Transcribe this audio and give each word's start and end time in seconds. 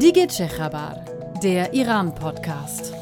Dige 0.00 0.28
Chabar, 0.28 1.04
der 1.42 1.74
Iran-Podcast. 1.74 2.94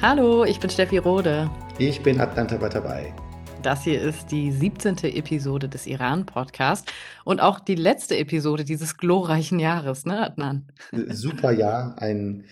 Hallo, 0.00 0.46
ich 0.46 0.60
bin 0.60 0.70
Steffi 0.70 0.96
Rode. 0.96 1.50
Ich 1.76 2.02
bin 2.02 2.18
Adnan 2.22 2.48
Tabatabai. 2.48 3.12
Das 3.60 3.84
hier 3.84 4.00
ist 4.00 4.30
die 4.30 4.50
17. 4.50 4.96
Episode 5.04 5.68
des 5.68 5.86
Iran-Podcasts 5.86 6.90
und 7.24 7.42
auch 7.42 7.60
die 7.60 7.74
letzte 7.74 8.16
Episode 8.16 8.64
dieses 8.64 8.96
glorreichen 8.96 9.58
Jahres, 9.58 10.06
ne, 10.06 10.24
Adnan? 10.24 10.64
Super 10.90 11.52
Jahr, 11.52 11.96
ein 11.98 12.44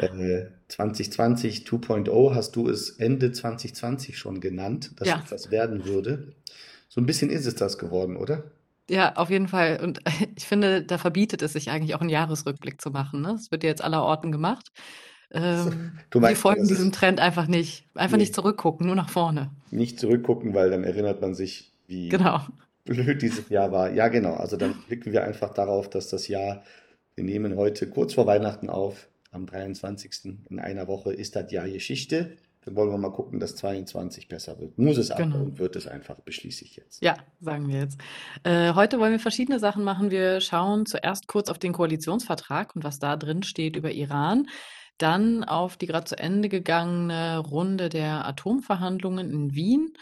äh, 0.00 0.46
2020 0.68 1.66
2.0 1.66 2.34
hast 2.34 2.56
du 2.56 2.68
es 2.68 2.90
Ende 2.90 3.32
2020 3.32 4.18
schon 4.18 4.40
genannt, 4.40 4.92
dass 4.96 5.08
ja. 5.08 5.18
etwas 5.18 5.50
werden 5.50 5.84
würde. 5.86 6.32
So 6.88 7.00
ein 7.00 7.06
bisschen 7.06 7.30
ist 7.30 7.46
es 7.46 7.54
das 7.54 7.78
geworden, 7.78 8.16
oder? 8.16 8.44
Ja, 8.90 9.14
auf 9.16 9.30
jeden 9.30 9.48
Fall. 9.48 9.80
Und 9.82 10.00
ich 10.36 10.46
finde, 10.46 10.82
da 10.82 10.98
verbietet 10.98 11.42
es 11.42 11.52
sich 11.52 11.70
eigentlich 11.70 11.94
auch 11.94 12.00
einen 12.00 12.10
Jahresrückblick 12.10 12.80
zu 12.80 12.90
machen. 12.90 13.20
Ne? 13.20 13.32
Das 13.32 13.50
wird 13.50 13.62
ja 13.62 13.70
jetzt 13.70 13.82
aller 13.82 14.02
Orten 14.02 14.32
gemacht. 14.32 14.72
Ähm, 15.30 15.92
du 16.10 16.20
meinst, 16.20 16.38
wir 16.38 16.40
folgen 16.40 16.68
diesem 16.68 16.92
Trend 16.92 17.20
einfach 17.20 17.46
nicht. 17.46 17.86
Einfach 17.94 18.16
nee. 18.16 18.22
nicht 18.22 18.34
zurückgucken, 18.34 18.86
nur 18.86 18.96
nach 18.96 19.10
vorne. 19.10 19.50
Nicht 19.70 20.00
zurückgucken, 20.00 20.54
weil 20.54 20.70
dann 20.70 20.84
erinnert 20.84 21.20
man 21.20 21.34
sich, 21.34 21.72
wie 21.86 22.08
genau. 22.08 22.40
blöd 22.84 23.20
dieses 23.20 23.48
Jahr 23.50 23.70
war. 23.72 23.92
Ja, 23.92 24.08
genau. 24.08 24.34
Also 24.34 24.56
dann 24.56 24.74
blicken 24.86 25.12
wir 25.12 25.24
einfach 25.24 25.52
darauf, 25.52 25.90
dass 25.90 26.08
das 26.08 26.28
Jahr, 26.28 26.62
wir 27.14 27.24
nehmen 27.24 27.56
heute 27.56 27.88
kurz 27.88 28.14
vor 28.14 28.26
Weihnachten 28.26 28.70
auf, 28.70 29.08
am 29.38 29.46
23. 29.46 30.36
in 30.50 30.58
einer 30.58 30.86
Woche 30.86 31.12
ist 31.12 31.36
das 31.36 31.50
Jahr 31.50 31.68
Geschichte. 31.68 32.36
Dann 32.64 32.76
wollen 32.76 32.90
wir 32.90 32.98
mal 32.98 33.12
gucken, 33.12 33.40
dass 33.40 33.56
22 33.56 34.28
besser 34.28 34.58
wird. 34.58 34.76
Muss 34.78 34.98
es 34.98 35.08
genau. 35.08 35.36
aber 35.36 35.44
und 35.44 35.58
wird 35.58 35.76
es 35.76 35.86
einfach, 35.86 36.16
beschließe 36.20 36.64
ich 36.64 36.76
jetzt. 36.76 37.02
Ja, 37.02 37.16
sagen 37.40 37.68
wir 37.68 37.78
jetzt. 37.78 37.98
Äh, 38.42 38.74
heute 38.74 38.98
wollen 38.98 39.12
wir 39.12 39.20
verschiedene 39.20 39.58
Sachen 39.58 39.84
machen. 39.84 40.10
Wir 40.10 40.40
schauen 40.40 40.84
zuerst 40.84 41.28
kurz 41.28 41.48
auf 41.48 41.58
den 41.58 41.72
Koalitionsvertrag 41.72 42.76
und 42.76 42.84
was 42.84 42.98
da 42.98 43.16
drin 43.16 43.42
steht 43.42 43.76
über 43.76 43.92
Iran. 43.92 44.48
Dann 44.98 45.44
auf 45.44 45.76
die 45.76 45.86
gerade 45.86 46.04
zu 46.04 46.18
Ende 46.18 46.48
gegangene 46.48 47.38
Runde 47.38 47.88
der 47.88 48.26
Atomverhandlungen 48.26 49.30
in 49.30 49.54
Wien. 49.54 49.92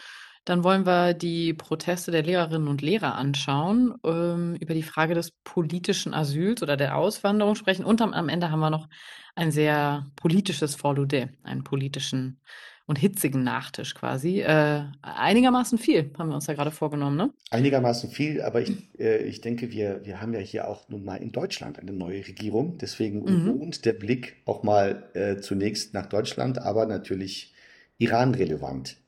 Dann 0.46 0.62
wollen 0.62 0.86
wir 0.86 1.12
die 1.12 1.54
Proteste 1.54 2.12
der 2.12 2.22
Lehrerinnen 2.22 2.68
und 2.68 2.80
Lehrer 2.80 3.16
anschauen, 3.16 3.94
ähm, 4.04 4.54
über 4.60 4.74
die 4.74 4.84
Frage 4.84 5.14
des 5.14 5.32
politischen 5.42 6.14
Asyls 6.14 6.62
oder 6.62 6.76
der 6.76 6.96
Auswanderung 6.96 7.56
sprechen. 7.56 7.84
Und 7.84 8.00
am, 8.00 8.12
am 8.12 8.28
Ende 8.28 8.50
haben 8.50 8.60
wir 8.60 8.70
noch 8.70 8.88
ein 9.34 9.50
sehr 9.50 10.06
politisches 10.14 10.76
Follow-de, 10.76 11.28
einen 11.42 11.64
politischen 11.64 12.40
und 12.86 12.96
hitzigen 12.96 13.42
Nachtisch 13.42 13.96
quasi. 13.96 14.40
Äh, 14.40 14.84
einigermaßen 15.02 15.78
viel 15.78 16.12
haben 16.16 16.28
wir 16.28 16.36
uns 16.36 16.46
ja 16.46 16.54
gerade 16.54 16.70
vorgenommen, 16.70 17.16
ne? 17.16 17.32
Einigermaßen 17.50 18.08
viel, 18.08 18.40
aber 18.40 18.62
ich, 18.62 18.70
äh, 19.00 19.24
ich 19.24 19.40
denke, 19.40 19.72
wir, 19.72 20.02
wir 20.04 20.20
haben 20.20 20.32
ja 20.32 20.38
hier 20.38 20.68
auch 20.68 20.88
nun 20.88 21.04
mal 21.04 21.16
in 21.16 21.32
Deutschland 21.32 21.80
eine 21.80 21.92
neue 21.92 22.24
Regierung. 22.24 22.78
Deswegen 22.78 23.24
mhm. 23.24 23.46
lohnt 23.46 23.84
der 23.84 23.94
Blick 23.94 24.36
auch 24.46 24.62
mal 24.62 25.10
äh, 25.14 25.38
zunächst 25.38 25.92
nach 25.92 26.06
Deutschland, 26.06 26.58
aber 26.58 26.86
natürlich 26.86 27.52
Iran-relevant. 27.98 28.98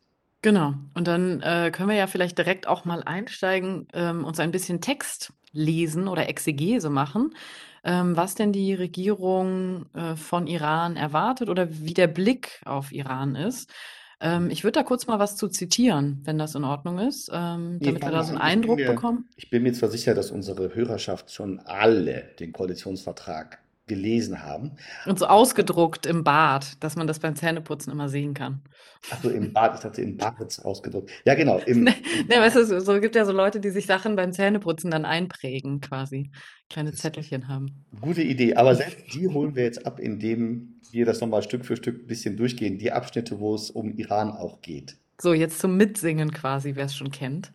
Genau. 0.43 0.75
Und 0.95 1.09
dann 1.09 1.41
äh, 1.41 1.71
können 1.73 1.89
wir 1.89 1.97
ja 1.97 2.07
vielleicht 2.07 2.39
direkt 2.39 2.69
auch 2.69 2.85
mal 2.85 3.03
einsteigen, 3.03 3.89
ähm, 3.93 4.25
uns 4.25 4.39
ein 4.39 4.53
bisschen 4.53 4.81
Text 4.81 5.33
lesen 5.53 6.09
oder 6.09 6.29
Exegese 6.29 6.91
machen, 6.91 7.35
ähm, 7.85 8.17
was 8.17 8.35
denn 8.35 8.53
die 8.53 8.75
Regierung 8.75 9.87
äh, 9.95 10.15
von 10.15 10.47
Iran 10.47 10.97
erwartet 10.97 11.49
oder 11.49 11.69
wie 11.71 11.95
der 11.95 12.07
Blick 12.07 12.61
auf 12.65 12.93
Iran 12.93 13.35
ist. 13.35 13.71
Ähm, 14.21 14.51
ich 14.51 14.65
würde 14.65 14.81
da 14.81 14.83
kurz 14.83 15.07
mal 15.07 15.19
was 15.19 15.37
zu 15.37 15.49
zitieren, 15.49 16.21
wenn 16.25 16.39
das 16.39 16.55
in 16.55 16.65
Ordnung 16.65 16.99
ist, 16.99 17.31
ähm, 17.33 17.79
damit 17.81 18.03
wir 18.03 18.11
da 18.11 18.25
so 18.25 18.31
einen 18.31 18.41
Eindruck 18.41 18.77
mir, 18.77 18.91
bekommen. 18.91 19.29
Ich 19.37 19.51
bin 19.51 19.63
mir 19.63 19.73
zwar 19.73 19.89
sicher, 19.89 20.15
dass 20.15 20.31
unsere 20.31 20.75
Hörerschaft 20.75 21.33
schon 21.33 21.61
alle 21.61 22.35
den 22.39 22.53
Koalitionsvertrag 22.53 23.59
gelesen 23.89 24.43
haben. 24.43 24.73
Und 25.07 25.19
so 25.19 25.27
ausgedruckt 25.27 26.07
im 26.07 26.25
Bad, 26.25 26.83
dass 26.83 26.97
man 26.97 27.07
das 27.07 27.19
beim 27.19 27.35
Zähneputzen 27.35 27.93
immer 27.93 28.09
sehen 28.09 28.35
kann. 28.35 28.63
Also 29.11 29.31
im 29.31 29.53
Bad, 29.53 29.75
ich 29.77 29.81
dachte 29.81 30.03
im 30.03 30.17
Bad 30.17 30.65
ausgedruckt. 30.65 31.11
Ja, 31.25 31.35
genau. 31.35 31.59
Im, 31.59 31.85
ne, 31.85 31.95
ne, 32.29 32.37
weißt 32.37 32.57
du, 32.57 32.81
so 32.81 33.01
gibt 33.01 33.17
ja 33.17 33.25
so 33.25 33.33
Leute, 33.33 33.61
die 33.61 33.71
sich 33.71 33.87
Sachen 33.87 34.17
beim 34.17 34.33
Zähneputzen 34.33 34.91
dann 34.91 35.05
einprägen, 35.05 35.81
quasi. 35.81 36.31
Kleine 36.71 36.93
Zettelchen 36.93 37.49
haben. 37.49 37.87
Gute 38.01 38.23
Idee, 38.23 38.55
aber 38.55 38.75
selbst 38.75 39.15
die 39.15 39.29
holen 39.29 39.57
wir 39.57 39.65
jetzt 39.65 39.87
ab, 39.87 39.99
indem 39.99 40.81
wir 40.91 41.07
das 41.07 41.21
nochmal 41.21 41.43
Stück 41.43 41.65
für 41.65 41.77
Stück 41.77 42.03
ein 42.03 42.07
bisschen 42.07 42.37
durchgehen. 42.37 42.79
Die 42.79 42.93
Abschnitte, 42.93 43.41
wo 43.41 43.55
es 43.55 43.71
um 43.71 43.97
Iran 43.97 44.31
auch 44.31 44.61
geht. 44.61 44.99
So, 45.21 45.33
jetzt 45.33 45.59
zum 45.59 45.77
Mitsingen 45.77 46.31
quasi, 46.31 46.77
wer 46.77 46.85
es 46.85 46.95
schon 46.95 47.11
kennt. 47.11 47.53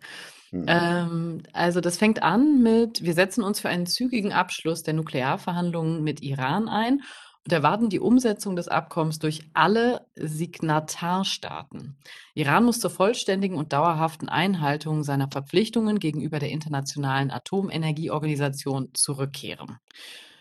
Mhm. 0.54 0.64
Ähm, 0.68 1.42
also 1.52 1.80
das 1.80 1.98
fängt 1.98 2.22
an 2.22 2.62
mit, 2.62 3.02
wir 3.02 3.14
setzen 3.14 3.42
uns 3.42 3.58
für 3.58 3.68
einen 3.68 3.86
zügigen 3.86 4.32
Abschluss 4.32 4.84
der 4.84 4.94
Nuklearverhandlungen 4.94 6.04
mit 6.04 6.22
Iran 6.22 6.68
ein 6.68 7.02
und 7.44 7.52
erwarten 7.52 7.90
die 7.90 7.98
Umsetzung 7.98 8.54
des 8.54 8.68
Abkommens 8.68 9.18
durch 9.18 9.50
alle 9.52 10.06
Signatarstaaten. 10.14 11.96
Iran 12.34 12.64
muss 12.64 12.78
zur 12.78 12.90
vollständigen 12.90 13.56
und 13.56 13.72
dauerhaften 13.72 14.28
Einhaltung 14.28 15.02
seiner 15.02 15.28
Verpflichtungen 15.28 15.98
gegenüber 15.98 16.38
der 16.38 16.50
Internationalen 16.50 17.32
Atomenergieorganisation 17.32 18.90
zurückkehren. 18.94 19.78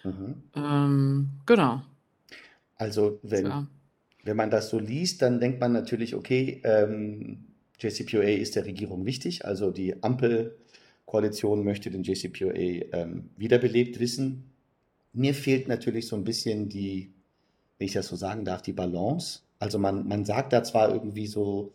Mhm. 0.04 0.44
Ähm, 0.56 1.30
genau. 1.48 1.82
Also 2.76 3.20
wenn, 3.24 3.46
so. 3.48 3.68
wenn 4.26 4.38
man 4.38 4.52
das 4.52 4.70
so 4.70 4.78
liest, 4.78 5.24
dann 5.24 5.40
denkt 5.40 5.60
man 5.60 5.74
natürlich, 5.74 6.14
okay, 6.14 6.62
ähm, 6.64 7.53
JCPOA 7.84 8.24
ist 8.24 8.56
der 8.56 8.66
Regierung 8.66 9.06
wichtig. 9.06 9.46
Also 9.46 9.72
die 9.72 10.02
Ampelkoalition 10.02 11.64
möchte 11.64 11.92
den 11.92 12.04
JCPOA 12.04 12.54
ähm, 12.54 13.30
wiederbelebt 13.38 14.00
wissen. 14.00 14.52
Mir 15.12 15.34
fehlt 15.34 15.68
natürlich 15.68 16.08
so 16.08 16.16
ein 16.16 16.24
bisschen 16.24 16.70
die, 16.70 17.14
wenn 17.78 17.88
ich 17.88 17.94
das 17.94 18.08
so 18.08 18.16
sagen 18.16 18.46
darf, 18.46 18.62
die 18.62 18.74
Balance. 18.74 19.42
Also 19.60 19.80
man, 19.80 20.08
man 20.08 20.26
sagt 20.26 20.54
da 20.54 20.64
zwar 20.64 20.92
irgendwie 20.92 21.28
so, 21.28 21.74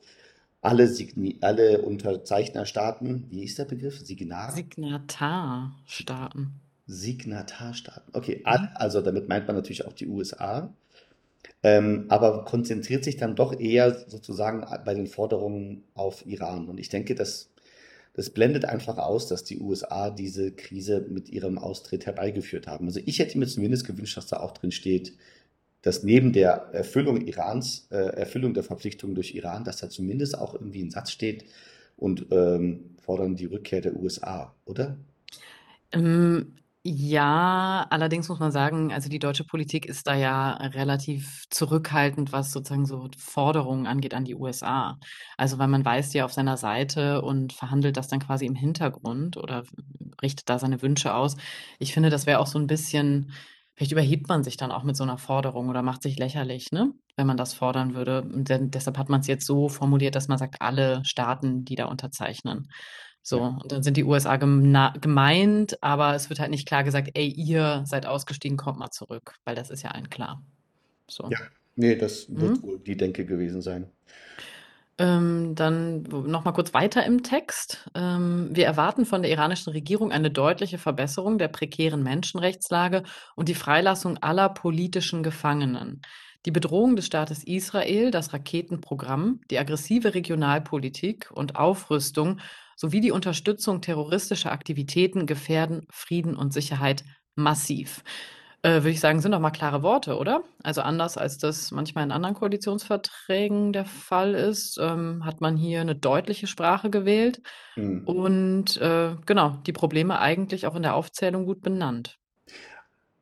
alle, 0.61 0.89
Signi 0.89 1.39
alle 1.41 1.83
Unterzeichnerstaaten, 1.83 3.27
wie 3.31 3.45
ist 3.45 3.59
der 3.59 3.65
Begriff? 3.65 4.01
Signar? 4.01 4.53
Signatarstaaten. 4.53 6.61
Signatarstaaten. 6.87 8.15
Okay, 8.15 8.43
also 8.45 9.03
damit 9.03 9.29
meint 9.29 9.47
man 9.47 9.57
natürlich 9.57 9.87
auch 9.87 9.93
die 9.93 10.09
USA 10.09 10.75
ähm, 11.63 12.07
aber 12.09 12.45
konzentriert 12.45 13.05
sich 13.05 13.17
dann 13.17 13.35
doch 13.35 13.59
eher 13.59 14.09
sozusagen 14.09 14.65
bei 14.85 14.95
den 14.95 15.07
Forderungen 15.07 15.85
auf 15.95 16.25
Iran. 16.27 16.69
Und 16.69 16.79
ich 16.79 16.89
denke, 16.89 17.15
das, 17.15 17.51
das 18.15 18.31
blendet 18.31 18.65
einfach 18.65 18.99
aus, 18.99 19.27
dass 19.27 19.45
die 19.45 19.59
USA 19.59 20.11
diese 20.11 20.53
Krise 20.53 21.05
mit 21.09 21.29
ihrem 21.29 21.59
Austritt 21.59 22.07
herbeigeführt 22.07 22.67
haben. 22.67 22.87
Also 22.87 23.01
ich 23.05 23.19
hätte 23.19 23.39
mir 23.39 23.47
zumindest 23.47 23.87
gewünscht, 23.87 24.17
dass 24.17 24.27
da 24.27 24.39
auch 24.39 24.53
drin 24.53 24.73
steht, 24.73 25.15
dass 25.83 26.03
neben 26.03 26.33
der 26.33 26.71
Erfüllung 26.73 27.27
Irans, 27.27 27.87
äh, 27.91 27.97
Erfüllung 27.97 28.55
der 28.55 28.65
Verpflichtungen 28.65 29.15
durch 29.15 29.35
Iran, 29.35 29.65
dass 29.65 29.79
da 29.79 29.89
zumindest 29.89 30.37
auch 30.39 30.55
irgendwie 30.55 30.83
ein 30.83 30.91
Satz 30.91 31.11
steht 31.11 31.45
und 31.97 32.27
ähm, 32.31 32.97
fordern 33.01 33.37
die 33.37 33.47
Rückkehr 33.47 33.81
der 33.81 33.97
USA, 33.97 34.55
oder? 34.65 34.97
Ähm, 35.93 36.55
ja, 36.85 37.87
allerdings 37.91 38.29
muss 38.29 38.39
man 38.39 38.53
sagen, 38.53 38.93
also 38.93 39.09
die 39.11 39.19
deutsche 39.19 39.45
Politik 39.45 39.85
ist 39.87 40.07
da 40.07 40.15
ja 40.15 40.53
relativ 40.55 41.45
zurückhaltend, 41.51 42.33
was 42.33 42.53
sozusagen 42.53 42.87
so 42.87 43.09
Forderungen 43.19 43.87
angeht 43.87 44.15
an 44.15 44.25
die 44.25 44.35
USA. 44.35 44.99
Also 45.37 45.59
weil 45.59 45.69
man 45.69 45.85
weist 45.85 46.15
ja 46.15 46.25
auf 46.25 46.33
seiner 46.33 46.57
Seite 46.57 47.21
und 47.23 47.53
verhandelt 47.53 47.97
das 47.97 48.09
dann 48.09 48.21
quasi 48.21 48.47
im 48.47 48.55
Hintergrund 48.55 49.37
oder 49.37 49.65
richtet 50.23 50.49
da 50.49 50.59
seine 50.59 50.81
Wünsche 50.81 51.15
aus. 51.15 51.37
Ich 51.79 51.93
finde, 51.93 52.11
das 52.11 52.27
wäre 52.27 52.39
auch 52.39 52.47
so 52.47 52.59
ein 52.59 52.67
bisschen, 52.69 53.33
vielleicht 53.75 53.93
überhebt 53.93 54.29
man 54.29 54.43
sich 54.45 54.57
dann 54.57 54.71
auch 54.73 54.85
mit 54.85 54.97
so 54.97 55.03
einer 55.05 55.19
Forderung 55.19 55.69
oder 55.69 55.83
macht 55.83 56.03
sich 56.03 56.17
lächerlich, 56.19 56.71
ne? 56.73 56.93
Wenn 57.17 57.27
man 57.27 57.37
das 57.37 57.53
fordern 57.55 57.95
würde. 57.95 58.23
Und 58.23 58.49
deshalb 58.49 58.97
hat 58.99 59.09
man 59.09 59.21
es 59.21 59.27
jetzt 59.27 59.47
so 59.47 59.69
formuliert, 59.69 60.15
dass 60.15 60.29
man 60.29 60.39
sagt, 60.39 60.63
alle 60.63 61.03
Staaten, 61.05 61.65
die 61.65 61.75
da 61.75 61.87
unterzeichnen. 61.87 62.69
So, 63.23 63.43
und 63.43 63.71
dann 63.71 63.83
sind 63.83 63.97
die 63.97 64.05
USA 64.05 64.37
gemeint, 64.37 65.83
aber 65.83 66.15
es 66.15 66.31
wird 66.31 66.41
halt 66.41 66.51
nicht 66.51 66.67
klar 66.67 66.83
gesagt, 66.83 67.11
ey, 67.13 67.29
ihr 67.29 67.83
seid 67.85 68.07
ausgestiegen, 68.07 68.57
kommt 68.57 68.79
mal 68.79 68.91
zurück, 68.91 69.35
weil 69.45 69.55
das 69.55 69.71
ist 69.71 69.83
ja 69.83 69.91
allen 69.91 70.09
klar. 70.09 70.43
So. 71.09 71.29
Ja, 71.31 71.39
nee, 71.77 71.95
das 71.97 72.27
wird 72.29 72.59
mhm. 72.59 72.63
wohl 72.63 72.79
die 72.79 72.97
Denke 72.97 73.27
gewesen 73.27 73.61
sein. 73.61 73.91
Ähm, 75.01 75.55
dann 75.55 76.03
nochmal 76.03 76.55
kurz 76.55 76.75
weiter 76.75 77.07
im 77.07 77.23
Text. 77.23 77.89
Ähm, 77.95 78.49
wir 78.53 78.67
erwarten 78.67 79.07
von 79.07 79.23
der 79.23 79.31
iranischen 79.31 79.73
Regierung 79.73 80.11
eine 80.11 80.31
deutliche 80.31 80.77
Verbesserung 80.79 81.39
der 81.39 81.47
prekären 81.49 82.03
Menschenrechtslage 82.03 83.05
und 83.37 83.49
die 83.49 83.55
Freilassung 83.55 84.19
aller 84.19 84.49
politischen 84.49 85.23
Gefangenen. 85.23 86.03
Die 86.47 86.51
Bedrohung 86.51 86.97
des 86.97 87.07
Staates 87.07 87.45
Israel, 87.45 88.11
das 88.11 88.33
Raketenprogramm, 88.33 89.41
die 89.51 89.59
aggressive 89.59 90.15
Regionalpolitik 90.15 91.31
und 91.33 91.55
Aufrüstung 91.55 92.41
sowie 92.79 93.01
die 93.01 93.11
Unterstützung 93.11 93.81
terroristischer 93.83 94.53
Aktivitäten 94.53 95.27
gefährden 95.27 95.87
Frieden 95.91 96.37
und 96.37 96.53
Sicherheit 96.53 97.05
massiv. 97.35 98.05
Äh, 98.63 98.71
würde 98.83 98.91
ich 98.91 99.01
sagen, 99.01 99.21
sind 99.21 99.33
doch 99.33 99.41
mal 99.41 99.51
klare 99.51 99.83
Worte, 99.83 100.17
oder? 100.17 100.43
Also 100.63 100.81
anders 100.83 101.17
als 101.19 101.39
das 101.39 101.71
manchmal 101.73 102.05
in 102.05 102.13
anderen 102.13 102.35
Koalitionsverträgen 102.37 103.73
der 103.73 103.85
Fall 103.85 104.35
ist, 104.35 104.79
ähm, 104.81 105.25
hat 105.25 105.41
man 105.41 105.57
hier 105.57 105.81
eine 105.81 105.97
deutliche 105.97 106.47
Sprache 106.47 106.91
gewählt 106.91 107.41
Hm. 107.77 108.05
und 108.05 108.77
äh, 108.79 109.17
genau, 109.27 109.59
die 109.67 109.73
Probleme 109.73 110.21
eigentlich 110.21 110.67
auch 110.67 110.77
in 110.77 110.83
der 110.83 110.95
Aufzählung 110.97 111.47
gut 111.47 111.63
benannt. 111.63 112.19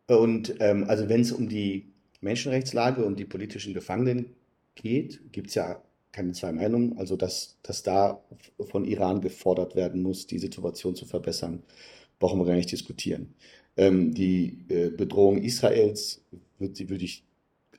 Und 0.09 0.55
ähm, 0.61 0.85
also 0.89 1.09
wenn 1.09 1.21
es 1.23 1.33
um 1.33 1.49
die 1.49 1.95
Menschenrechtslage 2.21 3.05
und 3.05 3.19
die 3.19 3.25
politischen 3.25 3.75
Gefangenen 3.75 4.37
geht, 4.75 5.33
gibt 5.33 5.49
es 5.49 5.55
ja 5.55 5.83
keine 6.17 6.33
zwei 6.33 6.51
Meinungen. 6.51 6.97
Also 6.97 7.17
dass, 7.17 7.59
dass 7.63 7.83
da 7.83 8.25
von 8.71 8.85
Iran 8.87 9.21
gefordert 9.21 9.77
werden 9.77 10.03
muss, 10.03 10.27
die 10.27 10.39
Situation 10.39 10.97
zu 10.97 11.05
verbessern, 11.05 11.63
brauchen 12.19 12.41
wir 12.41 12.47
gar 12.47 12.57
nicht 12.57 12.73
diskutieren. 12.73 13.35
Ähm, 13.77 14.15
die 14.15 14.65
äh, 14.71 14.89
Bedrohung 14.89 15.43
Israels 15.43 16.25
würde 16.59 16.89
würd 16.89 17.03
ich 17.03 17.25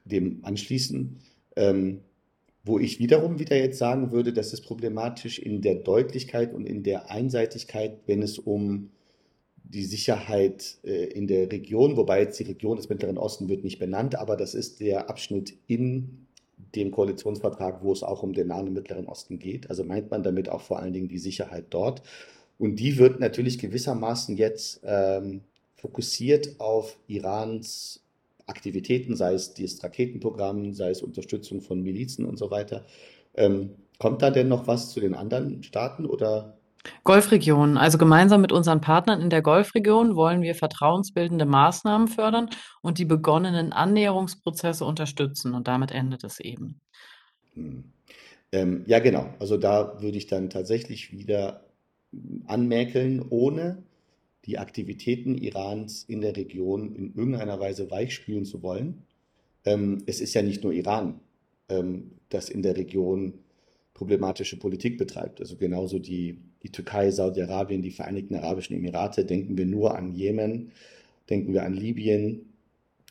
dem 0.06 0.46
anschließen. 0.46 1.18
Ähm, 1.56 2.02
wo 2.64 2.78
ich 2.78 3.00
wiederum 3.00 3.40
wieder 3.40 3.58
jetzt 3.58 3.80
sagen 3.80 4.12
würde, 4.12 4.34
das 4.34 4.54
ist 4.54 4.62
problematisch 4.62 5.40
in 5.40 5.62
der 5.62 5.76
Deutlichkeit 5.76 6.54
und 6.54 6.68
in 6.68 6.84
der 6.84 7.10
Einseitigkeit, 7.10 7.98
wenn 8.06 8.22
es 8.22 8.38
um 8.38 8.92
die 9.64 9.86
Sicherheit 9.86 10.78
äh, 10.84 11.06
in 11.06 11.28
der 11.28 11.52
Region, 11.52 11.98
wobei 11.98 12.20
jetzt 12.22 12.40
die 12.40 12.44
Region 12.44 12.78
des 12.78 12.90
Mittleren 12.90 13.18
Osten 13.18 13.50
wird 13.50 13.64
nicht 13.64 13.80
benannt, 13.80 14.16
aber 14.16 14.36
das 14.36 14.54
ist 14.54 14.80
der 14.80 15.10
Abschnitt 15.10 15.58
in 15.66 16.27
dem 16.58 16.92
Koalitionsvertrag, 16.92 17.84
wo 17.84 17.92
es 17.94 18.04
auch 18.04 18.24
um 18.24 18.34
den 18.34 18.48
Nahen 18.48 18.68
und 18.68 18.74
Mittleren 18.74 19.08
Osten 19.08 19.40
geht. 19.40 19.70
Also 19.70 19.84
meint 19.84 20.12
man 20.12 20.24
damit 20.24 20.50
auch 20.50 20.62
vor 20.62 20.80
allen 20.80 20.94
Dingen 20.94 21.08
die 21.08 21.20
Sicherheit 21.20 21.66
dort. 21.70 22.02
Und 22.58 22.78
die 22.78 22.98
wird 22.98 23.20
natürlich 23.20 23.60
gewissermaßen 23.60 24.36
jetzt 24.36 24.82
ähm, 24.84 25.42
fokussiert 25.76 26.60
auf 26.60 26.98
Irans 27.08 28.02
Aktivitäten, 28.48 29.16
sei 29.16 29.34
es 29.34 29.54
das 29.54 29.84
Raketenprogramm, 29.84 30.74
sei 30.74 30.90
es 30.90 31.02
Unterstützung 31.02 31.62
von 31.62 31.84
Milizen 31.84 32.26
und 32.26 32.38
so 32.38 32.50
weiter. 32.50 32.86
Ähm, 33.36 33.72
kommt 34.00 34.22
da 34.22 34.32
denn 34.32 34.48
noch 34.48 34.68
was 34.68 34.92
zu 34.92 35.00
den 35.00 35.14
anderen 35.14 35.64
Staaten 35.64 36.06
oder? 36.06 36.57
Golfregion. 37.04 37.78
Also 37.78 37.98
gemeinsam 37.98 38.42
mit 38.42 38.52
unseren 38.52 38.82
Partnern 38.82 39.22
in 39.22 39.30
der 39.30 39.42
Golfregion 39.42 40.16
wollen 40.16 40.42
wir 40.42 40.56
vertrauensbildende 40.56 41.46
Maßnahmen 41.46 42.08
fördern 42.08 42.50
und 42.82 42.98
die 42.98 43.06
begonnenen 43.06 43.74
Annäherungsprozesse 43.74 44.86
unterstützen. 44.86 45.54
Und 45.54 45.68
damit 45.68 45.92
endet 45.92 46.24
es 46.24 46.40
eben. 46.40 46.80
Hm. 47.54 47.84
Ähm, 48.52 48.84
ja, 48.88 49.00
genau. 49.00 49.30
Also 49.40 49.58
da 49.58 50.02
würde 50.02 50.18
ich 50.18 50.28
dann 50.28 50.50
tatsächlich 50.50 51.12
wieder 51.12 51.66
anmäkeln, 52.46 53.26
ohne 53.30 53.84
die 54.46 54.58
Aktivitäten 54.58 55.38
Irans 55.38 56.04
in 56.04 56.22
der 56.22 56.36
Region 56.36 56.96
in 56.96 57.14
irgendeiner 57.14 57.60
Weise 57.60 57.92
weichspülen 57.92 58.46
zu 58.46 58.64
wollen. 58.64 59.04
Ähm, 59.66 60.04
es 60.06 60.22
ist 60.22 60.34
ja 60.34 60.42
nicht 60.42 60.64
nur 60.64 60.72
Iran, 60.72 61.20
ähm, 61.68 62.12
das 62.30 62.50
in 62.50 62.64
der 62.64 62.78
Region 62.78 63.34
problematische 63.98 64.60
Politik 64.60 65.00
betreibt. 65.00 65.42
Also 65.42 65.58
genauso 65.58 65.98
die, 65.98 66.40
die 66.62 66.72
Türkei, 66.72 67.10
Saudi-Arabien, 67.10 67.82
die 67.82 67.90
Vereinigten 67.90 68.36
Arabischen 68.36 68.76
Emirate. 68.76 69.26
Denken 69.26 69.58
wir 69.58 69.66
nur 69.66 69.98
an 69.98 70.14
Jemen, 70.14 70.72
denken 71.32 71.52
wir 71.52 71.64
an 71.64 71.74
Libyen. 71.74 72.54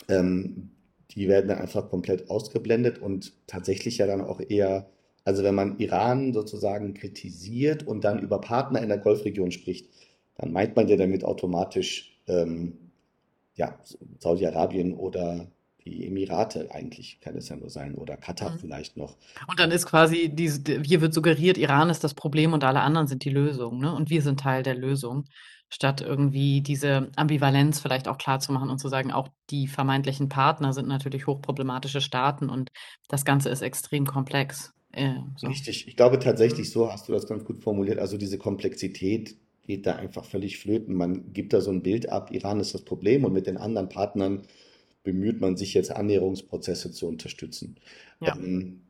Ähm, 0.08 0.70
die 1.10 1.26
werden 1.26 1.48
dann 1.48 1.58
einfach 1.58 1.90
komplett 1.90 2.30
ausgeblendet 2.30 3.00
und 3.00 3.32
tatsächlich 3.48 3.98
ja 3.98 4.06
dann 4.06 4.20
auch 4.20 4.40
eher, 4.40 4.88
also 5.24 5.42
wenn 5.42 5.56
man 5.56 5.78
Iran 5.78 6.32
sozusagen 6.32 6.94
kritisiert 6.94 7.84
und 7.84 8.04
dann 8.04 8.20
über 8.20 8.40
Partner 8.40 8.80
in 8.80 8.88
der 8.88 8.98
Golfregion 8.98 9.50
spricht, 9.50 9.88
dann 10.36 10.52
meint 10.52 10.76
man 10.76 10.86
ja 10.86 10.96
damit 10.96 11.24
automatisch 11.24 12.20
ähm, 12.28 12.74
ja, 13.56 13.76
Saudi-Arabien 14.20 14.94
oder 14.94 15.48
die 15.86 16.06
Emirate 16.06 16.70
eigentlich 16.72 17.20
kann 17.20 17.36
es 17.36 17.48
ja 17.48 17.56
nur 17.56 17.70
sein 17.70 17.94
oder 17.94 18.16
Katar 18.18 18.52
Mhm. 18.52 18.58
vielleicht 18.58 18.96
noch. 18.96 19.16
Und 19.48 19.60
dann 19.60 19.70
ist 19.70 19.86
quasi 19.86 20.30
diese, 20.34 20.80
hier 20.82 21.00
wird 21.00 21.14
suggeriert, 21.14 21.58
Iran 21.58 21.90
ist 21.90 22.04
das 22.04 22.14
Problem 22.14 22.52
und 22.52 22.64
alle 22.64 22.80
anderen 22.80 23.06
sind 23.06 23.24
die 23.24 23.30
Lösung, 23.30 23.78
ne? 23.80 23.94
Und 23.94 24.10
wir 24.10 24.22
sind 24.22 24.40
Teil 24.40 24.62
der 24.62 24.74
Lösung, 24.74 25.24
statt 25.68 26.00
irgendwie 26.00 26.62
diese 26.62 27.10
Ambivalenz 27.16 27.80
vielleicht 27.80 28.08
auch 28.08 28.18
klar 28.18 28.40
zu 28.40 28.52
machen 28.52 28.70
und 28.70 28.78
zu 28.78 28.88
sagen, 28.88 29.12
auch 29.12 29.28
die 29.50 29.68
vermeintlichen 29.68 30.28
Partner 30.28 30.72
sind 30.72 30.88
natürlich 30.88 31.26
hochproblematische 31.26 32.00
Staaten 32.00 32.48
und 32.50 32.70
das 33.08 33.24
Ganze 33.24 33.50
ist 33.50 33.62
extrem 33.62 34.06
komplex. 34.06 34.72
Äh, 34.92 35.16
so. 35.36 35.48
Richtig, 35.48 35.86
ich 35.86 35.96
glaube 35.96 36.18
Mhm. 36.18 36.20
tatsächlich, 36.20 36.70
so 36.70 36.90
hast 36.90 37.08
du 37.08 37.12
das 37.12 37.26
ganz 37.26 37.44
gut 37.44 37.58
formuliert. 37.62 37.98
Also 37.98 38.16
diese 38.18 38.38
Komplexität 38.38 39.36
geht 39.66 39.86
da 39.86 39.94
einfach 39.96 40.24
völlig 40.24 40.58
flöten. 40.58 40.94
Man 40.94 41.32
gibt 41.32 41.52
da 41.52 41.60
so 41.60 41.70
ein 41.70 41.82
Bild 41.82 42.08
ab, 42.08 42.30
Iran 42.32 42.58
ist 42.60 42.74
das 42.74 42.82
Problem 42.84 43.24
und 43.24 43.32
mit 43.32 43.46
den 43.46 43.56
anderen 43.56 43.88
Partnern 43.88 44.42
bemüht 45.06 45.41
man 45.41 45.56
sich 45.56 45.73
jetzt 45.73 45.93
Annäherungsprozesse 45.93 46.91
zu 46.91 47.06
unterstützen. 47.06 47.76
Ja. 48.20 48.37
Ähm, 48.37 48.81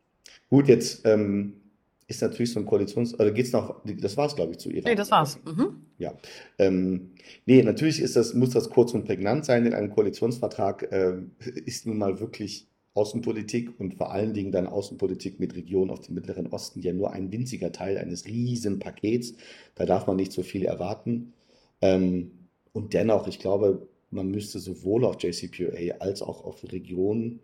gut, 0.48 0.66
jetzt 0.66 1.02
ähm, 1.04 1.60
ist 2.08 2.22
natürlich 2.22 2.52
so 2.52 2.58
ein 2.58 2.64
Koalitions, 2.64 3.12
oder 3.14 3.30
geht's 3.32 3.52
noch, 3.52 3.82
das 3.84 4.16
war 4.16 4.26
es, 4.26 4.34
glaube 4.34 4.52
ich, 4.52 4.58
zu 4.58 4.70
Nee, 4.70 4.78
Iran, 4.78 4.96
das 4.96 5.08
oder? 5.08 5.16
war's. 5.18 5.38
Mhm. 5.44 5.82
Ja, 5.98 6.14
ähm, 6.58 7.10
nee, 7.44 7.62
natürlich 7.62 8.00
ist 8.00 8.16
das, 8.16 8.32
muss 8.32 8.50
das 8.50 8.70
kurz 8.70 8.94
und 8.94 9.04
prägnant 9.04 9.44
sein 9.44 9.66
in 9.66 9.74
einem 9.74 9.90
Koalitionsvertrag, 9.90 10.88
ähm, 10.90 11.32
ist 11.66 11.86
nun 11.86 11.98
mal 11.98 12.18
wirklich 12.18 12.66
Außenpolitik 12.94 13.78
und 13.78 13.96
vor 13.96 14.10
allen 14.10 14.32
Dingen 14.32 14.52
dann 14.52 14.66
Außenpolitik 14.66 15.38
mit 15.38 15.54
Regionen 15.54 15.90
auf 15.90 16.00
dem 16.00 16.14
Mittleren 16.14 16.46
Osten 16.46 16.80
ja 16.80 16.94
nur 16.94 17.12
ein 17.12 17.30
winziger 17.30 17.70
Teil 17.72 17.98
eines 17.98 18.24
riesen 18.24 18.78
Pakets. 18.78 19.34
Da 19.74 19.84
darf 19.84 20.06
man 20.06 20.16
nicht 20.16 20.32
so 20.32 20.42
viel 20.42 20.64
erwarten. 20.64 21.34
Ähm, 21.82 22.30
und 22.72 22.94
dennoch, 22.94 23.28
ich 23.28 23.38
glaube, 23.38 23.86
man 24.16 24.28
müsste 24.30 24.58
sowohl 24.60 25.04
auf 25.06 25.22
JCPOA 25.22 25.98
als 26.00 26.22
auch 26.22 26.44
auf 26.44 26.64
Regionen 26.72 27.40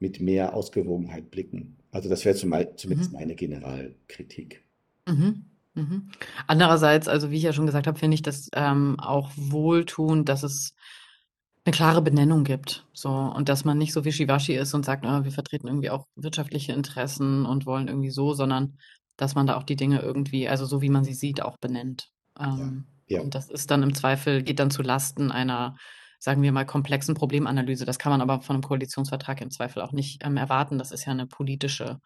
mit 0.00 0.20
mehr 0.20 0.54
Ausgewogenheit 0.54 1.30
blicken. 1.30 1.78
Also 1.92 2.08
das 2.10 2.24
wäre 2.26 2.36
zum, 2.36 2.54
zumindest 2.76 3.12
Mhm. 3.12 3.18
meine 3.18 3.36
Generalkritik. 3.36 4.64
Mhm. 5.06 5.44
Mhm. 5.74 6.10
Andererseits, 6.46 7.08
also 7.08 7.30
wie 7.30 7.36
ich 7.36 7.42
ja 7.44 7.52
schon 7.52 7.66
gesagt 7.66 7.86
habe, 7.86 7.98
finde 7.98 8.14
ich 8.14 8.22
das 8.22 8.48
ähm, 8.54 8.98
auch 8.98 9.30
wohltuend, 9.36 10.28
dass 10.28 10.42
es 10.42 10.74
eine 11.64 11.72
klare 11.74 12.02
Benennung 12.02 12.44
gibt. 12.44 12.86
So, 12.92 13.10
und 13.10 13.48
dass 13.48 13.64
man 13.64 13.78
nicht 13.78 13.92
so 13.92 14.04
wischiwaschi 14.04 14.54
ist 14.54 14.74
und 14.74 14.84
sagt, 14.84 15.04
ah, 15.04 15.24
wir 15.24 15.32
vertreten 15.32 15.68
irgendwie 15.68 15.90
auch 15.90 16.06
wirtschaftliche 16.16 16.72
Interessen 16.72 17.46
und 17.46 17.66
wollen 17.66 17.88
irgendwie 17.88 18.10
so, 18.10 18.34
sondern 18.34 18.78
dass 19.16 19.34
man 19.34 19.46
da 19.46 19.56
auch 19.56 19.64
die 19.64 19.76
Dinge 19.76 20.00
irgendwie, 20.00 20.48
also 20.48 20.64
so 20.66 20.80
wie 20.82 20.88
man 20.88 21.04
sie 21.04 21.14
sieht, 21.14 21.42
auch 21.42 21.58
benennt. 21.58 22.10
Ja, 22.56 22.68
Ähm, 22.68 22.86
ja. 23.06 23.20
und 23.20 23.34
das 23.34 23.50
ist 23.50 23.70
dann 23.70 23.82
im 23.82 23.94
Zweifel, 23.94 24.42
geht 24.42 24.58
dann 24.58 24.70
zu 24.70 24.82
Lasten 24.82 25.30
einer, 25.30 25.76
sagen 26.20 26.42
wir 26.42 26.52
mal, 26.52 26.66
komplexen 26.66 27.14
Problemanalyse. 27.14 27.86
Das 27.86 27.98
kann 27.98 28.10
man 28.12 28.20
aber 28.20 28.42
von 28.42 28.54
einem 28.54 28.62
Koalitionsvertrag 28.62 29.40
im 29.40 29.50
Zweifel 29.50 29.80
auch 29.82 29.92
nicht 29.92 30.24
ähm, 30.24 30.36
erwarten. 30.36 30.78
Das 30.78 30.92
ist 30.92 31.06
ja 31.06 31.12
eine 31.12 31.26
politische 31.26 31.98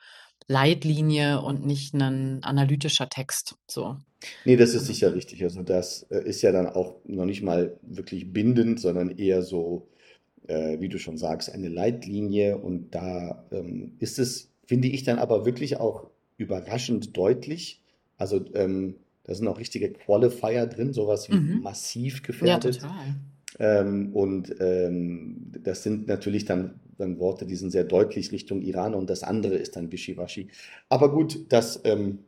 Leitlinie 0.46 1.42
und 1.42 1.66
nicht 1.66 1.94
ein 1.94 2.42
analytischer 2.44 3.08
Text. 3.08 3.56
So. 3.66 3.96
Nee, 4.44 4.56
das 4.56 4.74
ist 4.74 4.86
sicher 4.86 5.14
richtig. 5.14 5.42
Also 5.42 5.62
das 5.62 6.04
äh, 6.10 6.22
ist 6.24 6.42
ja 6.42 6.52
dann 6.52 6.68
auch 6.68 6.96
noch 7.04 7.24
nicht 7.24 7.42
mal 7.42 7.76
wirklich 7.82 8.32
bindend, 8.32 8.78
sondern 8.78 9.10
eher 9.10 9.42
so, 9.42 9.88
äh, 10.46 10.78
wie 10.80 10.88
du 10.88 10.98
schon 10.98 11.18
sagst, 11.18 11.50
eine 11.50 11.68
Leitlinie. 11.68 12.56
Und 12.56 12.94
da 12.94 13.44
ähm, 13.50 13.96
ist 13.98 14.20
es, 14.20 14.52
finde 14.64 14.88
ich, 14.88 15.02
dann 15.02 15.18
aber 15.18 15.44
wirklich 15.44 15.78
auch 15.80 16.08
überraschend 16.36 17.16
deutlich. 17.16 17.82
Also 18.16 18.44
ähm, 18.54 18.94
da 19.24 19.34
sind 19.34 19.48
auch 19.48 19.58
richtige 19.58 19.92
Qualifier 19.92 20.66
drin, 20.66 20.92
sowas 20.92 21.28
wie 21.30 21.34
mhm. 21.34 21.62
massiv 21.62 22.20
Ja, 22.20 22.26
gefährdet. 22.26 22.80
total. 22.80 23.16
Ähm, 23.58 24.12
und 24.14 24.54
ähm, 24.60 25.52
das 25.62 25.82
sind 25.82 26.06
natürlich 26.08 26.44
dann, 26.44 26.80
dann 26.98 27.18
Worte, 27.18 27.46
die 27.46 27.56
sind 27.56 27.70
sehr 27.70 27.84
deutlich 27.84 28.32
Richtung 28.32 28.62
Iran 28.62 28.94
und 28.94 29.10
das 29.10 29.22
andere 29.22 29.54
ist 29.54 29.76
dann 29.76 29.92
Wischiwaschi. 29.92 30.48
Aber 30.88 31.12
gut, 31.12 31.46
das 31.50 31.80
ähm, 31.84 32.20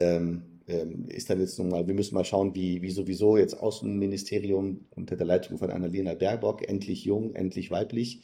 ähm, 0.00 0.42
ähm, 0.66 1.06
ist 1.08 1.30
dann 1.30 1.40
jetzt 1.40 1.58
nochmal, 1.58 1.86
wir 1.86 1.94
müssen 1.94 2.14
mal 2.14 2.24
schauen, 2.24 2.54
wie, 2.54 2.82
wie 2.82 2.90
sowieso 2.90 3.36
jetzt 3.36 3.54
Außenministerium 3.54 4.86
unter 4.90 5.16
der 5.16 5.26
Leitung 5.26 5.58
von 5.58 5.70
Annalena 5.70 6.14
Baerbock, 6.14 6.68
endlich 6.68 7.04
jung, 7.04 7.34
endlich 7.34 7.70
weiblich, 7.70 8.22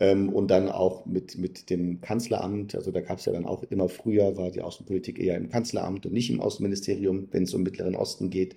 ähm, 0.00 0.30
und 0.30 0.50
dann 0.50 0.68
auch 0.68 1.04
mit, 1.06 1.36
mit 1.38 1.68
dem 1.70 2.00
Kanzleramt, 2.00 2.74
also 2.74 2.90
da 2.90 3.02
gab 3.02 3.18
es 3.18 3.26
ja 3.26 3.32
dann 3.32 3.44
auch 3.44 3.62
immer 3.64 3.88
früher, 3.88 4.36
war 4.36 4.50
die 4.50 4.62
Außenpolitik 4.62 5.18
eher 5.18 5.36
im 5.36 5.50
Kanzleramt 5.50 6.06
und 6.06 6.12
nicht 6.12 6.30
im 6.30 6.40
Außenministerium, 6.40 7.28
wenn 7.30 7.42
es 7.44 7.54
um 7.54 7.62
Mittleren 7.62 7.94
Osten 7.94 8.30
geht. 8.30 8.56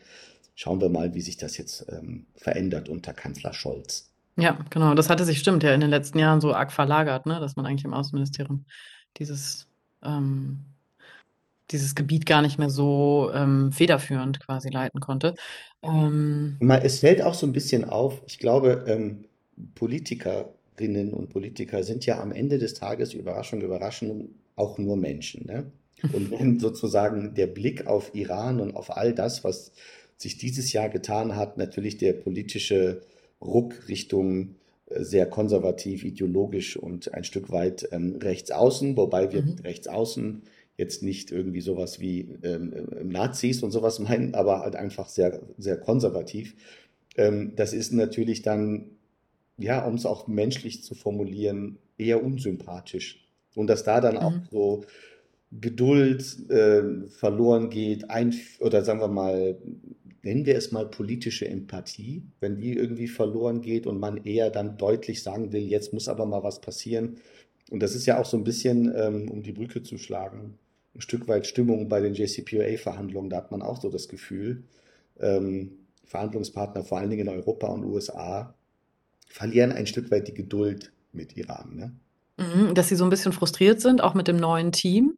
Schauen 0.55 0.81
wir 0.81 0.89
mal, 0.89 1.13
wie 1.13 1.21
sich 1.21 1.37
das 1.37 1.57
jetzt 1.57 1.85
ähm, 1.89 2.27
verändert 2.35 2.89
unter 2.89 3.13
Kanzler 3.13 3.53
Scholz. 3.53 4.11
Ja, 4.35 4.57
genau. 4.69 4.93
Das 4.95 5.09
hatte 5.09 5.25
sich, 5.25 5.39
stimmt, 5.39 5.63
ja 5.63 5.73
in 5.73 5.81
den 5.81 5.89
letzten 5.89 6.19
Jahren 6.19 6.41
so 6.41 6.53
arg 6.53 6.71
verlagert, 6.71 7.25
ne, 7.25 7.39
dass 7.39 7.55
man 7.55 7.65
eigentlich 7.65 7.85
im 7.85 7.93
Außenministerium 7.93 8.65
dieses, 9.17 9.67
ähm, 10.03 10.59
dieses 11.71 11.95
Gebiet 11.95 12.25
gar 12.25 12.41
nicht 12.41 12.57
mehr 12.57 12.69
so 12.69 13.31
ähm, 13.33 13.71
federführend 13.71 14.39
quasi 14.39 14.69
leiten 14.69 14.99
konnte. 14.99 15.35
Ähm, 15.81 16.57
es 16.81 16.99
fällt 16.99 17.21
auch 17.21 17.33
so 17.33 17.45
ein 17.45 17.53
bisschen 17.53 17.85
auf, 17.85 18.21
ich 18.25 18.39
glaube, 18.39 18.85
ähm, 18.87 19.25
Politikerinnen 19.75 21.13
und 21.13 21.29
Politiker 21.29 21.83
sind 21.83 22.05
ja 22.05 22.19
am 22.19 22.31
Ende 22.31 22.57
des 22.57 22.73
Tages, 22.73 23.13
Überraschung, 23.13 23.61
Überraschung, 23.61 24.29
auch 24.55 24.77
nur 24.77 24.97
Menschen, 24.97 25.45
ne? 25.45 25.71
Und 26.11 26.31
wenn 26.31 26.59
sozusagen 26.59 27.33
der 27.33 27.47
Blick 27.47 27.87
auf 27.87 28.13
Iran 28.13 28.59
und 28.59 28.75
auf 28.75 28.97
all 28.97 29.13
das, 29.13 29.45
was 29.45 29.71
sich 30.23 30.37
dieses 30.37 30.73
Jahr 30.73 30.89
getan 30.89 31.35
hat, 31.35 31.57
natürlich 31.57 31.97
der 31.97 32.13
politische 32.13 33.01
Ruck 33.41 33.87
Richtung 33.87 34.55
sehr 34.95 35.25
konservativ, 35.25 36.03
ideologisch 36.03 36.77
und 36.77 37.13
ein 37.13 37.23
Stück 37.23 37.51
weit 37.51 37.87
ähm, 37.91 38.17
rechtsaußen, 38.21 38.95
wobei 38.97 39.31
wir 39.31 39.41
Mhm. 39.41 39.47
mit 39.47 39.63
rechtsaußen 39.63 40.43
jetzt 40.77 41.03
nicht 41.03 41.31
irgendwie 41.31 41.61
sowas 41.61 41.99
wie 41.99 42.27
ähm, 42.43 42.73
äh, 42.73 43.03
Nazis 43.03 43.63
und 43.63 43.71
sowas 43.71 43.99
meinen, 43.99 44.35
aber 44.35 44.61
halt 44.61 44.75
einfach 44.75 45.09
sehr, 45.09 45.41
sehr 45.57 45.77
konservativ. 45.77 46.55
Ähm, 47.17 47.53
das 47.55 47.73
ist 47.73 47.93
natürlich 47.93 48.41
dann, 48.41 48.91
ja, 49.57 49.85
um 49.85 49.95
es 49.95 50.05
auch 50.05 50.27
menschlich 50.27 50.83
zu 50.83 50.95
formulieren, 50.95 51.77
eher 51.97 52.23
unsympathisch. 52.23 53.27
Und 53.55 53.67
dass 53.67 53.83
da 53.83 54.01
dann 54.01 54.17
auch 54.17 54.33
Mhm. 54.33 54.47
so 54.51 54.83
Geduld 55.51 56.49
äh, 56.49 57.07
verloren 57.09 57.69
geht, 57.69 58.09
ein, 58.09 58.33
oder 58.59 58.83
sagen 58.83 58.99
wir 59.01 59.07
mal, 59.07 59.57
nennen 60.23 60.45
wir 60.45 60.57
es 60.57 60.71
mal 60.71 60.89
politische 60.89 61.47
Empathie, 61.47 62.23
wenn 62.39 62.55
die 62.55 62.73
irgendwie 62.73 63.07
verloren 63.07 63.61
geht 63.61 63.85
und 63.85 63.99
man 63.99 64.17
eher 64.17 64.49
dann 64.49 64.77
deutlich 64.77 65.21
sagen 65.21 65.51
will, 65.51 65.63
jetzt 65.63 65.93
muss 65.93 66.07
aber 66.07 66.25
mal 66.25 66.43
was 66.43 66.61
passieren. 66.61 67.17
Und 67.69 67.81
das 67.81 67.93
ist 67.93 68.05
ja 68.05 68.19
auch 68.19 68.25
so 68.25 68.37
ein 68.37 68.43
bisschen, 68.43 68.93
ähm, 68.95 69.29
um 69.29 69.43
die 69.43 69.51
Brücke 69.51 69.83
zu 69.83 69.97
schlagen, 69.97 70.57
ein 70.95 71.01
Stück 71.01 71.27
weit 71.27 71.45
Stimmung 71.45 71.89
bei 71.89 71.99
den 71.99 72.13
JCPOA-Verhandlungen. 72.13 73.29
Da 73.29 73.37
hat 73.37 73.51
man 73.51 73.61
auch 73.61 73.81
so 73.81 73.89
das 73.89 74.07
Gefühl, 74.07 74.63
ähm, 75.19 75.71
Verhandlungspartner, 76.05 76.83
vor 76.83 76.99
allen 76.99 77.09
Dingen 77.09 77.27
in 77.27 77.33
Europa 77.33 77.67
und 77.67 77.83
USA, 77.83 78.53
verlieren 79.27 79.71
ein 79.71 79.87
Stück 79.87 80.11
weit 80.11 80.27
die 80.27 80.33
Geduld 80.33 80.91
mit 81.11 81.35
Iran. 81.35 81.75
Ne? 81.75 81.95
Mhm, 82.37 82.75
dass 82.75 82.89
sie 82.89 82.95
so 82.95 83.03
ein 83.03 83.09
bisschen 83.09 83.33
frustriert 83.33 83.81
sind, 83.81 84.01
auch 84.01 84.13
mit 84.13 84.27
dem 84.27 84.37
neuen 84.37 84.71
Team, 84.71 85.17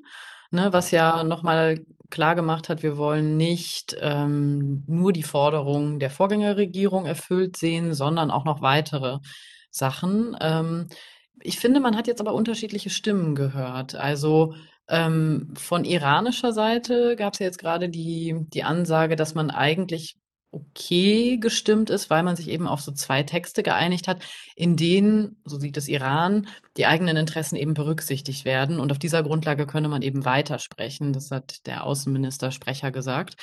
ne, 0.56 0.74
was 0.74 0.92
ja 0.92 1.24
noch 1.24 1.44
mal 1.44 1.80
klargemacht 2.10 2.70
hat, 2.70 2.84
wir 2.84 2.98
wollen 2.98 3.38
nicht 3.38 3.96
ähm, 4.00 4.84
nur 4.88 5.14
die 5.14 5.24
Forderungen 5.24 6.00
der 6.00 6.10
Vorgängerregierung 6.10 7.06
erfüllt 7.06 7.58
sehen, 7.58 7.94
sondern 7.94 8.32
auch 8.32 8.46
noch 8.46 8.62
weitere 8.62 9.20
Sachen. 9.70 10.36
Ähm, 10.40 10.88
ich 11.42 11.60
finde, 11.60 11.80
man 11.80 11.96
hat 11.96 12.08
jetzt 12.08 12.22
aber 12.22 12.34
unterschiedliche 12.34 12.90
Stimmen 12.90 13.36
gehört. 13.36 13.96
Also 13.96 14.56
ähm, 14.88 15.54
von 15.58 15.84
iranischer 15.84 16.54
Seite 16.54 17.16
gab 17.16 17.34
es 17.34 17.40
ja 17.40 17.48
jetzt 17.48 17.60
gerade 17.60 17.90
die, 17.90 18.36
die 18.54 18.64
Ansage, 18.64 19.16
dass 19.16 19.36
man 19.36 19.50
eigentlich 19.52 20.16
okay 20.56 21.38
gestimmt 21.38 21.90
ist, 21.90 22.10
weil 22.10 22.24
man 22.24 22.36
sich 22.36 22.50
eben 22.50 22.68
auf 22.68 22.82
so 22.82 22.92
zwei 22.92 23.24
Texte 23.24 23.62
geeinigt 23.62 24.08
hat, 24.08 24.24
in 24.56 24.78
denen, 24.78 25.38
so 25.44 25.60
sieht 25.60 25.78
es 25.78 25.88
Iran, 25.88 26.48
die 26.78 26.86
eigenen 26.86 27.18
Interessen 27.18 27.56
eben 27.56 27.74
berücksichtigt 27.74 28.46
werden. 28.46 28.80
Und 28.80 28.92
auf 28.92 29.00
dieser 29.00 29.22
Grundlage 29.22 29.68
könne 29.68 29.90
man 29.90 30.02
eben 30.02 30.26
weitersprechen. 30.26 31.14
Das 31.14 31.30
hat 31.32 31.66
der 31.68 31.84
Außenminister 31.84 32.52
Sprecher 32.52 32.92
gesagt. 32.92 33.36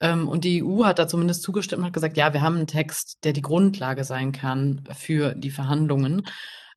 Ähm, 0.00 0.28
und 0.28 0.44
die 0.44 0.62
EU 0.62 0.84
hat 0.84 0.98
da 0.98 1.08
zumindest 1.08 1.42
zugestimmt 1.42 1.80
und 1.80 1.86
hat 1.86 1.92
gesagt, 1.92 2.16
ja, 2.16 2.32
wir 2.32 2.42
haben 2.42 2.56
einen 2.56 2.66
Text, 2.66 3.18
der 3.24 3.32
die 3.32 3.42
Grundlage 3.42 4.04
sein 4.04 4.32
kann 4.32 4.84
für 4.96 5.34
die 5.34 5.50
Verhandlungen. 5.50 6.22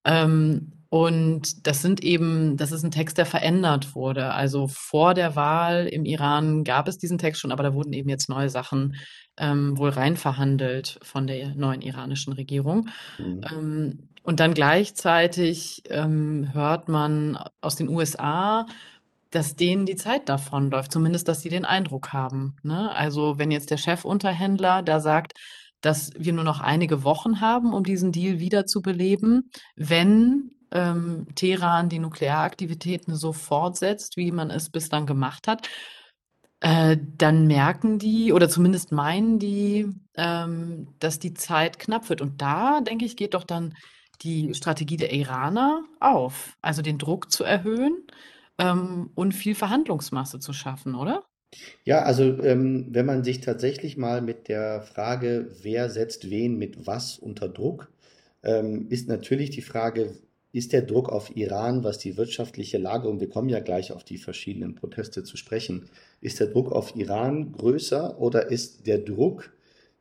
Ähm, 0.05 0.82
und 0.93 1.65
das 1.65 1.81
sind 1.81 2.03
eben, 2.03 2.55
das 2.55 2.71
ist 2.71 2.83
ein 2.83 2.91
Text, 2.91 3.17
der 3.17 3.25
verändert 3.25 3.95
wurde. 3.95 4.31
Also 4.31 4.67
vor 4.67 5.15
der 5.15 5.35
Wahl 5.35 5.87
im 5.87 6.05
Iran 6.05 6.63
gab 6.63 6.87
es 6.87 6.99
diesen 6.99 7.17
Text 7.17 7.41
schon, 7.41 7.51
aber 7.51 7.63
da 7.63 7.73
wurden 7.73 7.93
eben 7.93 8.09
jetzt 8.09 8.29
neue 8.29 8.47
Sachen 8.47 8.95
ähm, 9.35 9.75
wohl 9.75 9.89
rein 9.89 10.17
verhandelt 10.17 10.99
von 11.01 11.25
der 11.25 11.55
neuen 11.55 11.81
iranischen 11.81 12.33
Regierung. 12.33 12.89
Mhm. 13.17 13.41
Ähm, 13.51 14.09
und 14.21 14.39
dann 14.39 14.53
gleichzeitig 14.53 15.81
ähm, 15.89 16.53
hört 16.53 16.89
man 16.89 17.39
aus 17.59 17.75
den 17.75 17.89
USA, 17.89 18.67
dass 19.31 19.55
denen 19.55 19.87
die 19.87 19.95
Zeit 19.95 20.29
davonläuft, 20.29 20.91
zumindest, 20.91 21.27
dass 21.27 21.41
sie 21.41 21.49
den 21.49 21.65
Eindruck 21.65 22.13
haben. 22.13 22.57
Ne? 22.61 22.95
Also 22.95 23.39
wenn 23.39 23.49
jetzt 23.49 23.71
der 23.71 23.77
Chefunterhändler 23.77 24.83
da 24.83 24.99
sagt, 24.99 25.33
dass 25.81 26.11
wir 26.15 26.33
nur 26.33 26.43
noch 26.43 26.59
einige 26.59 27.03
Wochen 27.03 27.41
haben, 27.41 27.73
um 27.73 27.83
diesen 27.83 28.11
Deal 28.11 28.37
wiederzubeleben, 28.37 29.49
wenn 29.75 30.51
ähm, 30.73 31.27
Teheran 31.35 31.87
die 31.87 31.99
Nuklearaktivitäten 31.99 33.15
so 33.15 33.31
fortsetzt, 33.31 34.17
wie 34.17 34.31
man 34.31 34.49
es 34.49 34.69
bislang 34.69 35.05
gemacht 35.05 35.47
hat, 35.47 35.69
äh, 36.61 36.97
dann 37.17 37.45
merken 37.45 37.99
die 37.99 38.33
oder 38.33 38.49
zumindest 38.49 38.91
meinen 38.91 39.37
die, 39.37 39.87
ähm, 40.15 40.87
dass 40.99 41.19
die 41.19 41.33
Zeit 41.33 41.77
knapp 41.77 42.09
wird. 42.09 42.21
Und 42.21 42.41
da, 42.41 42.81
denke 42.81 43.05
ich, 43.05 43.15
geht 43.15 43.33
doch 43.33 43.43
dann 43.43 43.75
die 44.21 44.53
Strategie 44.53 44.97
der 44.97 45.13
Iraner 45.13 45.83
auf, 45.99 46.55
also 46.61 46.81
den 46.81 46.97
Druck 46.97 47.31
zu 47.31 47.43
erhöhen 47.43 48.07
ähm, 48.57 49.11
und 49.13 49.33
viel 49.33 49.55
Verhandlungsmasse 49.55 50.39
zu 50.39 50.53
schaffen, 50.53 50.95
oder? 50.95 51.23
Ja, 51.83 52.01
also 52.03 52.23
ähm, 52.41 52.87
wenn 52.91 53.05
man 53.05 53.23
sich 53.23 53.41
tatsächlich 53.41 53.97
mal 53.97 54.21
mit 54.21 54.47
der 54.47 54.81
Frage, 54.81 55.51
wer 55.61 55.89
setzt 55.89 56.29
wen 56.29 56.57
mit 56.57 56.87
was 56.87 57.19
unter 57.19 57.47
Druck, 57.47 57.89
ist 58.89 59.07
natürlich 59.07 59.51
die 59.51 59.61
Frage, 59.61 60.17
ist 60.53 60.71
der 60.71 60.83
Druck 60.83 61.09
auf 61.09 61.35
Iran, 61.35 61.83
was 61.83 61.97
die 61.97 62.15
wirtschaftliche 62.15 62.77
Lage, 62.77 63.09
und 63.09 63.19
wir 63.19 63.27
kommen 63.27 63.49
ja 63.49 63.59
gleich 63.59 63.91
auf 63.91 64.03
die 64.03 64.19
verschiedenen 64.19 64.75
Proteste 64.75 65.23
zu 65.23 65.35
sprechen, 65.35 65.89
ist 66.21 66.39
der 66.39 66.47
Druck 66.47 66.71
auf 66.71 66.95
Iran 66.95 67.51
größer 67.51 68.19
oder 68.21 68.51
ist 68.51 68.85
der 68.85 68.99
Druck, 68.99 69.51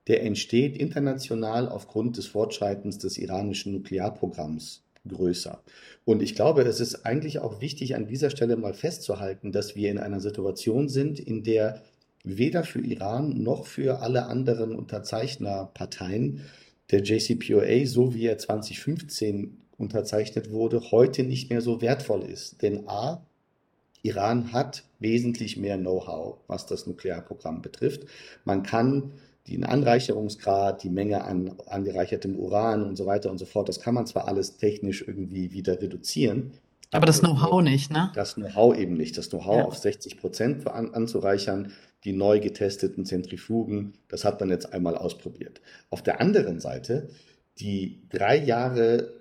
der 0.08 0.22
entsteht 0.22 0.76
international 0.76 1.68
aufgrund 1.68 2.18
des 2.18 2.26
Fortschreitens 2.26 2.98
des 2.98 3.16
iranischen 3.16 3.72
Nuklearprogramms 3.72 4.82
größer? 5.08 5.62
Und 6.04 6.22
ich 6.22 6.34
glaube, 6.34 6.62
es 6.62 6.80
ist 6.80 7.06
eigentlich 7.06 7.38
auch 7.38 7.62
wichtig, 7.62 7.96
an 7.96 8.06
dieser 8.06 8.28
Stelle 8.28 8.56
mal 8.56 8.74
festzuhalten, 8.74 9.52
dass 9.52 9.74
wir 9.74 9.90
in 9.90 9.98
einer 9.98 10.20
Situation 10.20 10.90
sind, 10.90 11.18
in 11.18 11.44
der 11.44 11.82
weder 12.24 12.62
für 12.62 12.80
Iran 12.80 13.42
noch 13.42 13.66
für 13.66 14.00
alle 14.00 14.26
anderen 14.26 14.74
Unterzeichnerparteien 14.74 16.42
der 16.90 17.02
JCPOA, 17.02 17.86
so 17.86 18.14
wie 18.14 18.26
er 18.26 18.36
2015 18.36 19.61
unterzeichnet 19.78 20.50
wurde, 20.50 20.90
heute 20.90 21.22
nicht 21.24 21.50
mehr 21.50 21.60
so 21.60 21.80
wertvoll 21.80 22.22
ist. 22.22 22.62
Denn 22.62 22.88
a, 22.88 23.24
Iran 24.02 24.52
hat 24.52 24.84
wesentlich 24.98 25.56
mehr 25.56 25.78
Know-how, 25.78 26.38
was 26.48 26.66
das 26.66 26.86
Nuklearprogramm 26.86 27.62
betrifft. 27.62 28.02
Man 28.44 28.62
kann 28.62 29.12
den 29.48 29.64
Anreicherungsgrad, 29.64 30.82
die 30.84 30.90
Menge 30.90 31.24
an 31.24 31.56
angereichertem 31.66 32.36
Uran 32.36 32.84
und 32.84 32.96
so 32.96 33.06
weiter 33.06 33.30
und 33.30 33.38
so 33.38 33.44
fort, 33.44 33.68
das 33.68 33.80
kann 33.80 33.94
man 33.94 34.06
zwar 34.06 34.28
alles 34.28 34.56
technisch 34.56 35.02
irgendwie 35.06 35.52
wieder 35.52 35.80
reduzieren, 35.80 36.52
Aber 36.92 36.98
aber 36.98 37.06
das 37.06 37.20
das 37.20 37.28
Know- 37.28 37.34
Know-how 37.38 37.62
nicht, 37.62 37.90
ne? 37.92 38.12
das 38.14 38.34
Know-how 38.34 38.76
eben 38.76 38.94
nicht. 38.94 39.18
Das 39.18 39.30
Know-how 39.30 39.56
Ja. 39.58 39.64
auf 39.64 39.76
60 39.78 40.18
Prozent 40.18 40.66
an, 40.68 40.94
anzureichern, 40.94 41.72
die 42.04 42.12
neu 42.12 42.38
getesteten 42.40 43.04
Zentrifugen, 43.04 43.94
das 44.08 44.24
hat 44.24 44.38
man 44.40 44.50
jetzt 44.50 44.72
einmal 44.72 44.96
ausprobiert. 44.96 45.60
Auf 45.90 46.02
der 46.02 46.20
anderen 46.20 46.60
Seite, 46.60 47.08
die 47.58 48.02
drei 48.10 48.36
Jahre 48.36 49.12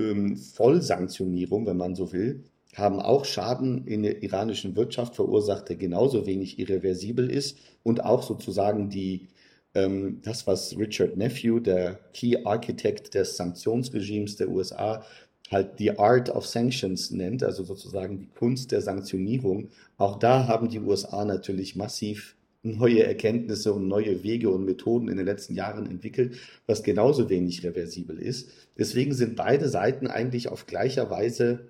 ähm, 0.00 0.36
Vollsanktionierung, 0.36 1.66
wenn 1.66 1.76
man 1.76 1.94
so 1.94 2.12
will, 2.12 2.44
haben 2.74 3.00
auch 3.00 3.24
Schaden 3.24 3.86
in 3.86 4.02
der 4.02 4.22
iranischen 4.22 4.76
Wirtschaft 4.76 5.16
verursacht, 5.16 5.68
der 5.68 5.76
genauso 5.76 6.26
wenig 6.26 6.58
irreversibel 6.58 7.30
ist 7.30 7.58
und 7.82 8.04
auch 8.04 8.22
sozusagen 8.22 8.90
die, 8.90 9.28
ähm, 9.74 10.20
das, 10.22 10.46
was 10.46 10.76
Richard 10.78 11.16
Nephew, 11.16 11.60
der 11.60 11.98
Key 12.12 12.44
Architect 12.44 13.14
des 13.14 13.36
Sanktionsregimes 13.36 14.36
der 14.36 14.48
USA, 14.50 15.04
halt 15.50 15.78
die 15.80 15.98
Art 15.98 16.30
of 16.30 16.46
Sanctions 16.46 17.10
nennt, 17.10 17.42
also 17.42 17.64
sozusagen 17.64 18.20
die 18.20 18.28
Kunst 18.28 18.70
der 18.70 18.80
Sanktionierung. 18.82 19.68
Auch 19.96 20.18
da 20.18 20.46
haben 20.46 20.68
die 20.68 20.78
USA 20.78 21.24
natürlich 21.24 21.74
massiv 21.74 22.36
neue 22.62 23.04
Erkenntnisse 23.04 23.72
und 23.72 23.88
neue 23.88 24.22
Wege 24.22 24.50
und 24.50 24.64
Methoden 24.64 25.08
in 25.08 25.16
den 25.16 25.26
letzten 25.26 25.54
Jahren 25.54 25.86
entwickelt, 25.86 26.36
was 26.66 26.82
genauso 26.82 27.30
wenig 27.30 27.64
reversibel 27.64 28.18
ist. 28.18 28.50
Deswegen 28.78 29.14
sind 29.14 29.36
beide 29.36 29.68
Seiten 29.68 30.06
eigentlich 30.06 30.48
auf 30.48 30.66
gleicher 30.66 31.10
Weise, 31.10 31.68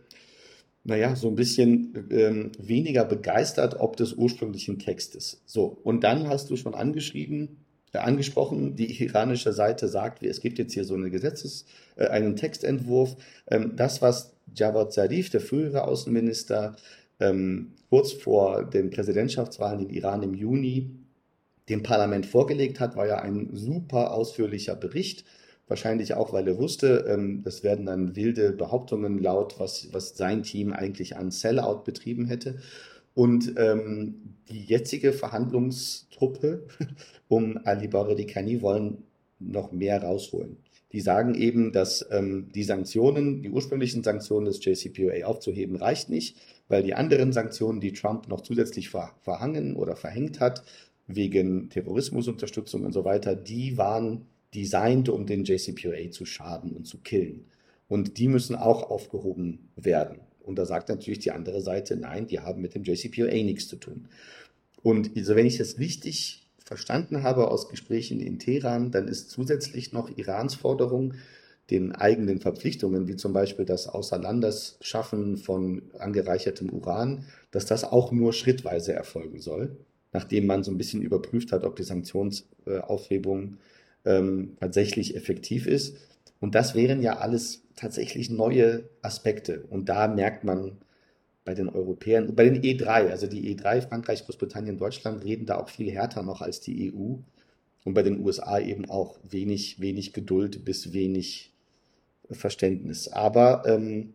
naja, 0.82 1.14
so 1.14 1.28
ein 1.28 1.36
bisschen 1.36 2.08
ähm, 2.10 2.52
weniger 2.58 3.04
begeistert 3.04 3.78
ob 3.78 3.96
des 3.96 4.14
ursprünglichen 4.14 4.78
Textes. 4.78 5.42
So, 5.46 5.78
und 5.84 6.02
dann 6.02 6.28
hast 6.28 6.50
du 6.50 6.56
schon 6.56 6.74
angeschrieben, 6.74 7.58
äh, 7.92 7.98
angesprochen, 7.98 8.76
die 8.76 9.02
iranische 9.02 9.52
Seite 9.52 9.88
sagt, 9.88 10.22
es 10.22 10.40
gibt 10.40 10.58
jetzt 10.58 10.72
hier 10.72 10.84
so 10.84 10.94
eine 10.94 11.10
Gesetzes, 11.10 11.66
äh, 11.96 12.06
einen 12.06 12.36
Textentwurf. 12.36 13.16
Ähm, 13.48 13.74
das, 13.76 14.00
was 14.00 14.32
Javad 14.54 14.92
Zarif, 14.92 15.30
der 15.30 15.40
frühere 15.40 15.84
Außenminister, 15.84 16.76
ähm, 17.20 17.72
kurz 17.88 18.12
vor 18.12 18.64
den 18.64 18.90
Präsidentschaftswahlen 18.90 19.80
in 19.80 19.90
Iran 19.90 20.22
im 20.22 20.34
Juni 20.34 20.90
dem 21.68 21.82
Parlament 21.82 22.26
vorgelegt 22.26 22.80
hat, 22.80 22.96
war 22.96 23.06
ja 23.06 23.18
ein 23.20 23.50
super 23.52 24.12
ausführlicher 24.12 24.74
Bericht. 24.74 25.24
Wahrscheinlich 25.68 26.14
auch, 26.14 26.32
weil 26.32 26.48
er 26.48 26.58
wusste, 26.58 27.04
ähm, 27.08 27.42
das 27.44 27.62
werden 27.62 27.86
dann 27.86 28.16
wilde 28.16 28.52
Behauptungen 28.52 29.22
laut, 29.22 29.54
was, 29.58 29.88
was 29.92 30.16
sein 30.16 30.42
Team 30.42 30.72
eigentlich 30.72 31.16
an 31.16 31.30
Sellout 31.30 31.84
betrieben 31.84 32.26
hätte. 32.26 32.56
Und 33.14 33.54
ähm, 33.56 34.34
die 34.50 34.64
jetzige 34.64 35.12
Verhandlungstruppe 35.12 36.66
um 37.28 37.58
Ali 37.64 37.86
Baradikani 37.86 38.62
wollen 38.62 39.04
noch 39.38 39.70
mehr 39.70 40.02
rausholen. 40.02 40.56
Die 40.92 41.00
sagen 41.00 41.36
eben, 41.36 41.70
dass 41.70 42.04
ähm, 42.10 42.48
die 42.52 42.64
Sanktionen, 42.64 43.42
die 43.42 43.50
ursprünglichen 43.50 44.02
Sanktionen 44.02 44.46
des 44.46 44.64
JCPOA 44.64 45.24
aufzuheben, 45.24 45.76
reicht 45.76 46.08
nicht, 46.08 46.36
weil 46.70 46.84
die 46.84 46.94
anderen 46.94 47.32
Sanktionen, 47.32 47.80
die 47.80 47.92
Trump 47.92 48.28
noch 48.28 48.40
zusätzlich 48.40 48.88
ver 48.88 49.12
verhangen 49.20 49.74
oder 49.74 49.96
verhängt 49.96 50.40
hat, 50.40 50.62
wegen 51.08 51.68
Terrorismusunterstützung 51.68 52.84
und 52.84 52.92
so 52.92 53.04
weiter, 53.04 53.34
die 53.34 53.76
waren 53.76 54.26
designt, 54.54 55.08
um 55.08 55.26
den 55.26 55.44
JCPOA 55.44 56.10
zu 56.12 56.24
schaden 56.24 56.72
und 56.72 56.86
zu 56.86 56.98
killen. 56.98 57.44
Und 57.88 58.18
die 58.18 58.28
müssen 58.28 58.54
auch 58.54 58.88
aufgehoben 58.88 59.68
werden. 59.74 60.20
Und 60.42 60.56
da 60.58 60.64
sagt 60.64 60.88
natürlich 60.88 61.18
die 61.18 61.32
andere 61.32 61.60
Seite, 61.60 61.96
nein, 61.96 62.28
die 62.28 62.38
haben 62.38 62.62
mit 62.62 62.76
dem 62.76 62.84
JCPOA 62.84 63.42
nichts 63.42 63.66
zu 63.66 63.76
tun. 63.76 64.06
Und 64.82 65.10
also 65.16 65.34
wenn 65.34 65.46
ich 65.46 65.58
das 65.58 65.78
richtig 65.78 66.46
verstanden 66.64 67.24
habe 67.24 67.50
aus 67.50 67.68
Gesprächen 67.68 68.20
in 68.20 68.38
Teheran, 68.38 68.92
dann 68.92 69.08
ist 69.08 69.30
zusätzlich 69.30 69.92
noch 69.92 70.16
Irans 70.16 70.54
Forderung, 70.54 71.14
den 71.70 71.92
eigenen 71.92 72.40
Verpflichtungen, 72.40 73.06
wie 73.08 73.16
zum 73.16 73.32
Beispiel 73.32 73.64
das 73.64 73.86
Außerlandesschaffen 73.86 75.36
von 75.36 75.82
angereichertem 75.98 76.70
Uran, 76.70 77.24
dass 77.50 77.66
das 77.66 77.84
auch 77.84 78.12
nur 78.12 78.32
schrittweise 78.32 78.92
erfolgen 78.92 79.40
soll, 79.40 79.76
nachdem 80.12 80.46
man 80.46 80.64
so 80.64 80.70
ein 80.70 80.78
bisschen 80.78 81.02
überprüft 81.02 81.52
hat, 81.52 81.64
ob 81.64 81.76
die 81.76 81.84
Sanktionsaufhebung 81.84 83.58
ähm, 84.04 84.56
tatsächlich 84.58 85.16
effektiv 85.16 85.66
ist. 85.66 85.96
Und 86.40 86.54
das 86.54 86.74
wären 86.74 87.02
ja 87.02 87.18
alles 87.18 87.62
tatsächlich 87.76 88.30
neue 88.30 88.84
Aspekte. 89.02 89.64
Und 89.70 89.88
da 89.88 90.08
merkt 90.08 90.44
man 90.44 90.78
bei 91.44 91.54
den 91.54 91.68
Europäern, 91.68 92.34
bei 92.34 92.44
den 92.44 92.62
E3, 92.62 93.10
also 93.10 93.26
die 93.26 93.56
E3, 93.56 93.82
Frankreich, 93.82 94.24
Großbritannien, 94.24 94.78
Deutschland, 94.78 95.24
reden 95.24 95.46
da 95.46 95.58
auch 95.58 95.68
viel 95.68 95.90
härter 95.90 96.22
noch 96.22 96.40
als 96.42 96.60
die 96.60 96.92
EU. 96.92 97.16
Und 97.84 97.94
bei 97.94 98.02
den 98.02 98.24
USA 98.24 98.58
eben 98.58 98.88
auch 98.90 99.18
wenig, 99.28 99.80
wenig 99.80 100.12
Geduld 100.12 100.64
bis 100.64 100.92
wenig 100.92 101.52
Verständnis. 102.32 103.08
Aber 103.08 103.64
ähm, 103.66 104.14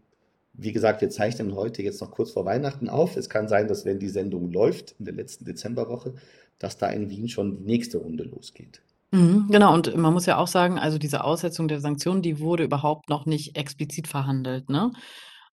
wie 0.53 0.72
gesagt, 0.72 1.01
wir 1.01 1.10
zeichnen 1.10 1.55
heute 1.55 1.81
jetzt 1.81 2.01
noch 2.01 2.12
kurz 2.12 2.31
vor 2.31 2.45
Weihnachten 2.45 2.89
auf. 2.89 3.17
Es 3.17 3.29
kann 3.29 3.48
sein, 3.48 3.67
dass 3.67 3.86
wenn 3.86 4.00
die 4.00 4.10
Sendung 4.10 4.51
läuft 4.51 4.95
in 5.00 5.05
der 5.05 5.13
letzten 5.13 5.45
Dezemberwoche, 5.45 6.13
dass 6.60 6.77
da 6.77 6.88
in 6.88 7.10
Wien 7.10 7.27
schon 7.27 7.57
die 7.57 7.63
nächste 7.63 7.98
Runde 7.98 8.24
losgeht. 8.24 8.81
Mhm, 9.12 9.48
genau, 9.50 9.74
und 9.74 9.95
man 9.95 10.13
muss 10.13 10.25
ja 10.25 10.38
auch 10.38 10.48
sagen, 10.48 10.79
also 10.79 10.98
diese 10.98 11.24
Aussetzung 11.24 11.67
der 11.67 11.79
Sanktionen, 11.79 12.22
die 12.22 12.39
wurde 12.39 12.63
überhaupt 12.63 13.10
noch 13.10 13.25
nicht 13.25 13.55
explizit 13.55 14.07
verhandelt, 14.07 14.69
ne? 14.69 14.91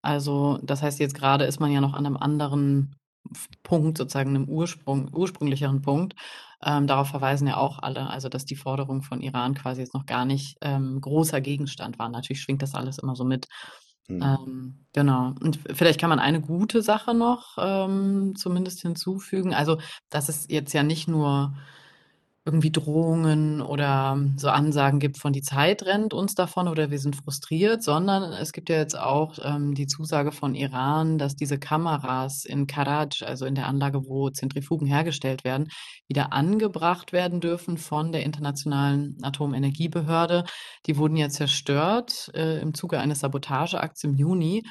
Also, 0.01 0.59
das 0.63 0.83
heißt, 0.83 0.99
jetzt 0.99 1.15
gerade 1.15 1.45
ist 1.45 1.61
man 1.61 1.71
ja 1.71 1.81
noch 1.81 1.95
an 1.95 2.07
einem 2.07 2.17
anderen 2.17 2.97
Punkt, 3.63 3.99
sozusagen 3.99 4.31
einem 4.31 4.49
Ursprung, 4.49 5.11
ursprünglicheren 5.13 5.81
Punkt. 5.81 6.15
Ähm, 6.65 6.87
darauf 6.87 7.09
verweisen 7.09 7.49
ja 7.49 7.57
auch 7.57 7.79
alle, 7.81 8.09
also 8.09 8.29
dass 8.29 8.45
die 8.45 8.57
Forderungen 8.57 9.03
von 9.03 9.21
Iran 9.21 9.55
quasi 9.55 9.81
jetzt 9.81 9.95
noch 9.95 10.07
gar 10.07 10.25
nicht 10.25 10.57
ähm, 10.61 11.01
großer 11.01 11.41
Gegenstand 11.41 11.99
waren. 11.99 12.13
Natürlich 12.13 12.43
schwingt 12.43 12.63
das 12.63 12.75
alles 12.75 12.99
immer 12.99 13.17
so 13.17 13.25
mit. 13.25 13.49
Mhm. 14.09 14.23
Ähm, 14.23 14.87
genau. 14.93 15.35
Und 15.41 15.59
vielleicht 15.73 16.01
kann 16.01 16.11
man 16.11 16.19
eine 16.19 16.41
gute 16.41 16.83
Sache 16.83 17.15
noch 17.15 17.57
ähm, 17.59 18.35
zumindest 18.37 18.81
hinzufügen. 18.81 19.55
Also, 19.55 19.79
dass 20.11 20.29
es 20.29 20.47
jetzt 20.49 20.73
ja 20.73 20.83
nicht 20.83 21.09
nur 21.09 21.55
irgendwie 22.45 22.73
Drohungen 22.73 23.61
oder 23.61 24.19
so 24.37 24.49
Ansagen 24.49 24.99
gibt 24.99 25.17
von 25.17 25.33
die 25.33 25.43
Zeit 25.43 25.85
rennt 25.85 26.13
uns 26.13 26.35
davon 26.35 26.67
oder 26.67 26.91
wir 26.91 26.99
sind 26.99 27.15
frustriert, 27.15 27.85
sondern 27.85 28.33
es 28.33 28.53
gibt 28.53 28.69
ja 28.69 28.77
jetzt 28.77 28.99
auch 28.99 29.39
ähm, 29.45 29.75
die 29.75 29.87
Zusage 29.87 30.33
von 30.33 30.57
Iran, 30.57 31.19
dass 31.19 31.37
diese 31.37 31.59
Kameras 31.59 32.45
in 32.45 32.67
Karaj, 32.67 33.23
also 33.25 33.47
in 33.47 33.55
der 33.55 33.69
Anlage, 33.69 34.09
wo 34.09 34.29
Zentrifugen 34.31 34.89
hergestellt 34.89 35.45
werden, 35.45 35.69
wieder 36.09 36.33
angebracht 36.33 37.13
werden 37.13 37.41
dürfen 37.41 37.79
von 37.79 38.11
der 38.11 38.25
Internationalen 38.25 39.19
Atomenergiebehörde. 39.23 40.45
Die 40.87 40.97
wurden 40.97 41.17
ja 41.17 41.29
zerstört 41.29 42.33
äh, 42.35 42.61
im 42.61 42.75
Zuge 42.75 42.99
eines 42.99 43.21
Sabotageakts 43.21 44.03
im 44.03 44.17
Juni. 44.17 44.65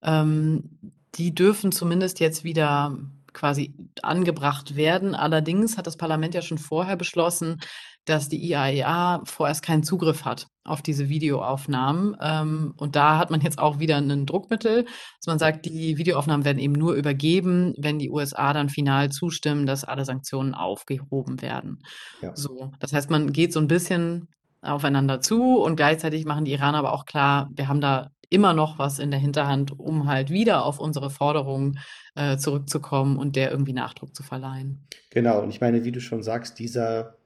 Ähm, 0.00 0.92
die 1.16 1.34
dürfen 1.34 1.72
zumindest 1.72 2.20
jetzt 2.20 2.44
wieder 2.44 2.96
quasi 3.36 3.74
angebracht 4.02 4.74
werden. 4.74 5.14
Allerdings 5.14 5.76
hat 5.76 5.86
das 5.86 5.96
Parlament 5.96 6.34
ja 6.34 6.42
schon 6.42 6.58
vorher 6.58 6.96
beschlossen, 6.96 7.60
dass 8.06 8.28
die 8.28 8.42
IAEA 8.42 9.16
e 9.16 9.20
vorerst 9.24 9.62
keinen 9.62 9.82
Zugriff 9.82 10.24
hat 10.24 10.46
auf 10.64 10.80
diese 10.80 11.08
Videoaufnahmen. 11.08 12.16
Ähm, 12.20 12.74
und 12.76 12.96
da 12.96 13.18
hat 13.18 13.30
man 13.30 13.40
jetzt 13.40 13.58
auch 13.58 13.78
wieder 13.78 13.96
ein 13.96 14.26
Druckmittel, 14.26 14.84
dass 14.84 15.26
man 15.26 15.38
sagt, 15.38 15.66
die 15.66 15.98
Videoaufnahmen 15.98 16.44
werden 16.44 16.58
eben 16.58 16.72
nur 16.72 16.94
übergeben, 16.94 17.74
wenn 17.76 17.98
die 17.98 18.10
USA 18.10 18.52
dann 18.52 18.68
final 18.68 19.10
zustimmen, 19.10 19.66
dass 19.66 19.84
alle 19.84 20.04
Sanktionen 20.04 20.54
aufgehoben 20.54 21.42
werden. 21.42 21.82
Ja. 22.22 22.34
So, 22.34 22.72
das 22.78 22.92
heißt, 22.92 23.10
man 23.10 23.32
geht 23.32 23.52
so 23.52 23.60
ein 23.60 23.68
bisschen 23.68 24.28
aufeinander 24.62 25.20
zu 25.20 25.58
und 25.58 25.76
gleichzeitig 25.76 26.24
machen 26.24 26.44
die 26.44 26.52
Iraner 26.52 26.78
aber 26.78 26.92
auch 26.92 27.04
klar, 27.04 27.50
wir 27.54 27.68
haben 27.68 27.80
da 27.80 28.10
immer 28.30 28.54
noch 28.54 28.78
was 28.78 28.98
in 28.98 29.10
der 29.10 29.20
Hinterhand, 29.20 29.78
um 29.78 30.08
halt 30.08 30.30
wieder 30.30 30.64
auf 30.64 30.78
unsere 30.80 31.10
Forderungen 31.10 31.78
äh, 32.16 32.36
zurückzukommen 32.36 33.16
und 33.16 33.36
der 33.36 33.50
irgendwie 33.50 33.72
Nachdruck 33.72 34.14
zu 34.14 34.22
verleihen. 34.22 34.80
Genau, 35.10 35.42
und 35.42 35.50
ich 35.50 35.60
meine, 35.60 35.84
wie 35.84 35.92
du 35.92 36.00
schon 36.00 36.22
sagst, 36.22 36.58
dieser, 36.58 37.16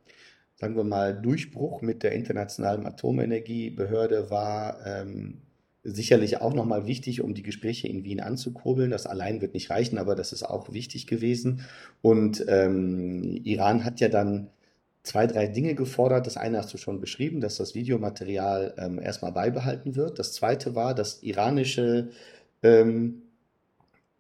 sagen 0.56 0.76
wir 0.76 0.84
mal, 0.84 1.20
Durchbruch 1.20 1.80
mit 1.80 2.02
der 2.02 2.12
Internationalen 2.12 2.86
Atomenergiebehörde 2.86 4.30
war 4.30 4.84
ähm, 4.84 5.42
sicherlich 5.82 6.40
auch 6.40 6.54
nochmal 6.54 6.86
wichtig, 6.86 7.22
um 7.22 7.34
die 7.34 7.42
Gespräche 7.42 7.88
in 7.88 8.04
Wien 8.04 8.20
anzukurbeln. 8.20 8.90
Das 8.90 9.06
allein 9.06 9.40
wird 9.40 9.54
nicht 9.54 9.70
reichen, 9.70 9.98
aber 9.98 10.14
das 10.14 10.32
ist 10.32 10.42
auch 10.42 10.72
wichtig 10.72 11.06
gewesen. 11.06 11.62
Und 12.02 12.44
ähm, 12.48 13.40
Iran 13.44 13.84
hat 13.84 14.00
ja 14.00 14.08
dann 14.08 14.50
zwei, 15.02 15.26
drei 15.26 15.46
Dinge 15.46 15.74
gefordert. 15.74 16.26
Das 16.26 16.36
eine 16.36 16.58
hast 16.58 16.72
du 16.74 16.78
schon 16.78 17.00
beschrieben, 17.00 17.40
dass 17.40 17.56
das 17.56 17.74
Videomaterial 17.74 18.74
ähm, 18.76 18.98
erstmal 18.98 19.32
beibehalten 19.32 19.96
wird. 19.96 20.18
Das 20.18 20.32
zweite 20.32 20.74
war, 20.74 20.94
dass 20.94 21.22
iranische, 21.22 22.10
ähm, 22.62 23.22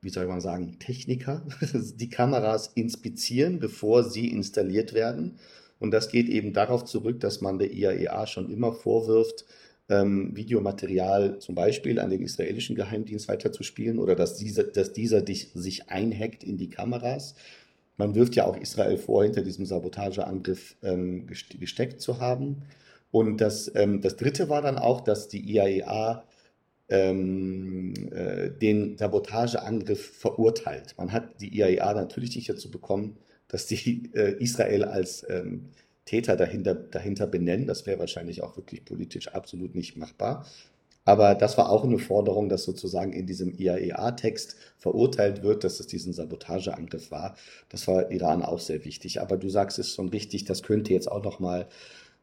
wie 0.02 0.10
soll 0.10 0.26
man 0.26 0.40
sagen, 0.40 0.78
Techniker 0.78 1.42
die 1.72 2.10
Kameras 2.10 2.68
inspizieren, 2.74 3.58
bevor 3.58 4.04
sie 4.04 4.28
installiert 4.28 4.94
werden. 4.94 5.38
Und 5.78 5.92
das 5.92 6.10
geht 6.10 6.28
eben 6.28 6.52
darauf 6.52 6.84
zurück, 6.84 7.20
dass 7.20 7.40
man 7.40 7.58
der 7.58 7.72
IAEA 7.72 8.24
e 8.24 8.26
schon 8.26 8.50
immer 8.50 8.72
vorwirft, 8.72 9.44
ähm, 9.88 10.36
Videomaterial 10.36 11.38
zum 11.40 11.54
Beispiel 11.54 11.98
an 11.98 12.10
den 12.10 12.22
israelischen 12.22 12.76
Geheimdienst 12.76 13.28
weiterzuspielen 13.28 13.98
oder 13.98 14.14
dass 14.14 14.36
dieser, 14.36 14.64
dass 14.64 14.92
dieser 14.92 15.20
dich, 15.20 15.50
sich 15.54 15.90
einhackt 15.90 16.44
in 16.44 16.58
die 16.58 16.70
Kameras. 16.70 17.34
Man 17.96 18.14
wirft 18.14 18.36
ja 18.36 18.46
auch 18.46 18.56
Israel 18.56 18.96
vor, 18.96 19.24
hinter 19.24 19.42
diesem 19.42 19.66
Sabotageangriff 19.66 20.76
ähm, 20.82 21.26
gesteckt 21.26 22.00
zu 22.00 22.20
haben. 22.20 22.62
Und 23.10 23.38
das, 23.38 23.70
ähm, 23.74 24.00
das 24.00 24.16
Dritte 24.16 24.48
war 24.48 24.62
dann 24.62 24.78
auch, 24.78 25.00
dass 25.00 25.28
die 25.28 25.40
IAEA 25.40 26.24
ähm, 26.90 27.94
äh, 28.12 28.50
den 28.50 28.98
Sabotageangriff 28.98 30.18
verurteilt. 30.18 30.94
Man 30.98 31.12
hat 31.12 31.40
die 31.40 31.56
IAEA 31.56 31.94
natürlich 31.94 32.36
nicht 32.36 32.48
dazu 32.48 32.70
bekommen, 32.70 33.16
dass 33.48 33.66
die 33.66 34.10
äh, 34.14 34.36
Israel 34.42 34.84
als 34.84 35.24
ähm, 35.28 35.70
Täter 36.04 36.36
dahinter, 36.36 36.74
dahinter 36.74 37.26
benennen. 37.26 37.66
Das 37.66 37.86
wäre 37.86 37.98
wahrscheinlich 37.98 38.42
auch 38.42 38.56
wirklich 38.56 38.84
politisch 38.84 39.28
absolut 39.28 39.74
nicht 39.74 39.96
machbar. 39.96 40.44
Aber 41.04 41.34
das 41.34 41.56
war 41.56 41.70
auch 41.70 41.84
eine 41.84 41.98
Forderung, 41.98 42.48
dass 42.48 42.64
sozusagen 42.64 43.12
in 43.12 43.26
diesem 43.26 43.52
IAEA-Text 43.56 44.56
verurteilt 44.78 45.42
wird, 45.42 45.64
dass 45.64 45.80
es 45.80 45.86
diesen 45.86 46.12
Sabotageangriff 46.12 47.10
war. 47.10 47.36
Das 47.68 47.88
war 47.88 48.10
Iran 48.10 48.42
auch 48.42 48.60
sehr 48.60 48.84
wichtig. 48.84 49.20
Aber 49.20 49.36
du 49.36 49.48
sagst 49.48 49.78
es 49.78 49.94
schon 49.94 50.08
richtig, 50.10 50.44
das 50.44 50.62
könnte 50.62 50.92
jetzt 50.92 51.10
auch 51.10 51.24
nochmal 51.24 51.68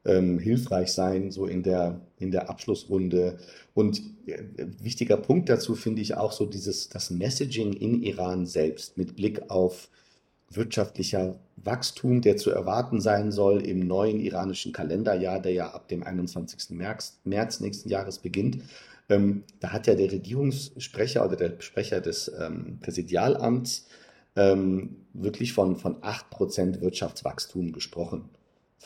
ähm, 0.08 0.40
hilfreich 0.40 0.92
sein, 0.92 1.32
so 1.32 1.46
in 1.46 1.62
der, 1.64 2.00
in 2.18 2.32
der 2.32 2.50
Abschlussrunde. 2.50 3.38
Und 3.74 4.02
äh, 4.26 4.42
wichtiger 4.82 5.18
Punkt 5.18 5.50
dazu 5.50 5.76
finde 5.76 6.02
ich 6.02 6.16
auch 6.16 6.32
so 6.32 6.46
dieses, 6.46 6.90
das 6.90 7.12
Messaging 7.12 7.74
in 7.74 8.02
Iran 8.02 8.46
selbst 8.46 8.98
mit 8.98 9.16
Blick 9.16 9.50
auf 9.50 9.90
wirtschaftlicher 10.50 11.38
Wachstum, 11.58 12.22
der 12.22 12.38
zu 12.38 12.52
erwarten 12.52 13.02
sein 13.02 13.34
soll 13.34 13.62
im 13.62 13.80
neuen 13.80 14.22
iranischen 14.22 14.72
Kalenderjahr, 14.72 15.42
der 15.42 15.52
ja 15.52 15.72
ab 15.72 15.90
dem 15.90 16.04
21. 16.04 16.70
März, 16.70 17.20
März 17.26 17.60
nächsten 17.60 17.90
Jahres 17.90 18.20
beginnt. 18.20 18.60
Ähm, 19.10 19.44
da 19.60 19.74
hat 19.74 19.88
ja 19.88 19.96
der 19.96 20.12
Regierungssprecher 20.12 21.26
oder 21.26 21.36
der 21.36 21.60
Sprecher 21.60 22.00
des 22.00 22.32
ähm, 22.40 22.78
Präsidialamts 22.80 23.88
ähm, 24.38 24.96
wirklich 25.14 25.52
von, 25.52 25.76
von 25.76 25.98
8% 25.98 26.80
Wirtschaftswachstum 26.80 27.74
gesprochen 27.74 28.30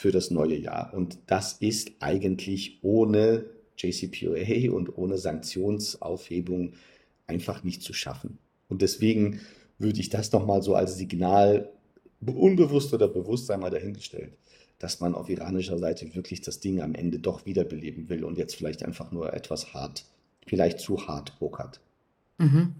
für 0.02 0.12
das 0.12 0.32
neue 0.32 0.58
Jahr. 0.58 0.96
Und 0.96 1.20
das 1.28 1.54
ist 1.54 1.92
eigentlich 2.00 2.80
ohne 2.82 3.46
JCPOA 3.78 4.72
und 4.76 4.98
ohne 4.98 5.20
Sanktionsaufhebung 5.20 6.74
einfach 7.28 7.64
nicht 7.64 7.84
zu 7.84 7.94
schaffen. 7.94 8.40
Und 8.68 8.82
deswegen 8.82 9.42
würde 9.78 10.00
ich 10.00 10.10
das 10.10 10.32
nochmal 10.32 10.64
so 10.64 10.74
als 10.74 10.98
Signal, 10.98 11.70
unbewusst 12.26 12.92
oder 12.96 13.08
bewusst 13.08 13.46
sei 13.46 13.58
mal 13.58 13.70
dahingestellt, 13.70 14.34
dass 14.80 15.02
man 15.02 15.14
auf 15.14 15.30
iranischer 15.30 15.78
Seite 15.78 16.16
wirklich 16.16 16.42
das 16.42 16.60
Ding 16.60 16.82
am 16.82 16.96
Ende 16.96 17.20
doch 17.20 17.46
wiederbeleben 17.46 18.10
will 18.10 18.24
und 18.24 18.40
jetzt 18.40 18.56
vielleicht 18.56 18.84
einfach 18.84 19.12
nur 19.12 19.32
etwas 19.34 19.76
hart, 19.76 20.06
vielleicht 20.48 20.80
zu 20.80 21.08
hart 21.08 21.38
pokert. 21.38 21.80
Mhm. 22.40 22.74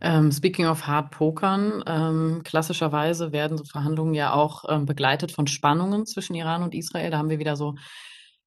Ähm, 0.00 0.32
speaking 0.32 0.66
of 0.66 0.86
hard 0.86 1.10
Pokern, 1.10 1.82
ähm, 1.86 2.42
klassischerweise 2.44 3.32
werden 3.32 3.58
so 3.58 3.64
Verhandlungen 3.64 4.14
ja 4.14 4.32
auch 4.32 4.64
ähm, 4.68 4.86
begleitet 4.86 5.32
von 5.32 5.46
Spannungen 5.46 6.06
zwischen 6.06 6.34
Iran 6.34 6.62
und 6.62 6.74
Israel. 6.74 7.10
Da 7.10 7.18
haben 7.18 7.30
wir 7.30 7.38
wieder 7.38 7.56
so 7.56 7.74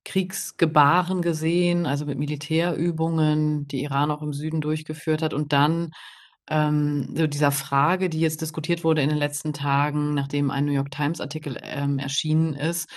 Kriegsgebaren 0.05 1.21
gesehen, 1.21 1.85
also 1.85 2.05
mit 2.05 2.17
Militärübungen, 2.17 3.67
die 3.67 3.83
Iran 3.83 4.11
auch 4.11 4.21
im 4.21 4.33
Süden 4.33 4.61
durchgeführt 4.61 5.21
hat. 5.21 5.33
Und 5.33 5.53
dann 5.53 5.91
ähm, 6.49 7.13
so 7.15 7.27
dieser 7.27 7.51
Frage, 7.51 8.09
die 8.09 8.19
jetzt 8.19 8.41
diskutiert 8.41 8.83
wurde 8.83 9.01
in 9.01 9.09
den 9.09 9.17
letzten 9.17 9.53
Tagen, 9.53 10.13
nachdem 10.13 10.51
ein 10.51 10.65
New 10.65 10.73
York 10.73 10.91
Times 10.91 11.21
Artikel 11.21 11.57
ähm, 11.63 11.99
erschienen 11.99 12.53
ist, 12.53 12.89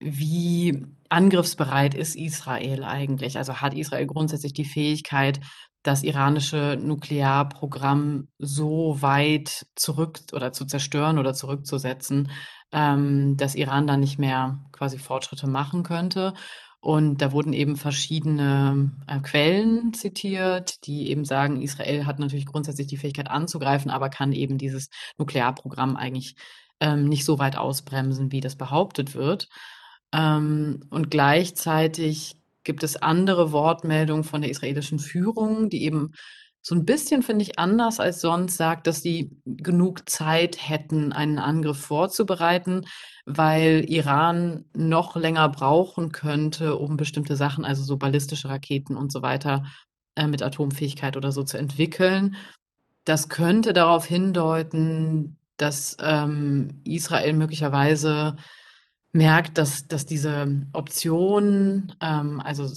wie 0.00 0.84
angriffsbereit 1.08 1.94
ist 1.94 2.16
Israel 2.16 2.84
eigentlich? 2.84 3.36
Also 3.38 3.56
hat 3.60 3.74
Israel 3.74 4.06
grundsätzlich 4.06 4.52
die 4.52 4.64
Fähigkeit, 4.64 5.40
das 5.88 6.02
iranische 6.02 6.78
Nuklearprogramm 6.80 8.28
so 8.38 9.00
weit 9.00 9.66
zurück 9.74 10.20
oder 10.32 10.52
zu 10.52 10.66
zerstören 10.66 11.18
oder 11.18 11.32
zurückzusetzen, 11.32 12.30
ähm, 12.72 13.38
dass 13.38 13.54
Iran 13.54 13.86
dann 13.86 14.00
nicht 14.00 14.18
mehr 14.18 14.60
quasi 14.70 14.98
Fortschritte 14.98 15.46
machen 15.48 15.84
könnte? 15.84 16.34
Und 16.80 17.22
da 17.22 17.32
wurden 17.32 17.54
eben 17.54 17.76
verschiedene 17.76 18.92
äh, 19.06 19.18
Quellen 19.20 19.94
zitiert, 19.94 20.86
die 20.86 21.10
eben 21.10 21.24
sagen, 21.24 21.62
Israel 21.62 22.04
hat 22.04 22.18
natürlich 22.18 22.46
grundsätzlich 22.46 22.86
die 22.86 22.98
Fähigkeit 22.98 23.30
anzugreifen, 23.30 23.90
aber 23.90 24.10
kann 24.10 24.32
eben 24.32 24.58
dieses 24.58 24.90
Nuklearprogramm 25.16 25.96
eigentlich 25.96 26.36
ähm, 26.80 27.08
nicht 27.08 27.24
so 27.24 27.38
weit 27.38 27.56
ausbremsen, 27.56 28.30
wie 28.30 28.40
das 28.40 28.56
behauptet 28.56 29.14
wird. 29.14 29.48
Ähm, 30.12 30.80
und 30.90 31.10
gleichzeitig 31.10 32.37
gibt 32.68 32.82
es 32.82 32.96
andere 32.96 33.50
Wortmeldungen 33.50 34.24
von 34.24 34.42
der 34.42 34.50
israelischen 34.50 34.98
Führung, 34.98 35.70
die 35.70 35.84
eben 35.84 36.12
so 36.60 36.74
ein 36.74 36.84
bisschen, 36.84 37.22
finde 37.22 37.44
ich, 37.44 37.58
anders 37.58 37.98
als 37.98 38.20
sonst 38.20 38.58
sagt, 38.58 38.86
dass 38.86 39.00
sie 39.00 39.30
genug 39.46 40.06
Zeit 40.10 40.68
hätten, 40.68 41.14
einen 41.14 41.38
Angriff 41.38 41.78
vorzubereiten, 41.80 42.84
weil 43.24 43.86
Iran 43.88 44.66
noch 44.76 45.16
länger 45.16 45.48
brauchen 45.48 46.12
könnte, 46.12 46.76
um 46.76 46.98
bestimmte 46.98 47.36
Sachen, 47.36 47.64
also 47.64 47.82
so 47.84 47.96
ballistische 47.96 48.50
Raketen 48.50 48.98
und 48.98 49.10
so 49.12 49.22
weiter, 49.22 49.64
äh, 50.14 50.26
mit 50.26 50.42
Atomfähigkeit 50.42 51.16
oder 51.16 51.32
so 51.32 51.44
zu 51.44 51.56
entwickeln. 51.56 52.36
Das 53.06 53.30
könnte 53.30 53.72
darauf 53.72 54.04
hindeuten, 54.04 55.38
dass 55.56 55.96
ähm, 56.02 56.82
Israel 56.84 57.32
möglicherweise 57.32 58.36
merkt, 59.12 59.58
dass, 59.58 59.86
dass 59.86 60.06
diese 60.06 60.62
Option, 60.72 61.94
ähm, 62.00 62.40
also 62.40 62.68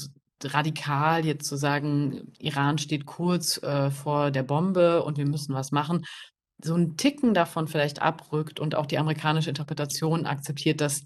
radikal 0.44 1.26
jetzt 1.26 1.48
zu 1.48 1.56
sagen, 1.56 2.32
Iran 2.40 2.78
steht 2.78 3.06
kurz 3.06 3.62
äh, 3.62 3.92
vor 3.92 4.32
der 4.32 4.44
Bombe 4.44 5.04
und 5.04 5.18
wir 5.18 5.28
müssen 5.28 5.54
was 5.54 5.72
machen, 5.72 6.06
so 6.64 6.76
ein 6.76 6.98
Ticken 6.98 7.34
davon 7.34 7.68
vielleicht 7.68 8.02
abrückt 8.02 8.60
und 8.60 8.76
auch 8.76 8.86
die 8.86 8.98
amerikanische 8.98 9.50
Interpretation 9.50 10.26
akzeptiert, 10.26 10.82
dass 10.82 11.04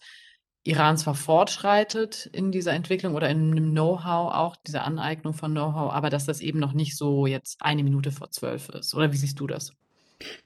Iran 0.64 0.98
zwar 0.98 1.16
fortschreitet 1.16 2.28
in 2.34 2.52
dieser 2.52 2.74
Entwicklung 2.74 3.14
oder 3.14 3.30
in 3.30 3.52
einem 3.52 3.72
Know-how, 3.72 4.34
auch 4.34 4.56
diese 4.66 4.82
Aneignung 4.82 5.34
von 5.34 5.52
Know-how, 5.52 5.94
aber 5.94 6.10
dass 6.10 6.26
das 6.26 6.42
eben 6.42 6.60
noch 6.60 6.74
nicht 6.74 6.98
so 6.98 7.28
jetzt 7.28 7.58
eine 7.62 7.84
Minute 7.84 8.12
vor 8.12 8.32
zwölf 8.32 8.70
ist. 8.70 8.96
Oder 8.96 9.14
wie 9.14 9.18
siehst 9.18 9.40
du 9.40 9.48
das? 9.48 9.74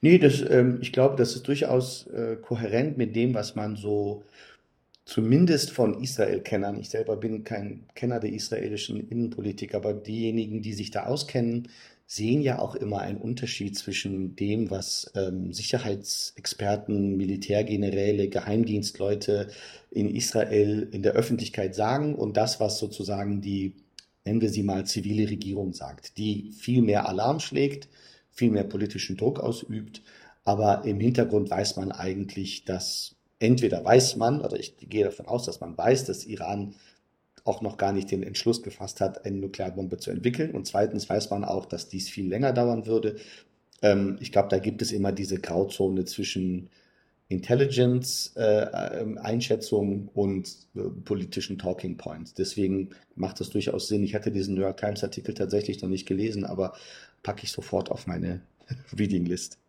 Nee, 0.01 0.17
das, 0.17 0.41
ähm, 0.41 0.79
ich 0.81 0.91
glaube, 0.91 1.15
das 1.15 1.35
ist 1.35 1.47
durchaus 1.47 2.07
äh, 2.07 2.35
kohärent 2.35 2.97
mit 2.97 3.15
dem, 3.15 3.33
was 3.33 3.55
man 3.55 3.77
so 3.77 4.23
zumindest 5.09 5.71
von 5.71 5.99
Israel-Kennern, 6.03 6.79
ich 6.79 6.89
selber 6.89 7.17
bin 7.17 7.43
kein 7.43 7.85
Kenner 7.95 8.19
der 8.19 8.31
israelischen 8.31 9.09
Innenpolitik, 9.09 9.73
aber 9.73 9.91
diejenigen, 9.93 10.61
die 10.61 10.73
sich 10.73 10.91
da 10.91 11.05
auskennen, 11.07 11.67
sehen 12.05 12.41
ja 12.41 12.59
auch 12.59 12.75
immer 12.75 12.99
einen 12.99 13.17
Unterschied 13.17 13.75
zwischen 13.75 14.35
dem, 14.35 14.69
was 14.69 15.11
ähm, 15.15 15.51
Sicherheitsexperten, 15.51 17.17
Militärgeneräle, 17.17 18.29
Geheimdienstleute 18.29 19.47
in 19.89 20.13
Israel 20.13 20.87
in 20.91 21.01
der 21.01 21.13
Öffentlichkeit 21.13 21.73
sagen 21.73 22.13
und 22.13 22.37
das, 22.37 22.59
was 22.59 22.77
sozusagen 22.77 23.41
die, 23.41 23.73
nennen 24.25 24.41
wir 24.41 24.49
sie 24.49 24.63
mal, 24.63 24.85
zivile 24.85 25.27
Regierung 25.27 25.73
sagt, 25.73 26.19
die 26.19 26.51
viel 26.51 26.83
mehr 26.83 27.09
Alarm 27.09 27.39
schlägt, 27.39 27.89
viel 28.29 28.51
mehr 28.51 28.63
politischen 28.63 29.17
Druck 29.17 29.39
ausübt, 29.39 30.03
aber 30.43 30.85
im 30.85 30.99
Hintergrund 30.99 31.49
weiß 31.49 31.77
man 31.77 31.91
eigentlich, 31.91 32.63
dass 32.63 33.18
entweder 33.39 33.83
weiß 33.83 34.17
man, 34.17 34.41
oder 34.41 34.59
ich 34.59 34.75
gehe 34.77 35.05
davon 35.05 35.27
aus, 35.27 35.45
dass 35.45 35.61
man 35.61 35.77
weiß, 35.77 36.05
dass 36.05 36.25
Iran 36.25 36.75
auch 37.45 37.61
noch 37.61 37.77
gar 37.77 37.93
nicht 37.93 38.11
den 38.11 38.23
Entschluss 38.23 38.63
gefasst 38.63 39.01
hat, 39.01 39.25
eine 39.25 39.37
Nuklearbombe 39.37 39.97
zu 39.97 40.11
entwickeln. 40.11 40.51
Und 40.51 40.67
zweitens 40.67 41.09
weiß 41.09 41.31
man 41.31 41.43
auch, 41.43 41.65
dass 41.65 41.89
dies 41.89 42.09
viel 42.09 42.27
länger 42.27 42.53
dauern 42.53 42.85
würde. 42.85 43.17
Ähm, 43.81 44.17
ich 44.19 44.31
glaube, 44.31 44.49
da 44.49 44.59
gibt 44.59 44.81
es 44.81 44.91
immer 44.91 45.11
diese 45.11 45.39
Grauzone 45.39 46.05
zwischen 46.05 46.69
Intelligence-Einschätzung 47.29 50.07
äh, 50.07 50.19
und 50.19 50.49
äh, 50.75 50.79
politischen 51.05 51.59
Talking 51.59 51.97
Points. 51.97 52.33
Deswegen 52.33 52.89
macht 53.15 53.39
es 53.41 53.51
durchaus 53.51 53.87
Sinn. 53.87 54.03
Ich 54.03 54.15
hatte 54.15 54.31
diesen 54.31 54.55
New 54.55 54.61
York 54.61 54.77
Times-Artikel 54.77 55.33
tatsächlich 55.33 55.81
noch 55.81 55.89
nicht 55.89 56.07
gelesen, 56.07 56.43
aber 56.43 56.73
packe 57.23 57.43
ich 57.43 57.51
sofort 57.51 57.91
auf 57.91 58.07
meine 58.07 58.41
Reading 58.97 59.25
List. 59.25 59.59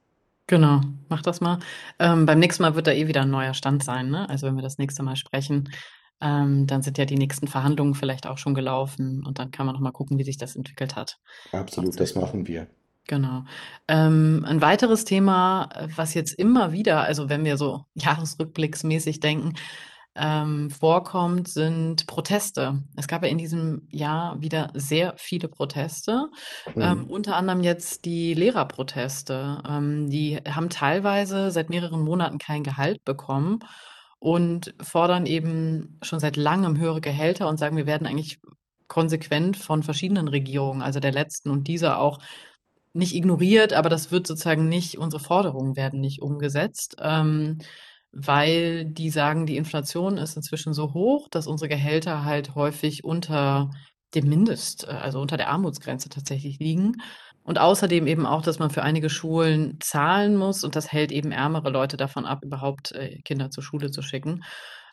Genau, 0.51 0.81
mach 1.09 1.23
das 1.23 1.41
mal. 1.41 1.61
Ähm, 2.01 2.27
beim 2.27 2.41
nächsten 2.41 2.65
Mal 2.65 2.75
wird 2.75 2.89
da 2.89 2.91
eh 2.91 3.07
wieder 3.07 3.23
ein 3.23 3.31
neuer 3.31 3.55
Stand 3.55 3.85
sein, 3.85 4.11
ne? 4.11 4.29
Also 4.29 4.49
wenn 4.49 4.57
wir 4.57 4.65
das 4.65 4.79
nächste 4.79 5.05
Mal 5.05 5.15
sprechen, 5.15 5.71
ähm, 6.21 6.67
dann 6.67 6.83
sind 6.83 6.99
ja 6.99 7.05
die 7.05 7.17
nächsten 7.17 7.47
Verhandlungen 7.47 7.95
vielleicht 7.95 8.27
auch 8.27 8.37
schon 8.37 8.55
gelaufen 8.55 9.25
und 9.25 9.39
dann 9.39 9.53
kann 9.53 9.65
man 9.65 9.77
noch 9.77 9.81
mal 9.81 9.93
gucken, 9.93 10.19
wie 10.19 10.25
sich 10.25 10.39
das 10.39 10.57
entwickelt 10.57 10.97
hat. 10.97 11.19
Absolut, 11.53 12.01
das 12.01 12.17
machen 12.17 12.49
wir. 12.49 12.67
Genau. 13.07 13.45
Ähm, 13.87 14.45
ein 14.45 14.61
weiteres 14.61 15.05
Thema, 15.05 15.69
was 15.95 16.15
jetzt 16.15 16.33
immer 16.33 16.73
wieder, 16.73 17.03
also 17.03 17.29
wenn 17.29 17.45
wir 17.45 17.57
so 17.57 17.85
jahresrückblicksmäßig 17.95 19.21
denken, 19.21 19.55
ähm, 20.17 20.71
vorkommt, 20.71 21.49
sind 21.49 22.07
Proteste. 22.07 22.83
Es 22.97 23.07
gab 23.09 23.23
ja 23.23 23.29
in 23.29 23.39
diesem 23.39 23.87
Jahr 23.91 24.41
wieder 24.43 24.71
sehr 24.75 25.15
viele 25.17 25.49
Proteste, 25.49 26.29
ähm, 26.79 27.05
Mhm. 27.05 27.11
unter 27.11 27.37
anderem 27.37 27.63
jetzt 27.63 28.05
die 28.05 28.35
Lehrerproteste. 28.35 29.63
Ähm, 29.69 30.11
die 30.11 30.39
haben 30.49 30.69
teilweise 30.71 31.51
seit 31.51 31.71
mehreren 31.71 32.03
Monaten 32.03 32.39
kein 32.39 32.65
Gehalt 32.65 33.05
bekommen 33.05 33.61
und 34.19 34.75
fordern 34.83 35.27
eben 35.27 35.99
schon 36.03 36.21
seit 36.21 36.37
langem 36.37 36.79
höhere 36.79 37.01
Gehälter 37.01 37.49
und 37.49 37.59
sagen, 37.59 37.77
wir 37.77 37.87
werden 37.87 38.07
eigentlich 38.07 38.41
konsequent 38.89 39.57
von 39.57 39.83
verschiedenen 39.83 40.29
Regierungen, 40.29 40.83
also 40.83 41.01
der 41.01 41.13
letzten 41.13 41.51
und 41.51 41.69
dieser 41.69 42.01
auch 42.01 42.19
nicht 42.93 43.15
ignoriert, 43.15 43.73
aber 43.73 43.89
das 43.89 44.11
wird 44.11 44.27
sozusagen 44.27 44.69
nicht, 44.69 44.99
unsere 44.99 45.23
Forderungen 45.23 45.77
werden 45.77 46.01
nicht 46.01 46.23
umgesetzt, 46.23 46.97
ähm, 47.01 47.59
weil 48.13 48.85
die 48.85 49.11
sagen, 49.11 49.47
die 49.47 49.57
Inflation 49.57 50.19
ist 50.19 50.37
inzwischen 50.37 50.75
so 50.75 50.95
hoch, 50.95 51.29
dass 51.31 51.47
unsere 51.47 51.69
Gehälter 51.69 52.25
halt 52.25 52.55
häufig 52.55 53.05
unter 53.05 53.71
dem 54.15 54.29
Mindest, 54.29 54.85
äh, 54.85 54.93
also 54.93 55.21
unter 55.21 55.37
der 55.37 55.49
Armutsgrenze 55.49 56.09
tatsächlich 56.09 56.59
liegen. 56.59 56.97
Und 57.43 57.59
außerdem 57.59 58.07
eben 58.07 58.27
auch, 58.27 58.43
dass 58.43 58.59
man 58.59 58.71
für 58.71 58.83
einige 58.83 59.09
Schulen 59.11 59.79
zahlen 59.81 60.37
muss 60.37 60.63
und 60.63 60.77
das 60.77 60.93
hält 60.93 61.11
eben 61.11 61.33
ärmere 61.33 61.71
Leute 61.71 61.97
davon 61.97 62.27
ab, 62.27 62.45
überhaupt 62.45 62.93
äh, 62.93 63.21
Kinder 63.23 63.51
zur 63.51 63.63
Schule 63.63 63.91
zu 63.91 64.03
schicken. 64.03 64.45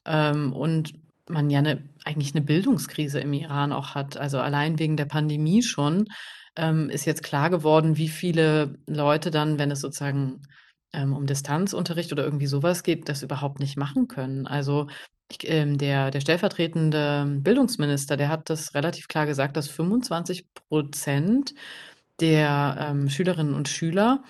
Ähm, 0.05 0.53
und 0.53 0.93
man 1.29 1.49
ja 1.49 1.59
eine, 1.59 1.83
eigentlich 2.05 2.33
eine 2.35 2.45
Bildungskrise 2.45 3.19
im 3.19 3.33
Iran 3.33 3.73
auch 3.73 3.95
hat. 3.95 4.17
Also 4.17 4.39
allein 4.39 4.79
wegen 4.79 4.95
der 4.95 5.05
Pandemie 5.05 5.61
schon 5.61 6.05
ähm, 6.55 6.89
ist 6.89 7.05
jetzt 7.05 7.23
klar 7.23 7.49
geworden, 7.49 7.97
wie 7.97 8.07
viele 8.07 8.77
Leute 8.87 9.29
dann, 9.29 9.59
wenn 9.59 9.71
es 9.71 9.81
sozusagen 9.81 10.41
ähm, 10.93 11.13
um 11.13 11.25
Distanzunterricht 11.25 12.11
oder 12.11 12.23
irgendwie 12.23 12.47
sowas 12.47 12.83
geht, 12.83 13.09
das 13.09 13.23
überhaupt 13.23 13.59
nicht 13.59 13.77
machen 13.77 14.07
können. 14.07 14.47
Also 14.47 14.87
ich, 15.29 15.49
ähm, 15.49 15.77
der, 15.77 16.11
der 16.11 16.21
stellvertretende 16.21 17.25
Bildungsminister, 17.41 18.17
der 18.17 18.29
hat 18.29 18.49
das 18.49 18.73
relativ 18.73 19.07
klar 19.07 19.25
gesagt, 19.25 19.57
dass 19.57 19.69
25 19.69 20.45
Prozent 20.69 21.53
der 22.19 22.77
ähm, 22.79 23.09
Schülerinnen 23.09 23.53
und 23.53 23.67
Schüler 23.69 24.23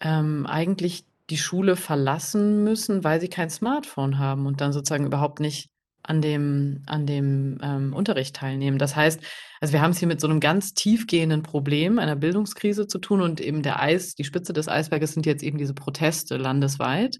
ähm, 0.00 0.46
eigentlich 0.46 1.06
die 1.30 1.38
Schule 1.38 1.76
verlassen 1.76 2.64
müssen, 2.64 3.04
weil 3.04 3.20
sie 3.20 3.28
kein 3.28 3.50
Smartphone 3.50 4.18
haben 4.18 4.46
und 4.46 4.60
dann 4.60 4.72
sozusagen 4.72 5.06
überhaupt 5.06 5.40
nicht 5.40 5.71
an 6.02 6.20
dem, 6.20 6.82
an 6.86 7.06
dem 7.06 7.58
ähm, 7.62 7.92
Unterricht 7.92 8.36
teilnehmen. 8.36 8.78
Das 8.78 8.96
heißt, 8.96 9.20
also 9.60 9.72
wir 9.72 9.80
haben 9.80 9.92
es 9.92 9.98
hier 9.98 10.08
mit 10.08 10.20
so 10.20 10.26
einem 10.26 10.40
ganz 10.40 10.74
tiefgehenden 10.74 11.42
Problem, 11.42 11.98
einer 11.98 12.16
Bildungskrise 12.16 12.86
zu 12.86 12.98
tun 12.98 13.20
und 13.20 13.40
eben 13.40 13.62
der 13.62 13.80
Eis, 13.80 14.14
die 14.14 14.24
Spitze 14.24 14.52
des 14.52 14.68
Eisberges 14.68 15.12
sind 15.12 15.26
jetzt 15.26 15.42
eben 15.42 15.58
diese 15.58 15.74
Proteste 15.74 16.36
landesweit. 16.36 17.18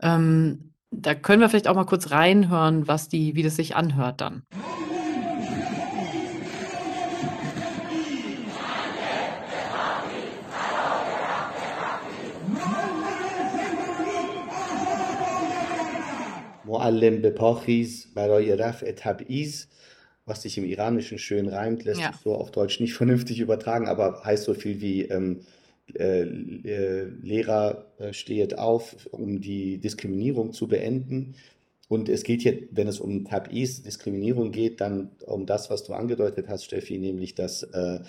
Ähm, 0.00 0.72
da 0.90 1.14
können 1.14 1.40
wir 1.40 1.48
vielleicht 1.48 1.68
auch 1.68 1.74
mal 1.74 1.86
kurz 1.86 2.10
reinhören, 2.10 2.88
was 2.88 3.08
die, 3.08 3.34
wie 3.34 3.42
das 3.42 3.56
sich 3.56 3.76
anhört 3.76 4.20
dann. 4.20 4.42
معلم 16.79 17.21
به 17.21 17.29
پا 17.29 17.53
خیز 17.53 18.07
برای 18.15 18.55
رفع 18.55 18.91
تبعیض, 18.91 19.53
was 20.27 20.41
sich 20.41 20.57
im 20.57 20.65
Iranischen 20.65 21.19
schön 21.19 21.47
reimt, 21.47 21.83
lässt 21.83 22.01
Ja, 22.01 22.11
sich 22.11 22.21
so 22.21 22.33
auf 22.33 22.51
Deutsch 22.51 22.79
nicht 22.79 22.93
vernünftig 22.93 23.39
übertragen, 23.39 23.87
aber 23.87 24.23
heißt 24.23 24.43
so 24.43 24.53
viel 24.55 24.81
wie 24.81 25.03
ähm, 25.03 25.41
äh, 25.93 26.21
äh, 26.23 27.03
Lehrer 27.21 27.85
äh, 27.99 28.11
steht 28.11 28.57
auf, 28.57 28.95
um 29.11 29.39
die 29.39 29.77
Diskriminierung 29.77 30.51
zu 30.51 30.67
beenden. 30.67 31.35
Und 31.87 32.09
es 32.09 32.23
geht 32.23 32.41
hier, 32.41 32.63
wenn 32.71 32.87
es 32.87 32.99
um 32.99 33.25
Tabis, 33.25 33.83
Diskriminierung 33.83 34.51
geht, 34.51 34.81
dann 34.81 35.11
um 35.27 35.45
das, 35.45 35.69
was 35.69 35.83
du 35.83 35.93
angedeutet 35.93 36.47
hast, 36.49 36.65
Steffi, 36.65 36.97
nämlich 36.97 37.35
dass 37.35 37.61
äh, 37.61 37.99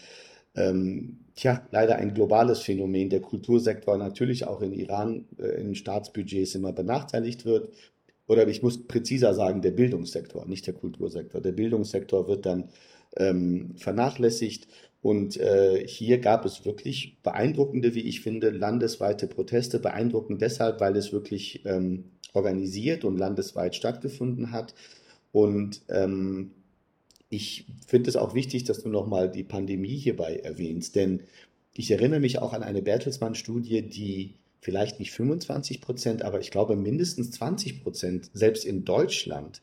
ähm, 0.55 1.19
tja, 1.35 1.67
leider 1.71 1.97
ein 1.97 2.15
globales 2.15 2.61
Phänomen. 2.61 3.11
Der 3.11 3.21
Kultursektor 3.21 3.99
natürlich 3.99 4.47
auch 4.47 4.63
in 4.63 4.73
Iran 4.73 5.27
äh, 5.39 5.61
in 5.61 5.75
Staatsbudgets 5.75 6.55
immer 6.55 6.73
benachteiligt 6.73 7.45
wird 7.45 7.69
oder 8.32 8.48
ich 8.48 8.64
muss 8.64 8.88
präziser 8.88 9.34
sagen, 9.34 9.62
der 9.62 9.72
Bildungssektor, 9.72 10.46
nicht 10.46 10.66
der 10.66 10.74
Kultursektor. 10.74 11.42
Der 11.42 11.52
Bildungssektor 11.52 12.30
wird 12.30 12.46
dann 12.46 12.70
ähm, 13.18 13.76
vernachlässigt. 13.76 14.70
Und 15.02 15.36
äh, 15.36 15.86
hier 15.86 16.20
gab 16.20 16.46
es 16.46 16.64
wirklich 16.64 17.18
beeindruckende, 17.24 17.94
wie 17.94 18.08
ich 18.08 18.22
finde, 18.22 18.50
landesweite 18.50 19.28
Proteste. 19.28 19.80
Beeindruckend 19.80 20.42
deshalb, 20.42 20.80
weil 20.80 20.96
es 20.96 21.12
wirklich 21.12 21.66
ähm, 21.66 22.06
organisiert 22.32 23.04
und 23.04 23.18
landesweit 23.18 23.76
stattgefunden 23.76 24.54
hat. 24.54 24.76
Und 25.34 25.82
ähm, 25.90 26.52
ich 27.28 27.66
finde 27.86 28.10
es 28.10 28.16
auch 28.16 28.34
wichtig, 28.34 28.64
dass 28.64 28.82
du 28.82 28.88
nochmal 28.88 29.30
die 29.30 29.44
Pandemie 29.44 29.98
hierbei 29.98 30.38
erwähnst, 30.38 30.96
denn 30.96 31.24
ich 31.74 31.92
erinnere 31.92 32.22
mich 32.22 32.40
auch 32.40 32.54
an 32.54 32.64
eine 32.64 32.82
Bertelsmann-Studie, 32.82 33.82
die 33.82 34.36
vielleicht 34.62 35.00
nicht 35.00 35.12
25 35.12 35.82
Prozent, 35.82 36.22
aber 36.22 36.40
ich 36.40 36.52
glaube 36.52 36.76
mindestens 36.76 37.32
20 37.32 37.84
Prozent, 37.84 38.30
selbst 38.34 38.64
in 38.64 38.86
Deutschland, 38.86 39.62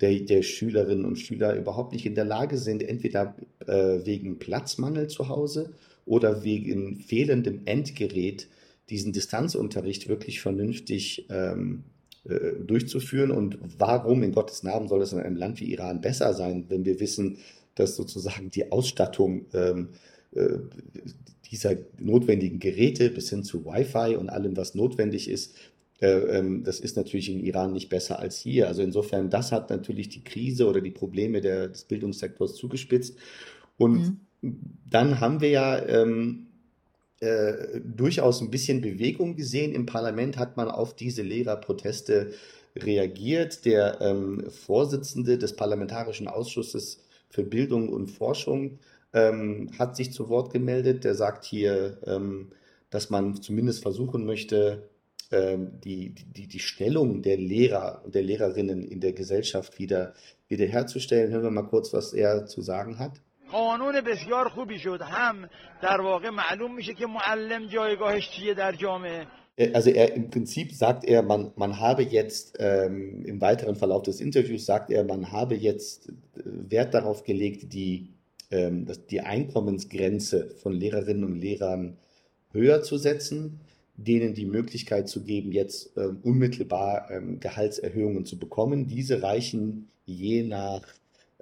der, 0.00 0.20
der 0.20 0.42
Schülerinnen 0.42 1.04
und 1.04 1.16
Schüler 1.16 1.54
überhaupt 1.54 1.92
nicht 1.92 2.06
in 2.06 2.14
der 2.14 2.24
Lage 2.24 2.56
sind, 2.56 2.82
entweder 2.82 3.36
äh, 3.66 4.00
wegen 4.04 4.38
Platzmangel 4.38 5.08
zu 5.08 5.28
Hause 5.28 5.72
oder 6.06 6.44
wegen 6.44 6.96
fehlendem 7.00 7.62
Endgerät 7.66 8.48
diesen 8.90 9.12
Distanzunterricht 9.12 10.08
wirklich 10.08 10.40
vernünftig 10.40 11.26
ähm, 11.28 11.84
äh, 12.24 12.52
durchzuführen. 12.64 13.30
Und 13.30 13.58
warum 13.76 14.22
in 14.22 14.32
Gottes 14.32 14.62
Namen 14.62 14.88
soll 14.88 15.02
es 15.02 15.12
in 15.12 15.18
einem 15.18 15.36
Land 15.36 15.60
wie 15.60 15.70
Iran 15.72 16.00
besser 16.00 16.32
sein, 16.32 16.66
wenn 16.68 16.84
wir 16.84 17.00
wissen, 17.00 17.38
dass 17.74 17.96
sozusagen 17.96 18.50
die 18.50 18.72
Ausstattung 18.72 19.46
ähm, 19.52 19.90
äh, 20.34 20.58
dieser 21.50 21.76
notwendigen 21.98 22.58
Geräte 22.58 23.10
bis 23.10 23.30
hin 23.30 23.44
zu 23.44 23.64
Wi-Fi 23.64 24.16
und 24.16 24.28
allem, 24.28 24.56
was 24.56 24.74
notwendig 24.74 25.28
ist, 25.28 25.56
äh, 26.00 26.38
ähm, 26.38 26.62
das 26.62 26.78
ist 26.80 26.96
natürlich 26.96 27.28
in 27.30 27.40
Iran 27.40 27.72
nicht 27.72 27.88
besser 27.88 28.18
als 28.18 28.38
hier. 28.38 28.68
Also 28.68 28.82
insofern, 28.82 29.30
das 29.30 29.50
hat 29.50 29.70
natürlich 29.70 30.08
die 30.08 30.22
Krise 30.22 30.66
oder 30.66 30.80
die 30.80 30.90
Probleme 30.90 31.40
der, 31.40 31.68
des 31.68 31.84
Bildungssektors 31.84 32.54
zugespitzt. 32.54 33.16
Und 33.76 34.20
mhm. 34.42 34.60
dann 34.88 35.20
haben 35.20 35.40
wir 35.40 35.50
ja 35.50 35.84
ähm, 35.86 36.46
äh, 37.20 37.80
durchaus 37.80 38.40
ein 38.40 38.50
bisschen 38.50 38.80
Bewegung 38.80 39.34
gesehen. 39.34 39.74
Im 39.74 39.86
Parlament 39.86 40.36
hat 40.36 40.56
man 40.56 40.70
auf 40.70 40.94
diese 40.94 41.22
Lehrerproteste 41.22 42.32
reagiert. 42.76 43.64
Der 43.64 44.00
ähm, 44.00 44.44
Vorsitzende 44.50 45.36
des 45.36 45.56
Parlamentarischen 45.56 46.28
Ausschusses 46.28 47.02
für 47.28 47.42
Bildung 47.42 47.88
und 47.88 48.08
Forschung 48.08 48.78
ähm, 49.13 49.71
hat 49.77 49.95
sich 49.95 50.11
zu 50.11 50.29
Wort 50.29 50.51
gemeldet. 50.53 51.03
Der 51.03 51.15
sagt 51.15 51.45
hier, 51.45 51.97
ähm, 52.05 52.51
dass 52.89 53.09
man 53.09 53.41
zumindest 53.41 53.81
versuchen 53.81 54.25
möchte, 54.25 54.89
ähm, 55.31 55.79
die, 55.83 56.13
die, 56.13 56.47
die 56.47 56.59
Stellung 56.59 57.21
der 57.21 57.37
Lehrer 57.37 58.01
und 58.05 58.15
der 58.15 58.23
Lehrerinnen 58.23 58.83
in 58.83 58.99
der 58.99 59.13
Gesellschaft 59.13 59.79
wieder 59.79 60.13
wiederherzustellen. 60.47 61.31
Hören 61.31 61.43
wir 61.43 61.51
mal 61.51 61.63
kurz, 61.63 61.93
was 61.93 62.13
er 62.13 62.45
zu 62.45 62.61
sagen 62.61 62.99
hat. 62.99 63.19
قانون 63.51 64.01
بسیار 64.01 64.49
خوبی 64.49 64.79
شد 64.79 65.01
هم 65.01 65.49
در 65.81 66.01
واقع 66.01 66.29
معلوم 66.29 66.75
میشه 66.75 66.93
که 66.93 67.05
معلم 67.05 67.67
جایگاهش 67.67 68.29
چیه 68.29 68.53
در 68.53 68.71
جامعه 68.71 69.27
also 69.73 69.91
er 69.91 70.13
im 70.13 70.29
Prinzip 70.31 70.73
sagt 70.73 71.03
er, 71.03 71.21
man, 71.21 71.51
man 71.55 71.79
habe 71.79 72.01
jetzt 72.01 72.55
ähm, 72.59 73.23
im 73.23 73.39
weiteren 73.39 73.75
Verlauf 73.75 74.01
des 74.01 74.19
Interviews 74.19 74.65
sagt 74.65 74.89
er, 74.89 75.03
man 75.03 75.31
habe 75.31 75.55
jetzt 75.55 76.11
Wert 76.33 76.93
darauf 76.93 77.23
gelegt, 77.23 77.71
die, 77.73 78.13
ähm, 78.50 78.86
die 79.10 79.20
Einkommensgrenze 79.20 80.50
von 80.62 80.72
Lehrerinnen 80.72 81.24
und 81.24 81.36
Lehrern 81.36 81.98
höher 82.52 82.82
zu 82.82 82.96
setzen 82.96 83.60
denen 83.98 84.32
die 84.32 84.46
Möglichkeit 84.46 85.08
zu 85.08 85.24
geben, 85.24 85.50
jetzt 85.52 85.90
ähm, 85.96 86.20
unmittelbar 86.22 87.10
ähm, 87.10 87.40
Gehaltserhöhungen 87.40 88.24
zu 88.24 88.38
bekommen. 88.38 88.86
Diese 88.86 89.22
reichen 89.22 89.88
je 90.06 90.44
nach 90.44 90.82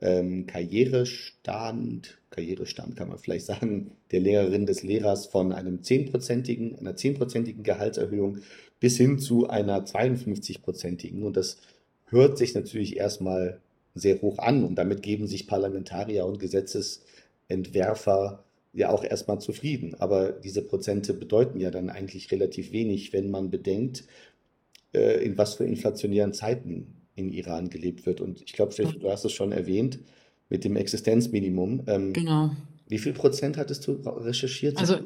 ähm, 0.01 0.47
Karrierestand, 0.47 2.19
Karrierestand 2.31 2.97
kann 2.97 3.09
man 3.09 3.19
vielleicht 3.19 3.45
sagen, 3.45 3.92
der 4.11 4.21
Lehrerin 4.21 4.64
des 4.64 4.83
Lehrers 4.83 5.27
von 5.27 5.53
einem 5.53 5.83
zehnprozentigen, 5.83 6.79
einer 6.79 6.97
zehnprozentigen 6.97 7.62
Gehaltserhöhung 7.62 8.38
bis 8.81 8.97
hin 8.97 9.19
zu 9.19 9.49
einer 9.49 9.85
52-prozentigen. 9.85 11.25
Und 11.25 11.37
das 11.37 11.59
hört 12.07 12.38
sich 12.38 12.55
natürlich 12.55 12.97
erstmal 12.97 13.61
sehr 13.96 14.20
hoch 14.22 14.38
an 14.38 14.64
und 14.64 14.76
damit 14.76 15.02
geben 15.02 15.26
sich 15.26 15.46
Parlamentarier 15.46 16.26
und 16.26 16.38
Gesetzesentwerfer 16.38 18.44
ja 18.72 18.90
auch 18.90 19.02
erstmal 19.02 19.40
zufrieden. 19.40 19.94
Aber 19.98 20.30
diese 20.30 20.62
Prozente 20.62 21.14
bedeuten 21.14 21.59
ja 21.59 21.70
dann 21.70 21.90
eigentlich 21.90 22.30
relativ 22.30 22.72
wenig, 22.72 23.12
wenn 23.12 23.30
man 23.30 23.50
bedenkt, 23.50 24.04
äh, 24.92 25.24
in 25.24 25.38
was 25.38 25.54
für 25.54 25.64
inflationären 25.64 26.35
Zeiten 26.35 26.94
in 27.14 27.32
Iran 27.32 27.70
gelebt 27.70 28.06
wird. 28.06 28.20
Und 28.20 28.42
ich 28.42 28.52
glaube, 28.52 28.74
du 28.74 29.11
hast 29.11 29.24
es 29.24 29.32
schon 29.32 29.52
erwähnt 29.52 29.98
mit 30.50 30.64
dem 30.64 30.76
Existenzminimum. 30.76 31.85
Ähm, 31.87 32.12
genau. 32.12 32.50
Wie 32.87 32.98
viel 32.98 33.14
Prozent 33.14 33.56
hattest 33.56 33.87
du 33.87 33.92
recherchiert? 33.92 34.78
Also, 34.78 34.98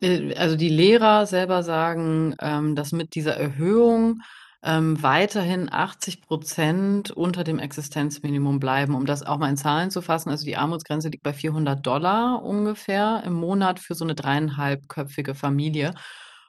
äh, 0.00 0.34
also 0.36 0.56
die 0.56 0.68
Lehrer 0.68 1.26
selber 1.26 1.62
sagen, 1.62 2.34
ähm, 2.40 2.76
dass 2.76 2.92
mit 2.92 3.14
dieser 3.14 3.34
Erhöhung 3.34 4.20
ähm, 4.64 5.02
weiterhin 5.02 5.70
80 5.70 6.22
Prozent 6.22 7.10
unter 7.10 7.44
dem 7.44 7.58
Existenzminimum 7.58 8.58
bleiben. 8.58 8.94
Um 8.94 9.04
das 9.04 9.22
auch 9.22 9.38
mal 9.38 9.50
in 9.50 9.58
Zahlen 9.58 9.90
zu 9.90 10.00
fassen, 10.00 10.30
also 10.30 10.46
die 10.46 10.56
Armutsgrenze 10.56 11.10
liegt 11.10 11.22
bei 11.22 11.34
400 11.34 11.86
Dollar 11.86 12.42
ungefähr 12.42 13.22
im 13.26 13.34
Monat 13.34 13.78
für 13.78 13.94
so 13.94 14.04
eine 14.04 14.14
dreieinhalbköpfige 14.14 15.34
Familie. 15.34 15.92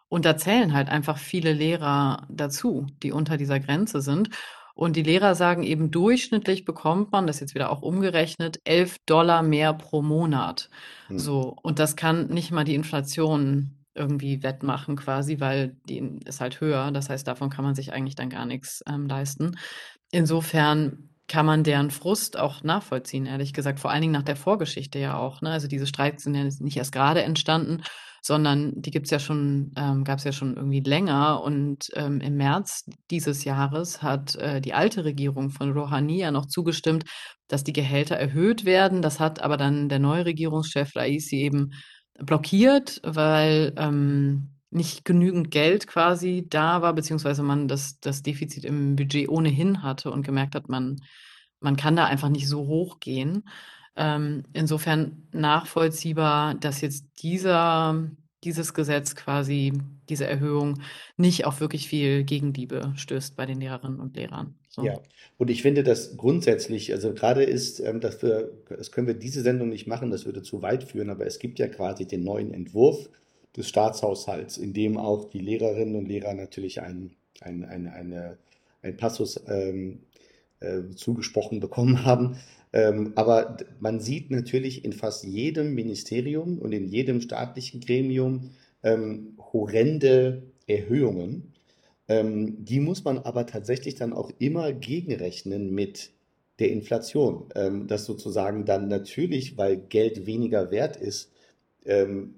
Und 0.08 0.23
da 0.23 0.38
zählen 0.38 0.73
halt 0.73 0.88
einfach 0.88 1.17
viele 1.17 1.51
Lehrer 1.51 2.25
dazu, 2.30 2.88
die 3.04 3.12
unter 3.12 3.36
dieser 3.36 3.60
Grenze 3.60 4.01
sind. 4.01 4.30
Und 4.75 4.95
die 4.95 5.04
Lehrer 5.04 5.36
sagen 5.36 5.63
eben, 5.63 5.91
durchschnittlich 5.91 6.63
bekommt 6.63 7.12
man, 7.12 7.28
das 7.28 7.39
jetzt 7.39 7.56
wieder 7.56 7.69
auch 7.69 7.82
umgerechnet, 7.82 8.60
11 8.65 8.97
Dollar 9.06 9.41
mehr 9.43 9.73
pro 9.73 10.01
Monat. 10.01 10.69
Hm. 11.08 11.19
So. 11.19 11.56
Und 11.63 11.80
das 11.80 11.95
kann 11.95 12.28
nicht 12.28 12.51
mal 12.51 12.63
die 12.63 12.75
Inflation 12.75 13.85
irgendwie 13.95 14.43
wettmachen 14.43 14.95
quasi, 14.95 15.39
weil 15.39 15.77
die 15.88 16.19
ist 16.25 16.41
halt 16.41 16.62
höher. 16.62 16.91
Das 16.91 17.10
heißt, 17.10 17.27
davon 17.27 17.49
kann 17.49 17.65
man 17.65 17.75
sich 17.75 17.93
eigentlich 17.93 18.15
dann 18.15 18.29
gar 18.29 18.45
nichts 18.45 18.84
ähm, 18.88 19.08
leisten. 19.08 19.58
Insofern 20.12 21.10
kann 21.27 21.45
man 21.45 21.63
deren 21.63 21.89
Frust 21.89 22.38
auch 22.38 22.63
nachvollziehen, 22.63 23.25
ehrlich 23.25 23.53
gesagt. 23.53 23.79
Vor 23.79 23.91
allen 23.91 24.01
Dingen 24.01 24.13
nach 24.13 24.23
der 24.23 24.36
Vorgeschichte 24.36 24.99
ja 24.99 25.17
auch. 25.17 25.41
Ne? 25.41 25.49
Also 25.49 25.67
diese 25.67 25.88
Streits 25.88 26.23
sind 26.23 26.36
ja 26.36 26.43
nicht 26.43 26.77
erst 26.77 26.91
gerade 26.91 27.23
entstanden, 27.23 27.81
sondern 28.21 28.73
die 28.81 28.91
gibt's 28.91 29.12
ja 29.12 29.19
schon, 29.19 29.71
ähm, 29.75 30.03
gab 30.03 30.19
es 30.19 30.23
ja 30.23 30.31
schon 30.31 30.55
irgendwie 30.55 30.81
länger. 30.81 31.41
Und 31.41 31.89
ähm, 31.95 32.21
im 32.21 32.38
März 32.38 32.86
dieses 33.10 33.43
Jahres 33.43 34.03
hat 34.03 34.36
äh, 34.36 34.62
die 34.62 34.73
alte 34.73 35.03
Regierung 35.05 35.49
von 35.49 35.73
Rouhani 35.73 36.19
ja 36.19 36.31
noch 36.31 36.45
zugestimmt, 36.45 37.05
dass 37.47 37.63
die 37.63 37.73
Gehälter 37.73 38.15
erhöht 38.15 38.65
werden. 38.65 39.01
Das 39.01 39.19
hat 39.19 39.41
aber 39.41 39.58
dann 39.58 39.89
der 39.89 39.99
neue 39.99 40.25
Regierungschef 40.25 40.95
Raisi 40.95 41.38
eben 41.38 41.71
blockiert, 42.19 43.01
weil 43.04 43.73
ähm, 43.78 44.49
nicht 44.69 45.06
genügend 45.06 45.51
Geld 45.51 45.88
quasi 45.88 46.45
da 46.49 46.82
war, 46.82 46.93
beziehungsweise 46.93 47.43
man 47.43 47.67
das, 47.67 47.99
das 47.99 48.23
Defizit 48.23 48.65
im 48.65 48.95
Budget 48.95 49.30
ohnehin 49.30 49.84
hatte 49.84 50.12
und 50.12 50.23
gemerkt 50.25 50.56
hat, 50.56 50.69
man, 50.69 50.97
man 51.60 51.78
kann 51.78 51.95
da 51.95 52.06
einfach 52.06 52.30
nicht 52.30 52.47
so 52.47 52.67
hoch 52.67 52.99
gehen. 52.99 53.47
Ähm, 53.95 54.43
insofern 54.54 55.28
nachvollziehbar, 55.32 56.56
dass 56.56 56.82
jetzt 56.82 57.06
dieser, 57.21 58.10
dieses 58.45 58.73
Gesetz 58.73 59.15
quasi, 59.15 59.73
diese 60.08 60.27
Erhöhung 60.27 60.81
nicht 61.17 61.45
auf 61.45 61.60
wirklich 61.60 61.89
viel 61.89 62.23
Gegenliebe 62.23 62.93
stößt 62.95 63.36
bei 63.36 63.45
den 63.45 63.60
Lehrerinnen 63.60 63.99
und 63.99 64.15
Lehrern. 64.15 64.55
So. 64.69 64.86
Ja, 64.86 64.99
und 65.38 65.49
ich 65.49 65.62
finde 65.62 65.84
das 65.84 66.15
grundsätzlich, 66.15 66.93
also 66.93 67.13
gerade 67.13 67.43
ist, 67.43 67.79
ähm, 67.79 67.99
dass 67.99 68.21
wir, 68.21 68.51
das 68.69 68.91
können 68.91 69.08
wir 69.08 69.15
diese 69.15 69.41
Sendung 69.41 69.69
nicht 69.69 69.88
machen, 69.88 70.12
das 70.12 70.25
würde 70.25 70.43
zu 70.43 70.62
weit 70.62 70.84
führen, 70.84 71.10
aber 71.10 71.25
es 71.25 71.39
gibt 71.39 71.60
ja 71.60 71.67
quasi 71.67 72.05
den 72.05 72.23
neuen 72.23 72.53
Entwurf 72.53 73.10
des 73.58 73.67
Staatshaushalts, 73.67 74.58
in 74.58 74.73
dem 74.73 74.97
auch 74.97 75.25
die 75.25 75.39
Lehrerinnen 75.39 75.95
und 75.95 76.08
Lehrer 76.08 76.34
natürlich 76.34 76.81
ein, 76.81 77.12
ein, 77.41 77.65
ein, 77.65 77.88
eine, 77.88 78.38
ein 78.81 78.97
Passus 78.97 79.41
ähm, 79.47 79.99
äh, 80.60 80.84
zugesprochen 80.95 81.60
bekommen 81.60 82.05
haben. 82.05 82.38
Ähm, 82.76 83.14
aber 83.16 83.58
man 83.80 84.00
sieht 84.00 84.30
natürlich 84.30 84.86
in 84.86 84.94
fast 84.94 85.24
jedem 85.24 85.74
Ministerium 85.74 86.60
und 86.60 86.74
in 86.74 86.88
jedem 86.88 87.22
staatlichen 87.22 87.82
Gremium 87.82 88.52
ähm, 88.84 89.38
horrende 89.40 90.44
Erhöhungen 90.68 91.56
ähm, 92.08 92.64
die 92.66 92.80
muss 92.80 93.04
man 93.04 93.20
aber 93.20 93.46
tatsächlich 93.46 93.96
dann 93.96 94.14
auch 94.14 94.32
immer 94.40 94.74
gegenrechnen 94.74 95.74
mit 95.74 96.12
der 96.60 96.70
Inflation. 96.70 97.50
Ähm, 97.56 97.88
dass 97.88 98.06
sozusagen 98.06 98.66
dann 98.66 98.88
natürlich, 98.88 99.58
weil 99.58 99.78
Geld 99.78 100.26
weniger 100.26 100.72
wert 100.72 100.98
ist, 100.98 101.32
ähm, 101.86 102.36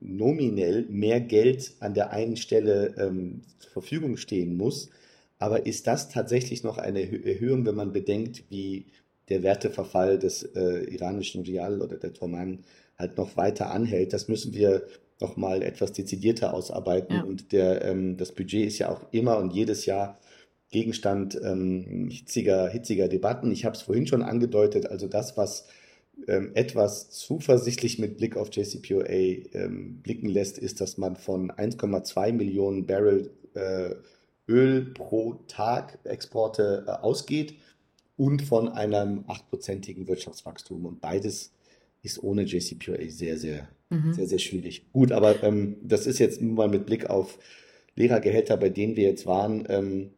nominell 0.00 0.86
mehr 0.88 1.20
Geld 1.20 1.74
an 1.80 1.94
der 1.94 2.12
einen 2.12 2.36
Stelle 2.36 2.94
ähm, 2.98 3.42
zur 3.58 3.72
Verfügung 3.72 4.16
stehen 4.16 4.56
muss. 4.56 4.90
Aber 5.38 5.66
ist 5.66 5.86
das 5.86 6.08
tatsächlich 6.08 6.62
noch 6.62 6.78
eine 6.78 7.02
Erhöhung, 7.02 7.66
wenn 7.66 7.74
man 7.74 7.92
bedenkt, 7.92 8.44
wie 8.50 8.86
der 9.28 9.42
Werteverfall 9.42 10.18
des 10.18 10.42
äh, 10.42 10.84
iranischen 10.84 11.42
Rial 11.42 11.82
oder 11.82 11.96
der 11.96 12.12
Torman 12.12 12.64
halt 12.98 13.16
noch 13.16 13.36
weiter 13.36 13.70
anhält? 13.70 14.12
Das 14.12 14.28
müssen 14.28 14.54
wir 14.54 14.86
nochmal 15.20 15.62
etwas 15.62 15.92
dezidierter 15.92 16.52
ausarbeiten. 16.54 17.16
Ja. 17.16 17.22
Und 17.22 17.52
der, 17.52 17.84
ähm, 17.84 18.16
das 18.16 18.32
Budget 18.32 18.66
ist 18.66 18.78
ja 18.78 18.90
auch 18.90 19.00
immer 19.12 19.38
und 19.38 19.52
jedes 19.52 19.86
Jahr 19.86 20.18
Gegenstand 20.70 21.38
ähm, 21.42 22.08
hitziger, 22.10 22.68
hitziger 22.68 23.08
Debatten. 23.08 23.52
Ich 23.52 23.64
habe 23.64 23.76
es 23.76 23.82
vorhin 23.82 24.06
schon 24.06 24.22
angedeutet, 24.22 24.86
also 24.86 25.06
das, 25.06 25.36
was 25.36 25.66
ähm, 26.26 26.50
etwas 26.54 27.10
zuversichtlich 27.10 27.98
mit 27.98 28.16
Blick 28.16 28.36
auf 28.36 28.48
JCPOA 28.52 29.06
ähm, 29.06 30.00
blicken 30.02 30.28
lässt, 30.28 30.58
ist, 30.58 30.80
dass 30.80 30.98
man 30.98 31.16
von 31.16 31.52
1,2 31.52 32.32
Millionen 32.32 32.86
Barrel 32.86 33.30
äh, 33.54 33.94
Öl 34.48 34.92
pro 34.92 35.34
Tag 35.46 35.98
Exporte 36.04 36.84
äh, 36.86 36.90
ausgeht 36.90 37.54
und 38.16 38.42
von 38.42 38.68
einem 38.68 39.24
achtprozentigen 39.26 40.08
Wirtschaftswachstum. 40.08 40.84
Und 40.86 41.00
beides 41.00 41.52
ist 42.02 42.22
ohne 42.22 42.42
JCPOA 42.42 43.08
sehr, 43.08 43.36
sehr, 43.38 43.68
Mhm. 43.88 44.12
sehr, 44.14 44.26
sehr 44.26 44.38
schwierig. 44.40 44.84
Gut, 44.92 45.12
aber 45.12 45.42
ähm, 45.44 45.76
das 45.82 46.06
ist 46.06 46.18
jetzt 46.18 46.40
nur 46.42 46.54
mal 46.54 46.68
mit 46.68 46.86
Blick 46.86 47.08
auf 47.08 47.38
Lehrergehälter, 47.94 48.56
bei 48.56 48.68
denen 48.68 48.96
wir 48.96 49.04
jetzt 49.04 49.26
waren, 49.26 49.64
ähm, 49.68 50.10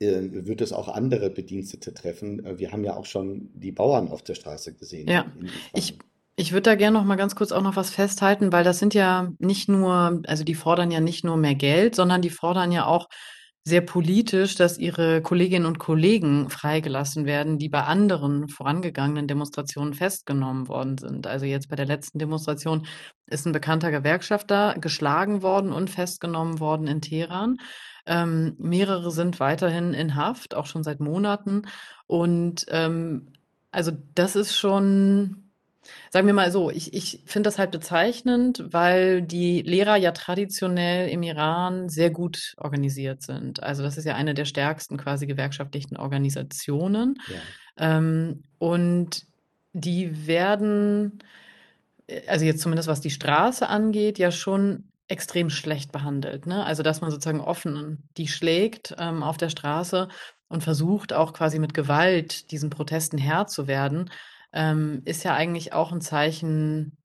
äh, 0.00 0.20
wird 0.46 0.60
es 0.60 0.72
auch 0.72 0.88
andere 0.88 1.30
Bedienstete 1.30 1.92
treffen. 1.94 2.44
Äh, 2.44 2.58
Wir 2.58 2.72
haben 2.72 2.84
ja 2.84 2.96
auch 2.96 3.06
schon 3.06 3.50
die 3.54 3.72
Bauern 3.72 4.08
auf 4.08 4.22
der 4.22 4.34
Straße 4.34 4.74
gesehen 4.74 5.08
Ja, 5.08 5.26
ich, 5.74 5.98
ich 6.36 6.52
würde 6.52 6.62
da 6.62 6.74
gerne 6.74 6.98
noch 6.98 7.04
mal 7.04 7.16
ganz 7.16 7.34
kurz 7.34 7.52
auch 7.52 7.62
noch 7.62 7.76
was 7.76 7.90
festhalten, 7.90 8.52
weil 8.52 8.64
das 8.64 8.78
sind 8.78 8.94
ja 8.94 9.32
nicht 9.38 9.68
nur, 9.68 10.22
also 10.26 10.44
die 10.44 10.54
fordern 10.54 10.90
ja 10.90 11.00
nicht 11.00 11.24
nur 11.24 11.36
mehr 11.36 11.54
Geld, 11.54 11.94
sondern 11.94 12.22
die 12.22 12.30
fordern 12.30 12.72
ja 12.72 12.86
auch 12.86 13.08
sehr 13.70 13.80
politisch, 13.80 14.56
dass 14.56 14.76
ihre 14.76 15.22
Kolleginnen 15.22 15.64
und 15.64 15.78
Kollegen 15.78 16.50
freigelassen 16.50 17.24
werden, 17.24 17.58
die 17.58 17.70
bei 17.70 17.84
anderen 17.84 18.48
vorangegangenen 18.48 19.26
Demonstrationen 19.26 19.94
festgenommen 19.94 20.68
worden 20.68 20.98
sind. 20.98 21.26
Also 21.26 21.46
jetzt 21.46 21.70
bei 21.70 21.76
der 21.76 21.86
letzten 21.86 22.18
Demonstration 22.18 22.86
ist 23.26 23.46
ein 23.46 23.52
bekannter 23.52 23.90
Gewerkschafter 23.90 24.76
geschlagen 24.78 25.42
worden 25.42 25.72
und 25.72 25.88
festgenommen 25.88 26.60
worden 26.60 26.86
in 26.86 27.00
Teheran. 27.00 27.56
Ähm, 28.04 28.56
mehrere 28.58 29.10
sind 29.10 29.40
weiterhin 29.40 29.94
in 29.94 30.14
Haft, 30.16 30.54
auch 30.54 30.66
schon 30.66 30.82
seit 30.82 31.00
Monaten. 31.00 31.62
Und 32.06 32.66
ähm, 32.68 33.32
also 33.70 33.92
das 34.14 34.36
ist 34.36 34.54
schon 34.54 35.49
Sagen 36.10 36.26
wir 36.26 36.34
mal 36.34 36.50
so, 36.50 36.70
ich, 36.70 36.92
ich 36.94 37.22
finde 37.26 37.48
das 37.48 37.58
halt 37.58 37.70
bezeichnend, 37.70 38.64
weil 38.70 39.22
die 39.22 39.62
Lehrer 39.62 39.96
ja 39.96 40.12
traditionell 40.12 41.08
im 41.08 41.22
Iran 41.22 41.88
sehr 41.88 42.10
gut 42.10 42.54
organisiert 42.56 43.22
sind. 43.22 43.62
Also 43.62 43.82
das 43.82 43.96
ist 43.96 44.04
ja 44.04 44.14
eine 44.14 44.34
der 44.34 44.44
stärksten 44.44 44.96
quasi 44.96 45.26
gewerkschaftlichen 45.26 45.96
Organisationen. 45.96 47.16
Ja. 47.28 47.98
Ähm, 47.98 48.42
und 48.58 49.26
die 49.72 50.26
werden, 50.26 51.22
äh, 52.06 52.26
also 52.26 52.44
jetzt 52.44 52.62
zumindest 52.62 52.88
was 52.88 53.00
die 53.00 53.10
Straße 53.10 53.68
angeht, 53.68 54.18
ja 54.18 54.30
schon 54.30 54.90
extrem 55.08 55.50
schlecht 55.50 55.92
behandelt. 55.92 56.46
Ne? 56.46 56.64
Also 56.64 56.82
dass 56.82 57.00
man 57.00 57.10
sozusagen 57.10 57.40
offen 57.40 58.08
die 58.16 58.28
schlägt 58.28 58.94
ähm, 58.98 59.22
auf 59.22 59.36
der 59.36 59.48
Straße 59.48 60.08
und 60.48 60.62
versucht 60.62 61.12
auch 61.12 61.32
quasi 61.32 61.58
mit 61.58 61.74
Gewalt 61.74 62.50
diesen 62.50 62.70
Protesten 62.70 63.18
Herr 63.18 63.46
zu 63.46 63.66
werden 63.66 64.10
ähm, 64.52 65.02
ist 65.04 65.24
ja 65.24 65.34
eigentlich 65.34 65.72
auch 65.72 65.92
ein 65.92 66.00
Zeichen 66.00 66.96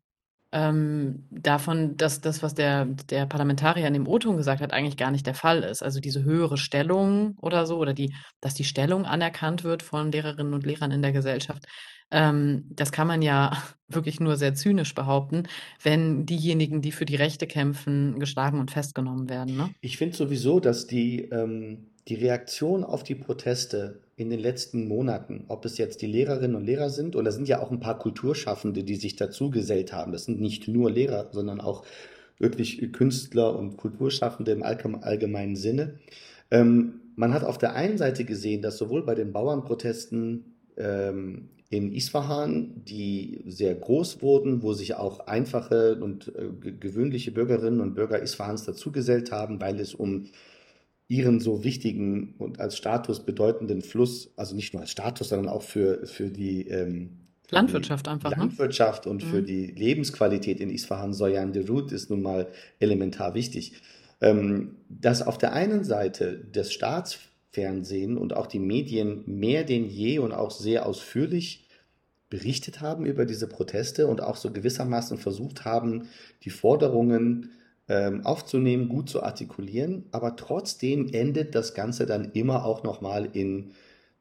ähm, 0.55 1.27
davon, 1.31 1.97
dass 1.97 2.21
das, 2.21 2.41
was 2.41 2.55
der, 2.55 2.85
der 2.85 3.25
Parlamentarier 3.25 3.87
in 3.87 3.93
dem 3.93 4.07
O-Ton 4.07 4.37
gesagt 4.37 4.61
hat, 4.61 4.71
eigentlich 4.71 4.95
gar 4.95 5.11
nicht 5.11 5.27
der 5.27 5.33
Fall 5.33 5.63
ist. 5.63 5.83
Also 5.83 5.99
diese 5.99 6.23
höhere 6.23 6.57
Stellung 6.57 7.35
oder 7.41 7.65
so, 7.65 7.77
oder 7.77 7.93
die, 7.93 8.13
dass 8.39 8.53
die 8.53 8.63
Stellung 8.63 9.05
anerkannt 9.05 9.65
wird 9.65 9.83
von 9.83 10.13
Lehrerinnen 10.13 10.53
und 10.53 10.65
Lehrern 10.65 10.91
in 10.91 11.01
der 11.01 11.11
Gesellschaft. 11.11 11.65
Ähm, 12.09 12.63
das 12.69 12.93
kann 12.93 13.05
man 13.05 13.21
ja 13.21 13.51
wirklich 13.89 14.21
nur 14.21 14.37
sehr 14.37 14.53
zynisch 14.53 14.95
behaupten, 14.95 15.43
wenn 15.83 16.25
diejenigen, 16.25 16.81
die 16.81 16.93
für 16.93 17.05
die 17.05 17.17
Rechte 17.17 17.47
kämpfen, 17.47 18.17
geschlagen 18.19 18.59
und 18.61 18.71
festgenommen 18.71 19.29
werden, 19.29 19.57
ne? 19.57 19.71
Ich 19.81 19.97
finde 19.97 20.15
sowieso, 20.15 20.61
dass 20.61 20.87
die, 20.87 21.23
ähm, 21.31 21.91
die 22.07 22.15
Reaktion 22.15 22.85
auf 22.85 23.03
die 23.03 23.15
Proteste 23.15 24.04
in 24.17 24.29
den 24.29 24.39
letzten 24.39 24.87
Monaten, 24.87 25.43
ob 25.49 25.65
es 25.65 25.77
jetzt 25.77 26.01
die 26.01 26.07
Lehrerinnen 26.07 26.55
und 26.55 26.63
Lehrer 26.65 26.89
sind, 26.89 27.15
oder 27.15 27.31
sind 27.31 27.47
ja 27.47 27.61
auch 27.61 27.71
ein 27.71 27.81
paar 27.81 27.99
Kulturschaffende, 27.99 28.83
die 28.83 28.95
sich 28.95 29.15
dazu 29.17 29.49
gesellt 29.49 29.91
haben. 29.91 30.11
Das 30.11 30.25
sind 30.25 30.39
nicht 30.39 30.67
nur 30.67 30.89
Lehrer, 30.89 31.29
sondern 31.31 31.59
auch 31.59 31.83
wirklich 32.39 32.91
Künstler 32.93 33.57
und 33.57 33.77
Kulturschaffende 33.77 34.51
im 34.51 34.63
allgeme- 34.63 35.03
allgemeinen 35.03 35.55
Sinne. 35.55 35.99
Ähm, 36.49 37.01
man 37.15 37.33
hat 37.33 37.43
auf 37.43 37.57
der 37.57 37.75
einen 37.75 37.97
Seite 37.97 38.25
gesehen, 38.25 38.61
dass 38.61 38.77
sowohl 38.77 39.05
bei 39.05 39.15
den 39.15 39.31
Bauernprotesten 39.33 40.55
ähm, 40.77 41.49
in 41.69 41.91
Isfahan, 41.91 42.83
die 42.85 43.41
sehr 43.47 43.73
groß 43.75 44.21
wurden, 44.21 44.61
wo 44.61 44.73
sich 44.73 44.95
auch 44.95 45.27
einfache 45.27 45.95
und 45.95 46.33
äh, 46.35 46.49
ge- 46.61 46.75
gewöhnliche 46.79 47.31
Bürgerinnen 47.31 47.81
und 47.81 47.95
Bürger 47.95 48.21
Isfahans 48.21 48.65
dazugesellt 48.65 49.31
haben, 49.31 49.59
weil 49.59 49.79
es 49.79 49.93
um 49.93 50.25
ihren 51.07 51.39
so 51.39 51.63
wichtigen 51.63 52.35
und 52.39 52.59
als 52.59 52.77
Status 52.77 53.25
bedeutenden 53.25 53.81
Fluss, 53.81 54.33
also 54.37 54.55
nicht 54.55 54.73
nur 54.73 54.81
als 54.81 54.91
Status, 54.91 55.29
sondern 55.29 55.49
auch 55.49 55.61
für, 55.63 56.05
für 56.07 56.29
die, 56.31 56.67
ähm, 56.67 57.27
für 57.47 57.59
die 57.59 57.89
Landwirtschaft 57.89 58.07
einfach, 58.07 58.35
ne? 58.35 58.55
Landwirtschaft 58.59 59.05
und 59.07 59.23
für 59.23 59.41
Mhm. 59.41 59.43
die 59.43 59.67
Lebensqualität 59.67 60.59
in 60.59 60.69
Isfahan, 60.71 61.13
Soyan 61.13 61.53
Derut 61.53 61.91
ist 61.91 62.09
nun 62.09 62.21
mal 62.21 62.51
elementar 62.79 63.33
wichtig. 63.35 63.73
Ähm, 64.21 64.77
dass 64.89 65.21
auf 65.21 65.37
der 65.37 65.53
einen 65.53 65.83
Seite 65.83 66.43
das 66.51 66.71
Staatsfernsehen 66.73 68.17
und 68.17 68.33
auch 68.33 68.47
die 68.47 68.59
Medien 68.59 69.23
mehr 69.27 69.63
denn 69.63 69.85
je 69.85 70.19
und 70.19 70.31
auch 70.31 70.51
sehr 70.51 70.85
ausführlich 70.85 71.67
berichtet 72.29 72.81
haben 72.81 73.05
über 73.05 73.25
diese 73.25 73.47
Proteste 73.47 74.07
und 74.07 74.21
auch 74.21 74.35
so 74.35 74.51
gewissermaßen 74.51 75.17
versucht 75.17 75.63
haben, 75.65 76.09
die 76.43 76.49
Forderungen 76.49 77.51
ähm, 77.87 78.25
aufzunehmen, 78.25 78.89
gut 78.89 79.09
zu 79.09 79.23
artikulieren, 79.23 80.05
aber 80.11 80.35
trotzdem 80.35 81.09
endet 81.11 81.55
das 81.55 81.73
Ganze 81.73 82.05
dann 82.05 82.31
immer 82.31 82.65
auch 82.65 82.83
nochmal 82.83 83.29
in 83.33 83.71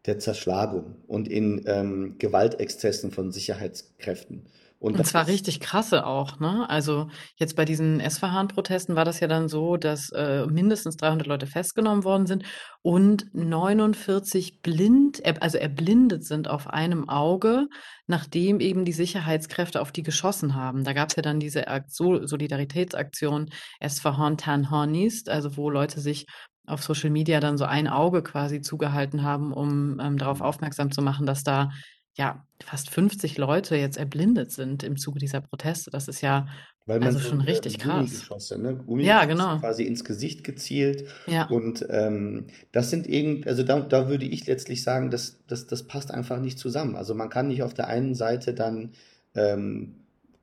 der 0.07 0.19
Zerschlagung 0.19 0.97
und 1.07 1.29
in 1.29 1.63
ähm, 1.67 2.17
Gewaltexzessen 2.19 3.11
von 3.11 3.33
Sicherheitskräften. 3.33 4.45
Und 4.87 4.99
Und 4.99 5.07
zwar 5.07 5.27
richtig 5.29 5.61
krasse 5.61 6.05
auch, 6.05 6.39
ne? 6.41 6.69
Also 6.69 7.09
jetzt 7.37 7.57
bei 7.57 7.65
diesen 7.65 8.01
Esfahan-Protesten 8.01 8.97
war 8.97 9.07
das 9.07 9.19
ja 9.19 9.29
dann 9.29 9.49
so, 9.49 9.79
dass 9.79 10.11
äh, 10.11 10.45
mindestens 10.47 10.99
300 10.99 11.27
Leute 11.27 11.47
festgenommen 11.47 12.05
worden 12.05 12.27
sind 12.27 12.45
und 12.83 13.25
49 13.35 14.61
blind, 14.61 15.21
er- 15.21 15.43
also 15.43 15.57
erblindet 15.57 16.25
sind 16.25 16.49
auf 16.49 16.67
einem 16.69 17.09
Auge, 17.09 17.69
nachdem 18.07 18.61
eben 18.61 18.85
die 18.85 18.93
Sicherheitskräfte 18.93 19.81
auf 19.81 19.91
die 19.91 20.03
geschossen 20.03 20.55
haben. 20.55 20.85
Da 20.85 20.93
gab 20.93 21.09
es 21.09 21.17
ja 21.17 21.23
dann 21.23 21.41
diese 21.41 21.67
Akt 21.69 21.91
so 21.91 22.27
Solidaritätsaktion 22.27 23.49
Esfahan 23.81 24.37
Tanhanist, 24.37 25.31
also 25.31 25.57
wo 25.57 25.71
Leute 25.71 26.01
sich 26.01 26.27
auf 26.67 26.83
Social 26.83 27.09
Media 27.11 27.41
dann 27.41 27.57
so 27.57 27.65
ein 27.65 27.89
Auge 27.89 28.23
quasi 28.23 28.61
zugehalten 28.61 29.23
haben, 29.23 29.53
um 29.55 29.99
ähm, 29.99 30.19
darauf 30.19 30.43
aufmerksam 30.43 30.93
zu 30.93 31.01
machen, 31.01 31.25
dass 31.25 31.43
da 31.43 31.71
ja, 32.17 32.47
fast 32.65 32.91
50 32.91 33.39
Leute 33.39 33.77
jetzt 33.77 33.97
erblindet 33.97 34.53
sind 34.53 34.83
im 34.83 34.97
Zuge 34.97 35.19
dieser 35.19 35.41
Proteste. 35.41 35.91
Das 35.91 36.09
ist 36.09 36.21
ja 36.21 36.47
weil 36.87 36.99
man 37.01 37.09
also 37.09 37.19
so 37.19 37.29
schon 37.31 37.41
richtig 37.41 37.75
ähm, 37.75 37.81
krass. 37.81 37.97
Gummigeschosse, 38.11 38.59
ne? 38.61 38.69
Ja, 38.69 38.75
Gummigeschosse 38.85 39.27
genau. 39.29 39.59
quasi 39.59 39.85
ins 39.85 40.05
Gesicht 40.05 40.45
gezielt. 40.45 41.09
Ja. 41.27 41.47
Und 41.49 41.87
ähm, 41.89 42.47
das 42.73 42.91
sind 42.91 43.07
eben, 43.07 43.43
also 43.47 43.63
da, 43.63 43.81
da 43.81 44.09
würde 44.09 44.27
ich 44.27 44.47
letztlich 44.47 44.83
sagen, 44.83 45.11
das, 45.11 45.39
das, 45.47 45.67
das 45.67 45.85
passt 45.85 46.11
einfach 46.11 46.41
nicht 46.41 46.59
zusammen. 46.59 46.95
Also 46.95 47.15
man 47.15 47.31
kann 47.31 47.49
nicht 47.49 47.63
auf 47.63 47.73
der 47.75 47.89
einen 47.89 48.15
Seite 48.15 48.53
dann 48.53 48.91
ähm, 49.35 49.95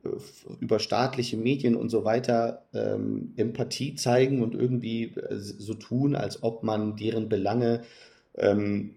f- 0.03 0.47
über 0.60 0.79
staatliche 0.79 1.38
Medien 1.38 1.75
und 1.75 1.89
so 1.89 2.05
weiter 2.05 2.65
ähm, 2.73 3.34
Empathie 3.38 3.93
zeigen 3.95 4.41
und 4.41 4.55
irgendwie 4.55 5.13
äh, 5.15 5.38
so 5.38 5.75
tun, 5.75 6.15
als 6.15 6.41
ob 6.41 6.63
man 6.63 6.95
deren 6.95 7.29
Belange 7.29 7.81
ähm, 8.36 8.95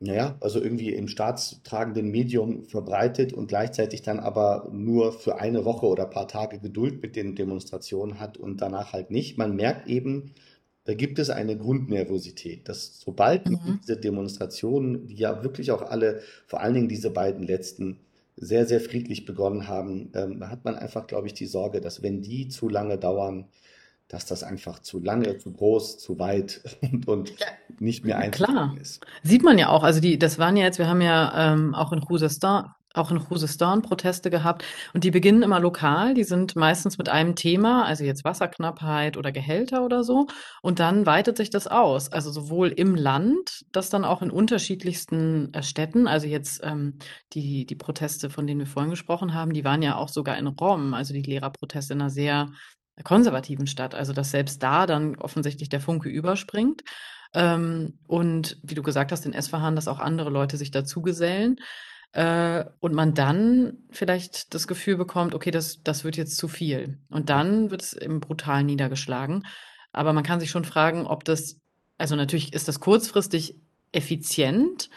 naja, 0.00 0.36
also 0.40 0.60
irgendwie 0.60 0.92
im 0.94 1.08
staatstragenden 1.08 2.10
Medium 2.10 2.64
verbreitet 2.64 3.32
und 3.32 3.46
gleichzeitig 3.48 4.02
dann 4.02 4.20
aber 4.20 4.68
nur 4.72 5.12
für 5.12 5.38
eine 5.40 5.64
Woche 5.64 5.86
oder 5.86 6.04
ein 6.04 6.10
paar 6.10 6.28
Tage 6.28 6.58
Geduld 6.58 7.00
mit 7.02 7.16
den 7.16 7.34
Demonstrationen 7.36 8.20
hat 8.20 8.36
und 8.36 8.60
danach 8.60 8.92
halt 8.92 9.10
nicht. 9.10 9.38
Man 9.38 9.56
merkt 9.56 9.88
eben, 9.88 10.32
da 10.84 10.94
gibt 10.94 11.18
es 11.18 11.30
eine 11.30 11.56
Grundnervosität, 11.56 12.68
dass 12.68 13.00
sobald 13.00 13.48
Mhm. 13.48 13.80
diese 13.82 13.96
Demonstrationen, 13.96 15.06
die 15.06 15.16
ja 15.16 15.42
wirklich 15.42 15.70
auch 15.70 15.82
alle, 15.82 16.20
vor 16.46 16.60
allen 16.60 16.74
Dingen 16.74 16.88
diese 16.88 17.10
beiden 17.10 17.42
letzten, 17.46 18.00
sehr, 18.36 18.66
sehr 18.66 18.80
friedlich 18.80 19.24
begonnen 19.24 19.68
haben, 19.68 20.10
ähm, 20.14 20.40
da 20.40 20.50
hat 20.50 20.64
man 20.64 20.74
einfach, 20.74 21.06
glaube 21.06 21.28
ich, 21.28 21.34
die 21.34 21.46
Sorge, 21.46 21.80
dass 21.80 22.02
wenn 22.02 22.20
die 22.20 22.48
zu 22.48 22.68
lange 22.68 22.98
dauern, 22.98 23.46
dass 24.08 24.26
das 24.26 24.42
einfach 24.42 24.80
zu 24.80 25.00
lange, 25.00 25.38
zu 25.38 25.52
groß, 25.52 25.98
zu 25.98 26.18
weit 26.18 26.62
und, 26.82 27.08
und 27.08 27.30
Ja, 27.40 27.46
nicht 27.80 28.04
mehr 28.04 28.30
klar. 28.30 28.74
ist. 28.80 29.04
Sieht 29.22 29.42
man 29.42 29.58
ja 29.58 29.68
auch. 29.68 29.82
Also 29.82 30.00
die, 30.00 30.18
das 30.18 30.38
waren 30.38 30.56
ja 30.56 30.64
jetzt, 30.64 30.78
wir 30.78 30.88
haben 30.88 31.00
ja 31.00 31.52
ähm, 31.52 31.74
auch 31.74 31.92
in 31.92 32.00
Khuzestan, 32.00 32.70
auch 32.92 33.10
in 33.10 33.18
Khuzestan 33.18 33.82
Proteste 33.82 34.30
gehabt 34.30 34.64
und 34.92 35.02
die 35.02 35.10
beginnen 35.10 35.42
immer 35.42 35.58
lokal. 35.58 36.14
Die 36.14 36.22
sind 36.22 36.54
meistens 36.54 36.96
mit 36.96 37.08
einem 37.08 37.34
Thema, 37.34 37.84
also 37.84 38.04
jetzt 38.04 38.24
Wasserknappheit 38.24 39.16
oder 39.16 39.32
Gehälter 39.32 39.84
oder 39.84 40.04
so. 40.04 40.26
Und 40.62 40.78
dann 40.78 41.04
weitet 41.04 41.36
sich 41.36 41.50
das 41.50 41.66
aus. 41.66 42.12
Also 42.12 42.30
sowohl 42.30 42.68
im 42.68 42.94
Land, 42.94 43.64
das 43.72 43.90
dann 43.90 44.04
auch 44.04 44.22
in 44.22 44.30
unterschiedlichsten 44.30 45.52
äh, 45.54 45.62
Städten. 45.62 46.06
Also 46.06 46.28
jetzt 46.28 46.60
ähm, 46.62 46.98
die, 47.32 47.66
die 47.66 47.74
Proteste, 47.74 48.30
von 48.30 48.46
denen 48.46 48.60
wir 48.60 48.66
vorhin 48.66 48.90
gesprochen 48.90 49.34
haben, 49.34 49.52
die 49.54 49.64
waren 49.64 49.82
ja 49.82 49.96
auch 49.96 50.08
sogar 50.08 50.38
in 50.38 50.46
Rom, 50.46 50.94
also 50.94 51.12
die 51.14 51.22
Lehrerproteste 51.22 51.94
in 51.94 52.00
einer 52.00 52.10
sehr 52.10 52.50
konservativen 53.02 53.66
Stadt. 53.66 53.94
Also, 53.94 54.12
dass 54.12 54.30
selbst 54.30 54.62
da 54.62 54.86
dann 54.86 55.16
offensichtlich 55.16 55.68
der 55.68 55.80
Funke 55.80 56.08
überspringt. 56.08 56.82
Ähm, 57.32 57.98
und 58.06 58.58
wie 58.62 58.74
du 58.74 58.82
gesagt 58.82 59.10
hast, 59.10 59.26
in 59.26 59.32
Esfahan, 59.32 59.74
dass 59.74 59.88
auch 59.88 59.98
andere 59.98 60.30
Leute 60.30 60.56
sich 60.56 60.70
dazugesellen. 60.70 61.56
Äh, 62.12 62.64
und 62.78 62.94
man 62.94 63.14
dann 63.14 63.78
vielleicht 63.90 64.54
das 64.54 64.68
Gefühl 64.68 64.96
bekommt, 64.96 65.34
okay, 65.34 65.50
das, 65.50 65.82
das 65.82 66.04
wird 66.04 66.16
jetzt 66.16 66.36
zu 66.36 66.46
viel. 66.46 67.00
Und 67.10 67.28
dann 67.28 67.72
wird 67.72 67.82
es 67.82 67.92
eben 67.92 68.20
brutal 68.20 68.62
niedergeschlagen. 68.62 69.44
Aber 69.92 70.12
man 70.12 70.22
kann 70.22 70.38
sich 70.38 70.50
schon 70.50 70.64
fragen, 70.64 71.06
ob 71.06 71.24
das, 71.24 71.60
also 71.98 72.14
natürlich 72.14 72.52
ist 72.52 72.68
das 72.68 72.78
kurzfristig 72.78 73.56
effizient, 73.90 74.90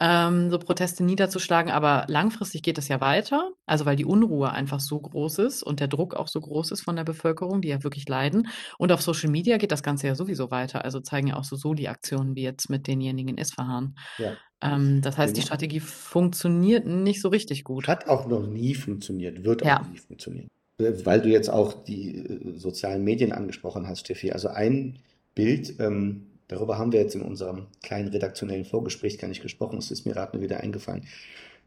ähm, 0.00 0.50
so 0.50 0.58
Proteste 0.58 1.04
niederzuschlagen, 1.04 1.70
aber 1.70 2.04
langfristig 2.08 2.62
geht 2.62 2.78
das 2.78 2.88
ja 2.88 3.00
weiter. 3.00 3.50
Also 3.66 3.86
weil 3.86 3.96
die 3.96 4.04
Unruhe 4.04 4.50
einfach 4.50 4.80
so 4.80 4.98
groß 5.00 5.38
ist 5.38 5.62
und 5.62 5.78
der 5.80 5.88
Druck 5.88 6.14
auch 6.14 6.28
so 6.28 6.40
groß 6.40 6.72
ist 6.72 6.82
von 6.82 6.96
der 6.96 7.04
Bevölkerung, 7.04 7.62
die 7.62 7.68
ja 7.68 7.82
wirklich 7.84 8.08
leiden. 8.08 8.48
Und 8.78 8.90
auf 8.92 9.02
Social 9.02 9.30
Media 9.30 9.56
geht 9.56 9.70
das 9.72 9.82
Ganze 9.82 10.08
ja 10.08 10.14
sowieso 10.14 10.50
weiter. 10.50 10.84
Also 10.84 11.00
zeigen 11.00 11.28
ja 11.28 11.36
auch 11.36 11.44
so 11.44 11.54
Soli-Aktionen 11.56 12.34
wie 12.34 12.42
jetzt 12.42 12.68
mit 12.70 12.86
denjenigen 12.88 13.28
in 13.30 13.38
Isfahan. 13.38 13.94
Ja. 14.18 14.32
Ähm, 14.60 15.00
das 15.00 15.16
heißt, 15.16 15.36
die 15.36 15.40
Genau. 15.40 15.46
Strategie 15.46 15.80
funktioniert 15.80 16.86
nicht 16.86 17.20
so 17.20 17.28
richtig 17.28 17.64
gut. 17.64 17.86
Hat 17.88 18.08
auch 18.08 18.26
noch 18.26 18.46
nie 18.46 18.74
funktioniert, 18.74 19.44
wird 19.44 19.62
auch 19.62 19.66
Ja. 19.66 19.86
nie 19.90 19.98
funktionieren. 19.98 20.48
Weil 20.78 21.20
du 21.20 21.28
jetzt 21.28 21.50
auch 21.50 21.84
die 21.84 22.16
äh, 22.16 22.58
sozialen 22.58 23.04
Medien 23.04 23.30
angesprochen 23.32 23.86
hast, 23.86 24.00
Steffi. 24.00 24.32
Also 24.32 24.48
ein 24.48 24.98
Bild, 25.36 25.78
ähm, 25.78 26.26
darüber 26.48 26.78
haben 26.78 26.92
wir 26.92 27.00
jetzt 27.00 27.14
in 27.14 27.22
unserem 27.22 27.66
kleinen 27.82 28.08
redaktionellen 28.08 28.64
Vorgespräch 28.64 29.18
gar 29.18 29.28
nicht 29.28 29.42
gesprochen, 29.42 29.78
es 29.78 29.90
ist 29.90 30.06
mir 30.06 30.12
gerade 30.12 30.40
wieder 30.40 30.60
eingefallen. 30.60 31.06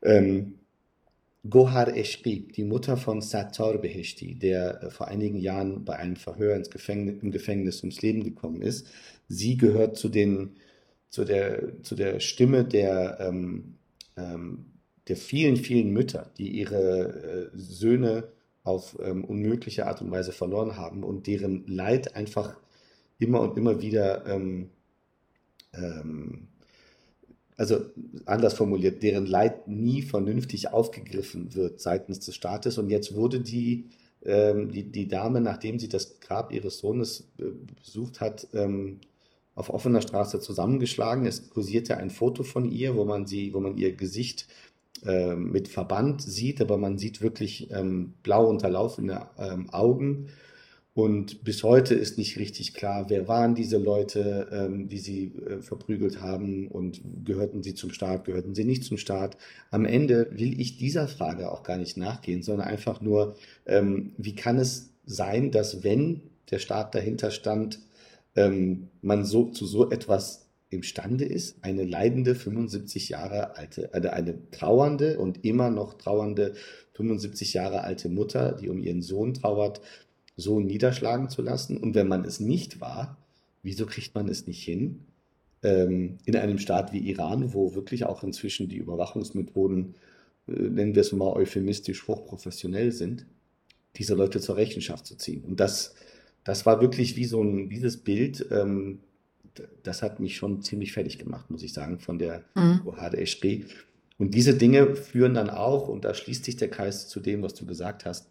Ähm, 0.02 0.56
Gohar 1.50 1.96
Eshri, 1.96 2.48
die 2.56 2.64
Mutter 2.64 2.98
von 2.98 3.22
Sattar 3.22 3.78
Beheshti, 3.78 4.36
der 4.36 4.84
äh, 4.84 4.90
vor 4.90 5.08
einigen 5.08 5.38
Jahren 5.38 5.86
bei 5.86 5.96
einem 5.96 6.16
Verhör 6.16 6.56
ins 6.56 6.70
Gefängnis, 6.70 7.22
im 7.22 7.32
Gefängnis 7.32 7.82
ums 7.84 8.02
Leben 8.02 8.24
gekommen 8.24 8.62
ist, 8.62 8.88
sie 9.28 9.58
gehört 9.58 9.98
zu 9.98 10.10
den, 10.10 10.58
zu 11.10 11.26
der, 11.26 11.82
zu 11.84 11.96
der 11.96 12.20
Stimme 12.20 12.66
der, 12.66 13.18
ähm, 13.20 13.76
ähm, 14.18 14.66
der 15.08 15.16
vielen, 15.16 15.56
vielen 15.56 15.92
Mütter, 15.92 16.32
die 16.38 16.50
ihre 16.50 17.52
äh, 17.54 17.58
Söhne 17.58 18.30
auf 18.64 18.98
ähm, 19.02 19.24
unmögliche 19.24 19.88
Art 19.88 20.02
und 20.02 20.12
Weise 20.12 20.34
verloren 20.34 20.76
haben 20.76 21.04
und 21.04 21.28
deren 21.28 21.66
Leid 21.68 22.16
einfach 22.16 22.58
immer 23.20 23.42
und 23.42 23.58
immer 23.58 23.82
wieder 23.82 24.26
ähm, 24.26 24.70
ähm, 25.74 26.48
also 27.58 27.80
anders 28.26 28.54
formuliert, 28.54 29.02
deren 29.02 29.26
Leid 29.26 29.68
nie 29.68 30.04
vernünftig 30.04 30.72
aufgegriffen 30.72 31.56
wird 31.56 31.82
seitens 31.82 32.20
des 32.20 32.36
Staates. 32.36 32.78
Und 32.78 32.90
jetzt 32.90 33.16
wurde 33.16 33.40
die, 33.40 33.90
ähm, 34.24 34.72
die, 34.72 34.84
die 34.84 35.08
Dame, 35.08 35.42
nachdem 35.42 35.80
sie 35.80 35.90
das 35.90 36.20
Grab 36.20 36.54
ihres 36.54 36.78
Sohnes 36.78 37.32
äh, 37.40 37.46
besucht 37.84 38.22
hat, 38.22 38.48
ähm, 38.54 39.00
auf 39.56 39.72
offener 39.72 40.04
Straße 40.04 40.40
zusammengeschlagen. 40.40 41.26
Es 41.26 41.50
kursierte 41.50 41.98
ein 41.98 42.12
Foto 42.12 42.44
von 42.44 42.72
ihr, 42.72 42.96
wo 42.96 43.06
man 43.06 43.26
sie, 43.26 43.56
wo 43.56 43.60
man 43.60 43.76
ihr 43.76 43.94
Gesicht 43.94 44.48
ähm, 45.04 45.52
mit 45.52 45.68
Verband 45.68 46.22
sieht, 46.22 46.62
aber 46.62 46.78
man 46.78 47.00
sieht 47.00 47.22
wirklich 47.22 47.72
ähm, 47.72 48.14
blau 48.22 48.48
unterlaufene 48.48 49.28
ähm, 49.40 49.72
Augen. 49.72 50.28
Und 50.98 51.44
bis 51.44 51.62
heute 51.62 51.94
ist 51.94 52.18
nicht 52.18 52.40
richtig 52.40 52.74
klar, 52.74 53.06
wer 53.08 53.28
waren 53.28 53.54
diese 53.54 53.78
Leute, 53.78 54.48
ähm, 54.52 54.90
die 54.90 54.98
sie 54.98 55.26
äh, 55.48 55.62
verprügelt 55.62 56.22
haben 56.22 56.68
und 56.70 57.02
gehörten 57.24 57.62
sie 57.62 57.76
zum 57.76 57.92
Staat, 57.92 58.26
gehörten 58.26 58.56
sie 58.56 58.64
nicht 58.64 58.84
zum 58.84 58.98
Staat. 58.98 59.38
Am 59.70 59.86
Ende 59.86 60.28
will 60.32 60.60
ich 60.60 60.80
dieser 60.80 61.08
Frage 61.08 61.52
auch 61.52 61.62
gar 61.62 61.78
nicht 61.78 61.98
nachgehen, 61.98 62.42
sondern 62.42 62.68
einfach 62.68 63.00
nur, 63.00 63.36
ähm, 63.68 64.14
wie 64.18 64.34
kann 64.34 64.58
es 64.58 64.90
sein, 65.06 65.52
dass 65.52 65.84
wenn 65.84 66.24
der 66.50 66.58
Staat 66.58 66.96
dahinter 66.96 67.30
stand, 67.30 67.78
ähm, 68.36 68.88
man 69.04 69.24
so 69.24 69.52
zu 69.52 69.68
so 69.68 69.92
etwas 69.92 70.48
imstande 70.70 71.26
ist, 71.26 71.64
eine 71.64 71.84
leidende 71.84 72.34
75 72.34 73.10
Jahre 73.10 73.56
alte, 73.56 73.94
eine, 73.94 74.14
eine 74.14 74.50
trauernde 74.50 75.20
und 75.20 75.46
immer 75.46 75.70
noch 75.70 75.94
trauernde 75.94 76.56
75 76.94 77.54
Jahre 77.54 77.84
alte 77.84 78.10
Mutter, 78.10 78.54
die 78.54 78.70
um 78.70 78.80
ihren 78.80 79.04
Sohn 79.04 79.36
trauert, 79.36 79.82
so 80.38 80.60
niederschlagen 80.60 81.30
zu 81.30 81.42
lassen. 81.42 81.78
Und 81.78 81.96
wenn 81.96 82.08
man 82.08 82.24
es 82.24 82.40
nicht 82.40 82.80
war, 82.80 83.18
wieso 83.64 83.86
kriegt 83.86 84.16
man 84.16 84.30
es 84.30 84.48
nicht 84.48 84.64
hin, 84.64 85.00
ähm, 85.64 86.20
in 86.26 86.36
einem 86.36 86.60
Staat 86.60 86.94
wie 86.94 87.00
Iran, 87.10 87.54
wo 87.54 87.74
wirklich 87.76 88.06
auch 88.06 88.24
inzwischen 88.24 88.70
die 88.70 88.78
Überwachungsmethoden, 88.78 89.96
äh, 90.48 90.52
nennen 90.52 90.96
wir 90.96 91.02
es 91.02 91.12
mal 91.12 91.34
euphemistisch, 91.34 92.08
hochprofessionell 92.08 92.92
sind, 92.92 93.26
diese 93.96 94.14
Leute 94.14 94.40
zur 94.40 94.56
Rechenschaft 94.56 95.06
zu 95.08 95.18
ziehen. 95.18 95.44
Und 95.44 95.60
das, 95.60 95.96
das 96.44 96.66
war 96.66 96.80
wirklich 96.80 97.18
wie 97.18 97.26
so 97.26 97.44
ein, 97.44 97.70
dieses 97.70 97.98
Bild, 97.98 98.46
ähm, 98.52 99.00
das 99.82 100.04
hat 100.04 100.20
mich 100.20 100.38
schon 100.38 100.62
ziemlich 100.62 100.92
fertig 100.94 101.18
gemacht, 101.18 101.50
muss 101.50 101.64
ich 101.64 101.74
sagen, 101.74 102.00
von 102.00 102.20
der 102.20 102.44
Mhm. 102.54 102.82
Ohad 102.86 103.16
Eschri. 103.16 103.66
Und 104.20 104.36
diese 104.36 104.56
Dinge 104.56 104.96
führen 104.96 105.34
dann 105.34 105.50
auch, 105.50 105.88
und 105.88 106.06
da 106.06 106.14
schließt 106.14 106.46
sich 106.46 106.58
der 106.58 106.70
Kreis 106.70 107.08
zu 107.08 107.20
dem, 107.20 107.42
was 107.42 107.56
du 107.56 107.66
gesagt 107.66 108.06
hast, 108.06 108.28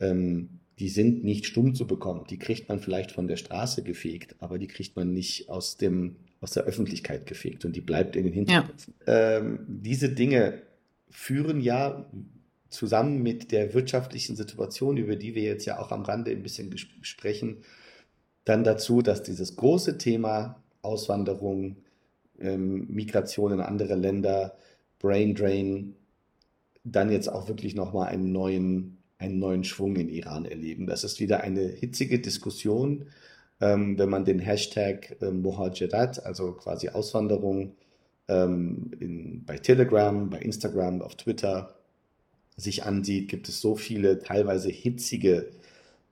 ähm, 0.00 0.48
die 0.82 0.88
sind 0.88 1.22
nicht 1.22 1.46
stumm 1.46 1.76
zu 1.76 1.86
bekommen. 1.86 2.24
Die 2.28 2.40
kriegt 2.40 2.68
man 2.68 2.80
vielleicht 2.80 3.12
von 3.12 3.28
der 3.28 3.36
Straße 3.36 3.84
gefegt, 3.84 4.34
aber 4.40 4.58
die 4.58 4.66
kriegt 4.66 4.96
man 4.96 5.12
nicht 5.12 5.48
aus 5.48 5.76
dem, 5.76 6.16
aus 6.40 6.50
der 6.50 6.64
Öffentlichkeit 6.64 7.24
gefegt 7.26 7.64
und 7.64 7.76
die 7.76 7.80
bleibt 7.80 8.16
in 8.16 8.24
den 8.24 8.32
Ja. 8.32 8.62
Hinterköpfen. 8.62 8.94
Ähm, 9.06 9.60
diese 9.68 10.08
Dinge 10.08 10.62
führen 11.08 11.60
ja 11.60 12.10
zusammen 12.68 13.22
mit 13.22 13.52
der 13.52 13.74
wirtschaftlichen 13.74 14.34
Situation, 14.34 14.96
über 14.96 15.14
die 15.14 15.36
wir 15.36 15.42
jetzt 15.42 15.66
ja 15.66 15.78
auch 15.78 15.92
am 15.92 16.02
Rande 16.02 16.32
ein 16.32 16.42
bisschen 16.42 16.74
sprechen, 17.02 17.58
dann 18.44 18.64
dazu, 18.64 19.02
dass 19.02 19.22
dieses 19.22 19.54
große 19.54 19.98
Thema 19.98 20.64
Auswanderung, 20.80 21.76
ähm, 22.40 22.88
Migration 22.88 23.52
in 23.52 23.60
andere 23.60 23.94
Länder, 23.94 24.56
Brain 24.98 25.36
Drain, 25.36 25.94
dann 26.82 27.12
jetzt 27.12 27.28
auch 27.28 27.46
wirklich 27.46 27.76
nochmal 27.76 28.08
einen 28.08 28.32
neuen, 28.32 28.98
einen 29.22 29.38
neuen 29.38 29.64
Schwung 29.64 29.96
in 29.96 30.08
Iran 30.08 30.44
erleben. 30.44 30.86
Das 30.86 31.04
ist 31.04 31.20
wieder 31.20 31.40
eine 31.42 31.62
hitzige 31.68 32.18
Diskussion, 32.18 33.06
ähm, 33.60 33.98
wenn 33.98 34.10
man 34.10 34.24
den 34.24 34.40
Hashtag 34.40 35.16
ähm, 35.22 35.42
Mohajirat, 35.42 36.24
also 36.26 36.52
quasi 36.52 36.88
Auswanderung, 36.88 37.76
ähm, 38.28 38.90
in, 38.98 39.44
bei 39.44 39.58
Telegram, 39.58 40.28
bei 40.28 40.38
Instagram, 40.40 41.02
auf 41.02 41.16
Twitter 41.16 41.74
sich 42.56 42.84
ansieht, 42.84 43.28
gibt 43.28 43.48
es 43.48 43.60
so 43.60 43.76
viele 43.76 44.18
teilweise 44.18 44.70
hitzige 44.70 45.50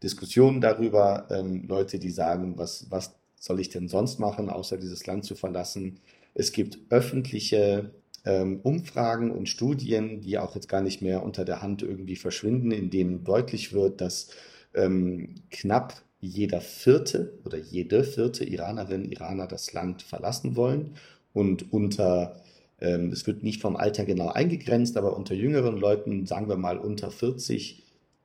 Diskussionen 0.03 0.61
darüber. 0.61 1.27
Ähm, 1.31 1.67
Leute, 1.69 1.99
die 1.99 2.11
sagen, 2.11 2.57
was, 2.57 2.87
was 2.91 3.15
soll 3.39 3.61
ich 3.61 3.71
denn 3.71 3.89
sonst 3.89 4.19
machen, 4.21 4.49
außer 4.49 4.77
dieses 4.79 5.07
Land 5.07 5.25
zu 5.25 5.35
verlassen. 5.35 5.99
Es 6.35 6.53
gibt 6.53 6.79
öffentliche 6.91 7.91
ähm, 8.25 8.61
Umfragen 8.63 9.31
und 9.31 9.49
Studien, 9.49 10.21
die 10.21 10.39
auch 10.39 10.55
jetzt 10.55 10.69
gar 10.69 10.83
nicht 10.83 11.03
mehr 11.03 11.23
unter 11.23 11.45
der 11.45 11.63
Hand 11.63 11.83
irgendwie 11.83 12.17
verschwinden, 12.17 12.71
in 12.71 12.91
denen 12.91 13.25
deutlich 13.25 13.73
wird, 13.73 14.01
dass 14.01 14.31
ähm, 14.75 15.37
knapp 15.51 16.03
jeder 16.21 16.61
vierte 16.61 17.39
oder 17.45 17.59
jede 17.59 18.05
vierte 18.05 18.45
Iranerin, 18.45 19.11
Iraner 19.11 19.47
das 19.47 19.73
Land 19.73 20.03
verlassen 20.03 20.55
wollen. 20.55 20.97
Und 21.33 21.73
unter 21.73 22.41
ähm, 22.81 23.13
es 23.13 23.27
wird 23.27 23.43
nicht 23.43 23.61
vom 23.61 23.77
Alter 23.77 24.05
genau 24.05 24.29
eingegrenzt, 24.29 24.97
aber 24.97 25.17
unter 25.17 25.35
jüngeren 25.35 25.77
Leuten, 25.77 26.27
sagen 26.27 26.49
wir 26.49 26.57
mal 26.57 26.79
unter 26.79 27.11
40 27.11 27.83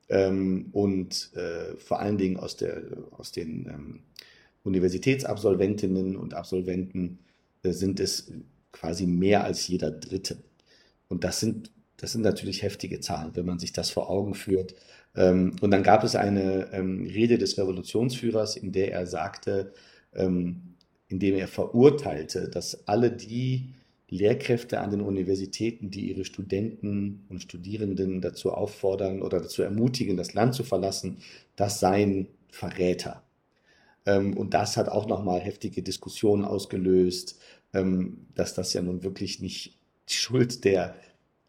ähm, 0.09 0.69
und 0.71 1.31
äh, 1.35 1.75
vor 1.77 1.99
allen 1.99 2.17
Dingen 2.17 2.37
aus 2.37 2.55
der, 2.55 2.83
aus 3.11 3.31
den 3.31 3.67
ähm, 3.67 3.99
Universitätsabsolventinnen 4.63 6.15
und 6.15 6.33
Absolventen 6.33 7.19
äh, 7.63 7.71
sind 7.71 7.99
es 7.99 8.31
quasi 8.75 9.07
mehr 9.07 9.43
als 9.43 9.67
jeder 9.67 9.89
Dritte. 9.89 10.37
Und 11.07 11.23
das 11.23 11.39
sind, 11.39 11.71
das 11.97 12.11
sind 12.11 12.21
natürlich 12.21 12.61
heftige 12.61 12.99
Zahlen, 12.99 13.31
wenn 13.35 13.45
man 13.45 13.57
sich 13.57 13.73
das 13.73 13.89
vor 13.89 14.09
Augen 14.09 14.35
führt. 14.35 14.75
Ähm, 15.15 15.55
und 15.61 15.71
dann 15.71 15.81
gab 15.81 16.03
es 16.03 16.15
eine 16.15 16.69
ähm, 16.73 17.05
Rede 17.05 17.37
des 17.37 17.57
Revolutionsführers, 17.57 18.57
in 18.57 18.71
der 18.71 18.91
er 18.91 19.07
sagte, 19.07 19.73
ähm, 20.13 20.75
in 21.07 21.19
dem 21.19 21.35
er 21.35 21.47
verurteilte, 21.47 22.49
dass 22.49 22.87
alle 22.87 23.11
die 23.11 23.69
Lehrkräfte 24.09 24.81
an 24.81 24.91
den 24.91 25.01
Universitäten, 25.01 25.89
die 25.89 26.09
ihre 26.11 26.25
Studenten 26.25 27.25
und 27.29 27.41
Studierenden 27.41 28.21
dazu 28.21 28.51
auffordern 28.51 29.21
oder 29.21 29.39
dazu 29.39 29.63
ermutigen, 29.63 30.17
das 30.17 30.33
Land 30.33 30.53
zu 30.53 30.63
verlassen, 30.63 31.17
das 31.55 31.79
seien 31.79 32.27
Verräter. 32.49 33.23
Und 34.05 34.53
das 34.53 34.77
hat 34.77 34.87
auch 34.89 35.07
nochmal 35.07 35.39
heftige 35.39 35.81
Diskussionen 35.81 36.45
ausgelöst, 36.45 37.39
dass 38.35 38.53
das 38.53 38.73
ja 38.73 38.81
nun 38.81 39.03
wirklich 39.03 39.41
nicht 39.41 39.79
die 40.09 40.13
Schuld 40.13 40.63
der 40.63 40.95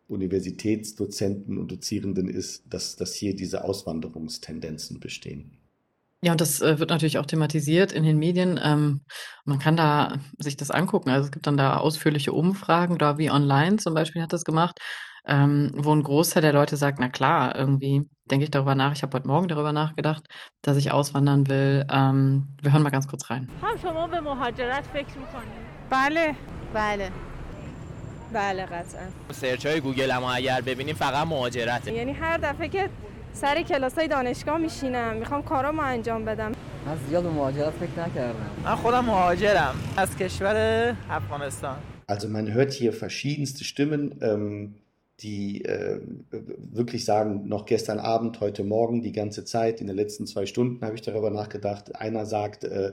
Universitätsdozenten 0.09 1.59
und 1.59 1.71
Dozierenden 1.71 2.29
ist, 2.29 2.65
dass, 2.73 2.97
dass 2.97 3.15
hier 3.15 3.35
diese 3.35 3.65
Auswanderungstendenzen 3.65 5.01
bestehen. 5.01 5.59
Ja, 6.23 6.33
und 6.33 6.41
das 6.41 6.61
äh, 6.61 6.79
wird 6.79 6.91
natürlich 6.91 7.19
auch 7.19 7.27
thematisiert 7.27 7.93
in 7.93 8.03
den 8.03 8.19
Medien. 8.19 8.59
Ähm, 8.63 9.03
man 9.45 9.59
kann 9.59 9.77
da 9.77 10.19
sich 10.39 10.57
das 10.57 10.71
angucken. 10.71 11.11
Also 11.11 11.27
es 11.27 11.31
gibt 11.31 11.47
dann 11.47 11.57
da 11.57 11.77
ausführliche 11.77 12.33
Umfragen, 12.33 12.99
da 12.99 13.19
wie 13.19 13.31
online 13.31 13.77
zum 13.77 13.95
Beispiel 13.95 14.23
hat 14.23 14.33
das 14.33 14.45
gemacht, 14.45 14.79
ähm, 15.27 15.73
wo 15.77 15.95
ein 15.95 16.03
Großteil 16.03 16.43
der 16.43 16.53
Leute 16.53 16.77
sagt, 16.77 16.99
na 17.01 17.09
klar, 17.09 17.55
irgendwie 17.55 18.09
denke 18.31 18.45
ich 18.45 18.51
darüber 18.51 18.75
nach. 18.75 18.93
Ich 18.93 19.03
habe 19.03 19.17
heute 19.17 19.29
Morgen 19.29 19.49
darüber 19.49 19.73
nachgedacht, 19.73 20.25
dass 20.63 20.77
ich 20.77 20.91
auswandern 20.91 21.49
will. 21.49 21.87
Ähm, 21.91 22.57
wir 22.63 22.73
hören 22.73 22.83
mal 22.83 22.91
ganz 22.91 23.09
kurz 23.09 23.29
rein. 23.29 23.49
هم 25.92 25.94
شما 25.94 26.10
به 26.10 26.26
مهاجرت 26.26 26.34
فکر 26.34 26.34
میکنید 26.34 26.34
بله 26.34 26.36
بله 26.74 27.12
بله 28.34 28.66
قطعا 28.66 29.08
سرچ 29.32 29.66
های 29.66 29.80
گوگل 29.80 30.12
اما 30.12 30.34
اگر 30.34 30.62
ببینیم 30.62 30.96
فقط 30.96 31.28
مهاجرته 31.28 31.94
یعنی 31.94 32.12
هر 32.12 32.38
دفعه 32.38 32.70
که 32.70 32.90
سر 33.34 33.62
کلاس 33.62 33.98
های 33.98 34.08
دانشگاه 34.08 34.58
میشینم 34.58 35.18
میخوام 35.18 35.42
کارامو 35.42 35.82
انجام 35.82 36.26
بدم 36.26 36.52
من 36.86 36.98
زیاد 37.10 37.24
به 37.24 37.30
مهاجرت 37.30 37.70
فکر 37.70 38.08
نکردم 38.08 38.46
من 38.64 38.76
خودم 38.76 39.06
مهاجرم 39.06 39.76
از 39.98 40.18
کشور 40.18 40.96
افغانستان 41.10 41.78
Also 42.08 42.28
man 42.28 42.54
hört 42.54 42.74
hier 42.74 42.92
verschiedenste 42.92 43.64
Stimmen, 43.64 44.20
ähm, 44.22 44.76
die 45.22 45.64
äh, 45.64 46.00
wirklich 46.74 47.06
sagen, 47.06 47.48
noch 47.48 47.66
gestern 47.66 48.00
Abend, 48.00 48.42
heute 48.42 48.64
Morgen, 48.66 49.02
die 49.02 49.14
ganze 49.14 49.46
Zeit, 49.46 49.80
in 49.80 49.88
den 49.88 49.96
letzten 49.96 50.28
zwei 50.28 50.46
Stunden 50.46 50.86
habe 50.86 50.96
ich 50.96 51.02
darüber 51.02 51.30
nachgedacht. 51.30 51.96
Einer 51.96 52.26
sagt, 52.26 52.64
äh, 52.66 52.92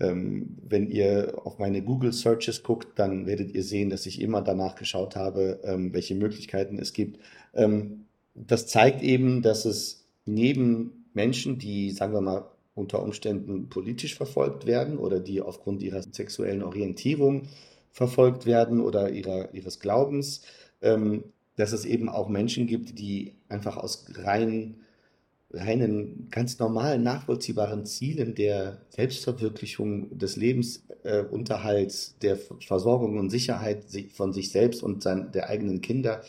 ähm, 0.00 0.56
wenn 0.68 0.90
ihr 0.90 1.40
auf 1.44 1.58
meine 1.58 1.82
Google 1.82 2.12
Searches 2.12 2.62
guckt, 2.62 2.98
dann 2.98 3.26
werdet 3.26 3.54
ihr 3.54 3.62
sehen, 3.62 3.90
dass 3.90 4.06
ich 4.06 4.20
immer 4.20 4.42
danach 4.42 4.74
geschaut 4.74 5.16
habe, 5.16 5.60
ähm, 5.64 5.92
welche 5.92 6.14
Möglichkeiten 6.14 6.78
es 6.78 6.92
gibt. 6.92 7.20
Ähm, 7.54 8.06
das 8.34 8.66
zeigt 8.66 9.02
eben, 9.02 9.42
dass 9.42 9.64
es 9.64 10.04
neben 10.26 11.06
Menschen, 11.14 11.58
die, 11.58 11.90
sagen 11.90 12.12
wir 12.12 12.20
mal, 12.20 12.44
unter 12.74 13.02
Umständen 13.02 13.68
politisch 13.68 14.16
verfolgt 14.16 14.66
werden 14.66 14.98
oder 14.98 15.20
die 15.20 15.40
aufgrund 15.40 15.82
ihrer 15.82 16.02
sexuellen 16.02 16.62
Orientierung 16.64 17.48
verfolgt 17.92 18.46
werden 18.46 18.80
oder 18.80 19.10
ihrer, 19.10 19.54
ihres 19.54 19.78
Glaubens, 19.78 20.42
ähm, 20.82 21.22
dass 21.54 21.72
es 21.72 21.84
eben 21.84 22.08
auch 22.08 22.28
Menschen 22.28 22.66
gibt, 22.66 22.98
die 22.98 23.34
einfach 23.48 23.76
aus 23.76 24.06
rein, 24.16 24.74
reinen, 25.54 26.28
ganz 26.30 26.58
normalen, 26.58 27.02
nachvollziehbaren 27.02 27.86
Zielen 27.86 28.34
der 28.34 28.78
Selbstverwirklichung, 28.90 30.18
des 30.18 30.36
Lebensunterhalts, 30.36 32.16
der 32.22 32.36
Versorgung 32.36 33.18
und 33.18 33.30
Sicherheit 33.30 33.88
si- 33.90 34.08
von 34.08 34.32
sich 34.32 34.50
selbst 34.50 34.82
und 34.82 35.02
sein, 35.02 35.30
der 35.32 35.48
eigenen 35.48 35.80
Kinder 35.80 36.22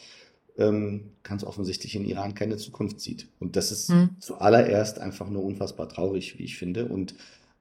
ähm, 0.57 1.11
ganz 1.23 1.43
offensichtlich 1.43 1.95
in 1.95 2.05
Iran 2.05 2.33
keine 2.35 2.57
Zukunft 2.57 2.99
sieht. 3.01 3.27
Und 3.39 3.55
das 3.55 3.71
ist 3.71 3.89
Hm. 3.89 4.09
zuallererst 4.19 4.99
einfach 4.99 5.29
nur 5.29 5.43
unfassbar 5.43 5.89
traurig, 5.89 6.39
wie 6.39 6.43
ich 6.43 6.57
finde. 6.57 6.85
Und 6.87 7.13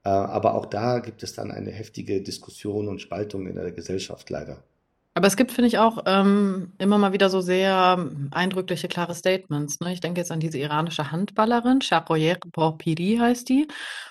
äh, 0.05 0.09
aber 0.11 0.55
auch 0.55 0.67
da 0.67 0.99
gibt 1.01 1.23
es 1.23 1.33
dann 1.35 1.51
eine 1.51 1.71
heftige 1.73 2.23
Diskussion 2.23 2.89
und 2.89 3.01
Spaltung 3.01 3.47
in 3.47 3.57
der 3.57 3.73
Gesellschaft 3.73 4.31
leider. 4.31 4.63
Aber 5.17 5.29
es 5.29 5.37
gibt, 5.37 5.53
finde 5.53 5.69
ich, 5.69 5.79
auch 5.79 6.03
ähm, 6.07 6.73
immer 6.79 6.99
mal 6.99 7.13
wieder 7.13 7.31
so 7.31 7.41
sehr 7.41 8.11
eindrückliche, 8.33 8.89
klare 8.89 9.15
Statements. 9.15 9.79
Ne? 9.79 9.93
Ich 9.93 10.01
denke 10.01 10.21
jetzt 10.21 10.33
an 10.33 10.41
diese 10.41 10.59
iranische 10.59 11.13
Handballerin, 11.13 11.81
Sharoyer 11.81 12.37
Porpiri 12.53 13.19
heißt 13.21 13.49
die. 13.49 13.69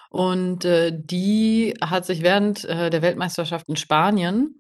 Und 0.10 0.64
äh, 0.64 0.91
die 0.95 1.74
hat 1.82 2.06
sich 2.06 2.22
während 2.22 2.64
äh, 2.66 2.89
der 2.89 3.01
Weltmeisterschaft 3.01 3.68
in 3.68 3.76
Spanien 3.76 4.60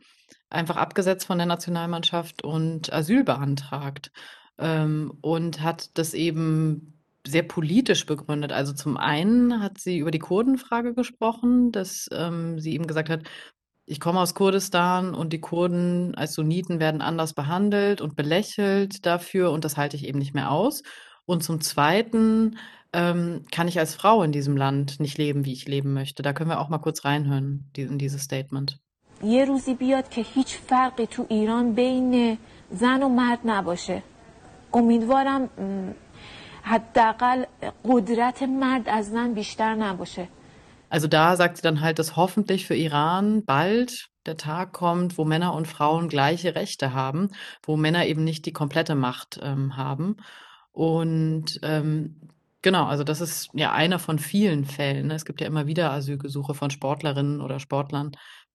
einfach 0.49 0.75
abgesetzt 0.75 1.25
von 1.25 1.37
der 1.37 1.47
Nationalmannschaft 1.47 2.43
und 2.43 2.91
Asyl 2.91 3.23
beantragt. 3.23 4.11
Ähm, 4.57 5.13
und 5.21 5.61
hat 5.61 5.97
das 5.97 6.13
eben 6.13 6.99
sehr 7.25 7.43
politisch 7.43 8.05
begründet. 8.05 8.51
Also 8.51 8.73
zum 8.73 8.97
einen 8.97 9.61
hat 9.61 9.77
sie 9.79 9.97
über 9.97 10.11
die 10.11 10.19
Kurdenfrage 10.19 10.93
gesprochen, 10.93 11.71
dass 11.71 12.09
ähm, 12.11 12.59
sie 12.59 12.73
eben 12.73 12.85
gesagt 12.85 13.09
hat, 13.09 13.23
ich 13.86 14.00
komme 14.00 14.20
aus 14.20 14.34
Kurdistan 14.34 15.14
und 15.14 15.32
die 15.32 15.40
Kurden 15.40 16.14
als 16.14 16.34
Sunniten 16.34 16.78
werden 16.78 17.00
anders 17.00 17.32
behandelt 17.32 18.00
und 18.00 18.16
belächelt 18.16 19.06
dafür 19.06 19.50
und 19.50 19.64
das 19.64 19.76
halte 19.76 19.96
ich 19.96 20.06
eben 20.06 20.18
nicht 20.18 20.34
mehr 20.34 20.50
aus. 20.50 20.82
Und 21.24 21.42
zum 21.42 21.60
Zweiten 21.60 22.58
ähm, 22.92 23.44
kann 23.50 23.68
ich 23.68 23.78
als 23.78 23.94
Frau 23.94 24.22
in 24.22 24.32
diesem 24.32 24.56
Land 24.56 25.00
nicht 25.00 25.16
leben, 25.18 25.44
wie 25.44 25.52
ich 25.52 25.66
leben 25.66 25.92
möchte. 25.94 26.22
Da 26.22 26.32
können 26.32 26.50
wir 26.50 26.60
auch 26.60 26.68
mal 26.68 26.78
kurz 26.78 27.04
reinhören 27.04 27.70
die, 27.76 27.82
in 27.82 27.98
dieses 27.98 28.22
Statement. 28.22 28.78
یه 29.22 29.44
روزی 29.44 29.74
بیاد 29.74 30.08
که 30.08 30.22
هیچ 30.34 30.58
فرقی 30.58 31.06
تو 31.06 31.26
ایران 31.28 31.72
بین 31.74 32.38
زن 32.70 33.02
و 33.02 33.08
مرد 33.08 33.38
نباشه 33.44 34.02
امیدوارم 34.72 35.42
م، 35.42 35.48
حداقل 36.62 37.44
قدرت 37.84 38.42
مرد 38.42 38.88
از 38.88 39.10
زن 39.10 39.34
بیشتر 39.34 39.74
نباشه 39.74 40.28
also 40.93 41.07
da 41.07 41.35
sagt 41.37 41.57
sie 41.57 41.63
dann 41.63 41.81
halt, 41.81 41.97
dass 41.97 42.15
hoffentlich 42.15 42.67
für 42.67 42.75
Iran 42.75 43.43
bald 43.45 44.11
der 44.27 44.37
Tag 44.37 44.73
kommt, 44.73 45.17
wo 45.17 45.25
Männer 45.25 45.55
und 45.55 45.67
Frauen 45.67 46.07
gleiche 46.07 46.53
Rechte 46.53 46.93
haben, 46.93 47.31
wo 47.63 47.77
Männer 47.77 48.05
eben 48.05 48.23
nicht 48.23 48.45
die 48.45 48.53
komplette 48.53 48.93
Macht 48.93 49.39
ähm, 49.41 49.75
haben. 49.75 50.17
Und 50.71 51.59
ähm, 51.63 52.29
genau, 52.61 52.85
also 52.85 53.03
das 53.03 53.21
ist 53.21 53.49
ja 53.53 53.71
einer 53.71 53.97
von 53.97 54.19
vielen 54.19 54.65
Fällen. 54.65 55.07
Ne? 55.07 55.15
Es 55.15 55.25
gibt 55.25 55.41
ja 55.41 55.47
immer 55.47 55.65
wieder 55.65 55.91
Asylgesuche 55.91 56.53
von 56.53 56.69
Sportlerinnen 56.69 57.41
oder 57.41 57.59
Sportlern, 57.59 58.11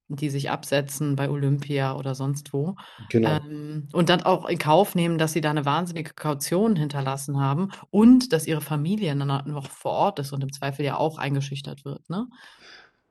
die 0.08 0.30
sich 0.30 0.50
absetzen 0.50 1.16
bei 1.16 1.28
Olympia 1.28 1.94
oder 1.96 2.14
sonst 2.14 2.52
wo. 2.52 2.76
Genau. 3.10 3.28
Ähm, 3.28 3.88
und 3.92 4.08
dann 4.08 4.22
auch 4.22 4.48
in 4.48 4.58
Kauf 4.58 4.94
nehmen, 4.94 5.18
dass 5.18 5.32
sie 5.32 5.40
da 5.40 5.50
eine 5.50 5.64
wahnsinnige 5.64 6.14
Kaution 6.14 6.76
hinterlassen 6.76 7.38
haben 7.40 7.70
und 7.90 8.32
dass 8.32 8.46
ihre 8.46 8.60
Familie 8.60 9.14
dann 9.14 9.28
noch 9.46 9.70
vor 9.70 9.92
Ort 9.92 10.18
ist 10.18 10.32
und 10.32 10.42
im 10.42 10.52
Zweifel 10.52 10.84
ja 10.84 10.96
auch 10.96 11.18
eingeschüchtert 11.18 11.84
wird, 11.84 12.08
ne? 12.08 12.26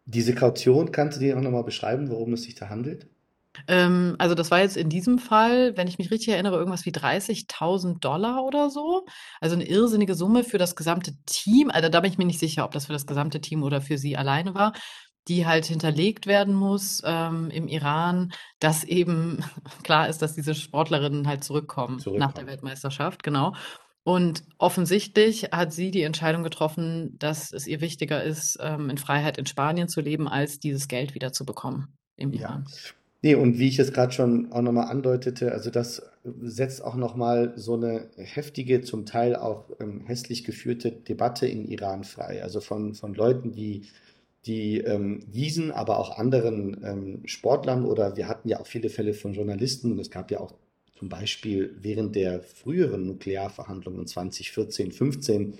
Diese 0.05 0.33
Kaution, 0.33 0.93
kannst 0.93 1.17
du 1.17 1.21
dir 1.21 1.37
auch 1.37 1.41
nochmal 1.41 1.65
beschreiben, 1.65 2.09
worum 2.09 2.33
es 2.33 2.43
sich 2.43 2.55
da 2.55 2.69
handelt? 2.69 3.07
Ähm, 3.67 4.15
also 4.19 4.35
das 4.35 4.51
war 4.51 4.59
jetzt 4.59 4.77
in 4.77 4.89
diesem 4.89 5.19
Fall, 5.19 5.75
wenn 5.77 5.87
ich 5.87 5.97
mich 5.97 6.11
richtig 6.11 6.29
erinnere, 6.29 6.57
irgendwas 6.57 6.85
wie 6.85 6.91
30.000 6.91 7.99
Dollar 7.99 8.43
oder 8.43 8.69
so. 8.69 9.05
Also 9.41 9.55
eine 9.55 9.65
irrsinnige 9.67 10.15
Summe 10.15 10.43
für 10.43 10.57
das 10.57 10.75
gesamte 10.75 11.13
Team. 11.25 11.69
Also 11.71 11.89
da 11.89 11.99
bin 11.99 12.11
ich 12.11 12.17
mir 12.17 12.25
nicht 12.25 12.39
sicher, 12.39 12.65
ob 12.65 12.71
das 12.71 12.85
für 12.85 12.93
das 12.93 13.07
gesamte 13.07 13.41
Team 13.41 13.63
oder 13.63 13.81
für 13.81 13.97
sie 13.97 14.17
alleine 14.17 14.53
war, 14.53 14.73
die 15.27 15.45
halt 15.45 15.65
hinterlegt 15.65 16.27
werden 16.27 16.53
muss 16.53 17.01
ähm, 17.05 17.49
im 17.51 17.67
Iran, 17.67 18.31
dass 18.59 18.83
eben 18.83 19.43
klar 19.83 20.09
ist, 20.09 20.21
dass 20.21 20.35
diese 20.35 20.55
Sportlerinnen 20.55 21.27
halt 21.27 21.43
zurückkommen 21.43 21.97
nach 21.97 22.33
der 22.33 22.45
Zurückkommen. 22.45 22.47
Weltmeisterschaft, 22.47 23.23
genau. 23.23 23.53
Und 24.03 24.43
offensichtlich 24.57 25.49
hat 25.51 25.73
sie 25.73 25.91
die 25.91 26.03
Entscheidung 26.03 26.41
getroffen, 26.43 27.17
dass 27.19 27.51
es 27.51 27.67
ihr 27.67 27.81
wichtiger 27.81 28.23
ist, 28.23 28.57
ähm, 28.61 28.89
in 28.89 28.97
Freiheit 28.97 29.37
in 29.37 29.45
Spanien 29.45 29.89
zu 29.89 29.99
leben, 29.99 30.29
als 30.29 30.59
dieses 30.59 30.87
Geld 30.87 31.13
wieder 31.13 31.33
zu 31.33 31.45
bekommen 31.45 31.97
im 32.15 32.31
Ja. 32.31 32.41
Iran. 32.41 32.65
Nee, 33.23 33.35
und 33.35 33.57
wie 33.57 33.67
ich 33.67 33.79
es 33.79 33.91
gerade 33.91 34.13
schon 34.13 34.51
auch 34.51 34.61
nochmal 34.61 34.87
andeutete, 34.89 35.51
also 35.51 35.71
das 35.71 36.03
setzt 36.23 36.83
auch 36.83 36.95
nochmal 36.95 37.53
so 37.57 37.73
eine 37.73 38.09
heftige, 38.15 38.81
zum 38.81 39.05
Teil 39.05 39.35
auch 39.35 39.69
ähm, 39.79 40.05
hässlich 40.05 40.43
geführte 40.43 40.91
Debatte 40.91 41.47
in 41.47 41.65
Iran 41.65 42.03
frei. 42.03 42.43
Also 42.43 42.61
von, 42.61 42.93
von 42.93 43.13
Leuten, 43.15 43.51
die, 43.51 43.87
die 44.47 44.79
ähm, 44.79 45.19
diesen, 45.27 45.71
aber 45.71 45.99
auch 45.99 46.17
anderen 46.17 46.83
ähm, 46.83 47.21
Sportlern 47.25 47.85
oder 47.85 48.17
wir 48.17 48.27
hatten 48.27 48.49
ja 48.49 48.59
auch 48.59 48.67
viele 48.67 48.89
Fälle 48.89 49.13
von 49.13 49.33
Journalisten 49.33 49.91
und 49.91 49.99
es 49.99 50.09
gab 50.09 50.31
ja 50.31 50.39
auch 50.39 50.53
zum 50.97 51.09
Beispiel 51.09 51.75
während 51.79 52.15
der 52.15 52.41
früheren 52.41 53.05
Nuklearverhandlungen 53.05 54.07
2014, 54.07 54.91
15 54.91 55.57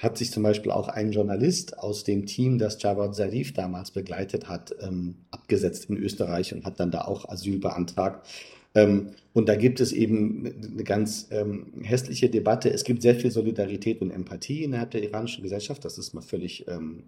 hat 0.00 0.16
sich 0.16 0.30
zum 0.30 0.42
Beispiel 0.42 0.72
auch 0.72 0.88
ein 0.88 1.12
Journalist 1.12 1.78
aus 1.78 2.04
dem 2.04 2.24
Team, 2.26 2.58
das 2.58 2.82
Javad 2.82 3.14
Zarif 3.14 3.52
damals 3.52 3.90
begleitet 3.90 4.48
hat, 4.48 4.74
ähm, 4.80 5.16
abgesetzt 5.30 5.90
in 5.90 5.98
Österreich 5.98 6.54
und 6.54 6.64
hat 6.64 6.80
dann 6.80 6.90
da 6.90 7.02
auch 7.02 7.28
Asyl 7.28 7.58
beantragt. 7.58 8.26
Ähm, 8.74 9.10
und 9.32 9.48
da 9.48 9.56
gibt 9.56 9.80
es 9.80 9.92
eben 9.92 10.46
eine 10.46 10.84
ganz 10.84 11.28
ähm, 11.30 11.72
hässliche 11.82 12.28
Debatte. 12.28 12.72
Es 12.72 12.84
gibt 12.84 13.02
sehr 13.02 13.14
viel 13.14 13.30
Solidarität 13.30 14.00
und 14.00 14.10
Empathie 14.10 14.64
innerhalb 14.64 14.90
der 14.90 15.02
iranischen 15.02 15.42
Gesellschaft, 15.42 15.84
das 15.84 15.98
ist 15.98 16.14
mal 16.14 16.20
völlig, 16.20 16.66
ähm, 16.68 17.04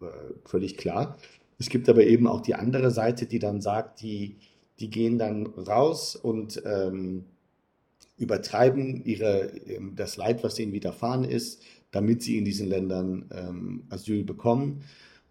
äh, 0.00 0.06
völlig 0.44 0.76
klar. 0.76 1.16
Es 1.58 1.68
gibt 1.68 1.88
aber 1.88 2.04
eben 2.04 2.26
auch 2.26 2.40
die 2.40 2.54
andere 2.54 2.90
Seite, 2.90 3.26
die 3.26 3.40
dann 3.40 3.60
sagt, 3.60 4.00
die, 4.02 4.36
die 4.78 4.90
gehen 4.90 5.18
dann 5.18 5.46
raus 5.46 6.14
und 6.14 6.62
ähm, 6.64 7.24
übertreiben 8.16 9.04
ihre, 9.04 9.52
das 9.94 10.16
Leid, 10.16 10.44
was 10.44 10.58
ihnen 10.58 10.72
widerfahren 10.72 11.24
ist, 11.24 11.62
damit 11.90 12.22
sie 12.22 12.38
in 12.38 12.44
diesen 12.44 12.68
Ländern 12.68 13.28
ähm, 13.32 13.84
Asyl 13.88 14.24
bekommen 14.24 14.84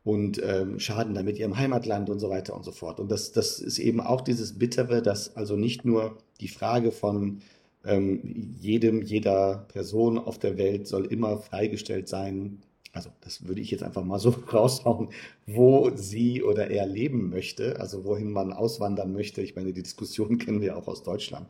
und 0.08 0.41
ähm, 0.41 0.80
schaden 0.80 1.16
damit 1.16 1.38
ihrem 1.38 1.58
Heimatland 1.58 2.10
und 2.10 2.20
so 2.20 2.30
weiter 2.30 2.55
und 2.55 2.64
so 2.64 2.72
fort. 2.72 3.01
Und 3.01 3.12
das, 3.12 3.34
das 3.34 3.60
ist 3.60 3.78
eben 3.78 3.99
auch 3.99 4.22
dieses 4.22 4.58
Bittere, 4.58 5.01
dass 5.01 5.36
also 5.36 5.58
nicht 5.58 5.84
nur 5.84 6.18
die 6.39 6.47
Frage 6.47 6.93
von 6.93 7.41
ähm, 7.84 8.55
jedem, 8.58 9.01
jeder 9.01 9.66
Person 9.68 10.18
auf 10.18 10.39
der 10.39 10.58
Welt 10.58 10.88
soll 10.88 11.08
immer 11.08 11.36
freigestellt 11.39 12.08
sein, 12.08 12.60
also 12.93 13.10
das 13.20 13.49
würde 13.49 13.60
ich 13.60 13.70
jetzt 13.70 13.84
einfach 13.84 14.05
mal 14.05 14.18
so 14.18 14.30
raushauen, 14.53 15.10
wo 15.45 15.91
sie 15.93 16.41
oder 16.41 16.72
er 16.72 16.88
leben 16.88 17.30
möchte, 17.30 17.78
also 17.82 18.05
wohin 18.05 18.32
man 18.32 18.53
auswandern 18.53 19.12
möchte. 19.12 19.41
Ich 19.41 19.58
meine, 19.58 19.74
die 19.74 19.84
Diskussion 19.84 20.38
kennen 20.38 20.62
wir 20.62 20.78
auch 20.78 20.88
aus 20.88 21.03
Deutschland. 21.03 21.47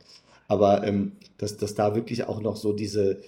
Aber 0.48 0.84
ähm, 0.84 1.12
dass, 1.36 1.58
dass 1.58 1.76
da 1.76 1.94
wirklich 1.94 2.24
auch 2.24 2.40
noch 2.40 2.56
so 2.56 2.72
diese, 2.72 3.20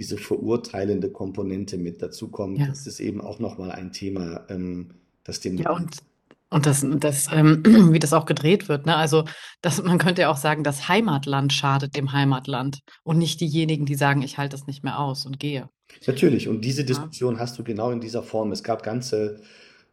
diese 0.00 0.16
verurteilende 0.18 1.10
Komponente 1.12 1.76
mit 1.78 2.00
dazukommt, 2.02 2.58
Ja. 2.58 2.66
das 2.68 2.86
ist 2.86 3.00
eben 3.00 3.20
auch 3.20 3.38
nochmal 3.38 3.70
ein 3.72 3.92
Thema, 3.92 4.46
ähm, 4.48 4.94
das 5.24 5.40
den 5.40 5.58
Ja, 5.58 5.70
und 5.72 5.98
Und 6.52 6.66
das, 6.66 6.84
das 6.98 7.28
ähm, 7.32 7.62
wie 7.92 7.98
das 8.00 8.12
auch 8.12 8.24
gedreht 8.26 8.68
wird, 8.68 8.86
ne? 8.86 8.96
Also, 8.96 9.24
das, 9.62 9.82
man 9.84 9.98
könnte 9.98 10.22
ja 10.22 10.30
auch 10.30 10.36
sagen, 10.38 10.64
das 10.64 10.88
Heimatland 10.88 11.52
schadet 11.52 11.94
dem 11.96 12.12
Heimatland 12.12 12.80
und 13.04 13.18
nicht 13.18 13.40
diejenigen, 13.40 13.84
die 13.86 13.94
sagen, 13.94 14.22
ich 14.22 14.36
halte 14.38 14.56
das 14.56 14.66
nicht 14.66 14.82
mehr 14.82 14.98
aus 14.98 15.26
und 15.26 15.38
gehe. 15.38 15.68
Natürlich, 16.06 16.48
und 16.48 16.64
diese 16.64 16.80
Ja. 16.82 16.86
Diskussion 16.86 17.38
hast 17.38 17.58
du 17.58 17.62
genau 17.64 17.90
in 17.92 18.00
dieser 18.00 18.22
Form. 18.22 18.50
Es 18.52 18.62
gab 18.64 18.82
ganze 18.82 19.40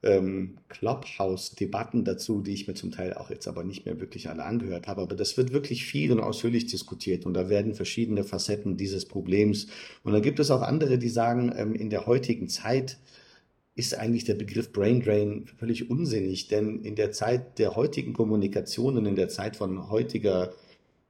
ähm, 0.03 0.57
Clubhouse-Debatten 0.69 2.03
dazu, 2.03 2.41
die 2.41 2.53
ich 2.53 2.67
mir 2.67 2.73
zum 2.75 2.91
Teil 2.91 3.13
auch 3.13 3.29
jetzt 3.29 3.47
aber 3.47 3.63
nicht 3.63 3.85
mehr 3.85 3.99
wirklich 3.99 4.29
alle 4.29 4.43
angehört 4.43 4.87
habe. 4.87 5.01
Aber 5.01 5.15
das 5.15 5.37
wird 5.37 5.51
wirklich 5.51 5.85
viel 5.85 6.11
und 6.11 6.19
ausführlich 6.19 6.67
diskutiert 6.67 7.25
und 7.25 7.33
da 7.33 7.49
werden 7.49 7.73
verschiedene 7.73 8.23
Facetten 8.23 8.77
dieses 8.77 9.05
Problems. 9.05 9.67
Und 10.03 10.13
dann 10.13 10.21
gibt 10.21 10.39
es 10.39 10.51
auch 10.51 10.61
andere, 10.61 10.97
die 10.97 11.09
sagen, 11.09 11.51
ähm, 11.55 11.73
in 11.75 11.89
der 11.89 12.05
heutigen 12.05 12.49
Zeit 12.49 12.97
ist 13.75 13.95
eigentlich 13.95 14.25
der 14.25 14.35
Begriff 14.35 14.71
Brain 14.71 15.01
Drain 15.01 15.45
völlig 15.57 15.89
unsinnig, 15.89 16.47
denn 16.47 16.79
in 16.79 16.95
der 16.95 17.11
Zeit 17.11 17.59
der 17.59 17.75
heutigen 17.75 18.13
Kommunikation 18.13 18.97
und 18.97 19.05
in 19.05 19.15
der 19.15 19.29
Zeit 19.29 19.55
von 19.55 19.89
heutiger 19.89 20.51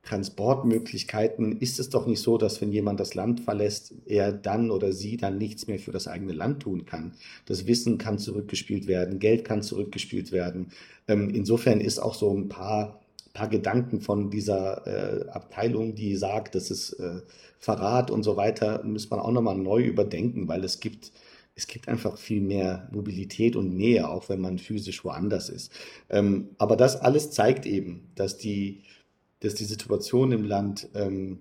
Transportmöglichkeiten 0.07 1.57
ist 1.57 1.79
es 1.79 1.89
doch 1.89 2.07
nicht 2.07 2.21
so, 2.21 2.37
dass 2.37 2.61
wenn 2.61 2.71
jemand 2.71 2.99
das 2.99 3.13
Land 3.13 3.41
verlässt, 3.41 3.93
er 4.05 4.31
dann 4.31 4.71
oder 4.71 4.93
sie 4.93 5.17
dann 5.17 5.37
nichts 5.37 5.67
mehr 5.67 5.79
für 5.79 5.91
das 5.91 6.07
eigene 6.07 6.31
Land 6.31 6.61
tun 6.61 6.85
kann. 6.85 7.11
Das 7.45 7.67
Wissen 7.67 7.97
kann 7.97 8.17
zurückgespielt 8.17 8.87
werden, 8.87 9.19
Geld 9.19 9.43
kann 9.43 9.61
zurückgespielt 9.61 10.31
werden. 10.31 10.71
Ähm, 11.09 11.29
insofern 11.29 11.81
ist 11.81 11.99
auch 11.99 12.13
so 12.13 12.33
ein 12.33 12.47
paar, 12.47 13.01
paar 13.33 13.49
Gedanken 13.49 13.99
von 13.99 14.29
dieser 14.29 14.87
äh, 14.87 15.29
Abteilung, 15.29 15.93
die 15.93 16.15
sagt, 16.15 16.55
das 16.55 16.71
ist 16.71 16.93
äh, 16.93 17.19
Verrat 17.59 18.09
und 18.09 18.23
so 18.23 18.37
weiter, 18.37 18.83
muss 18.85 19.09
man 19.09 19.19
auch 19.19 19.31
nochmal 19.31 19.57
neu 19.57 19.81
überdenken, 19.81 20.47
weil 20.47 20.63
es 20.63 20.79
gibt 20.79 21.11
es 21.57 21.65
gibt 21.65 21.87
einfach 21.87 22.19
viel 22.19 22.39
mehr 22.39 22.87
Mobilität 22.91 23.55
und 23.55 23.75
Nähe, 23.75 24.07
auch 24.07 24.29
wenn 24.29 24.39
man 24.39 24.59
physisch 24.59 25.03
woanders 25.03 25.49
ist. 25.49 25.71
Ähm, 26.07 26.49
aber 26.59 26.75
das 26.77 27.01
alles 27.01 27.31
zeigt 27.31 27.65
eben, 27.65 28.11
dass 28.13 28.37
die, 28.37 28.83
dass 29.39 29.55
die 29.55 29.65
Situation 29.65 30.31
im 30.31 30.43
Land, 30.43 30.89
ähm, 30.95 31.39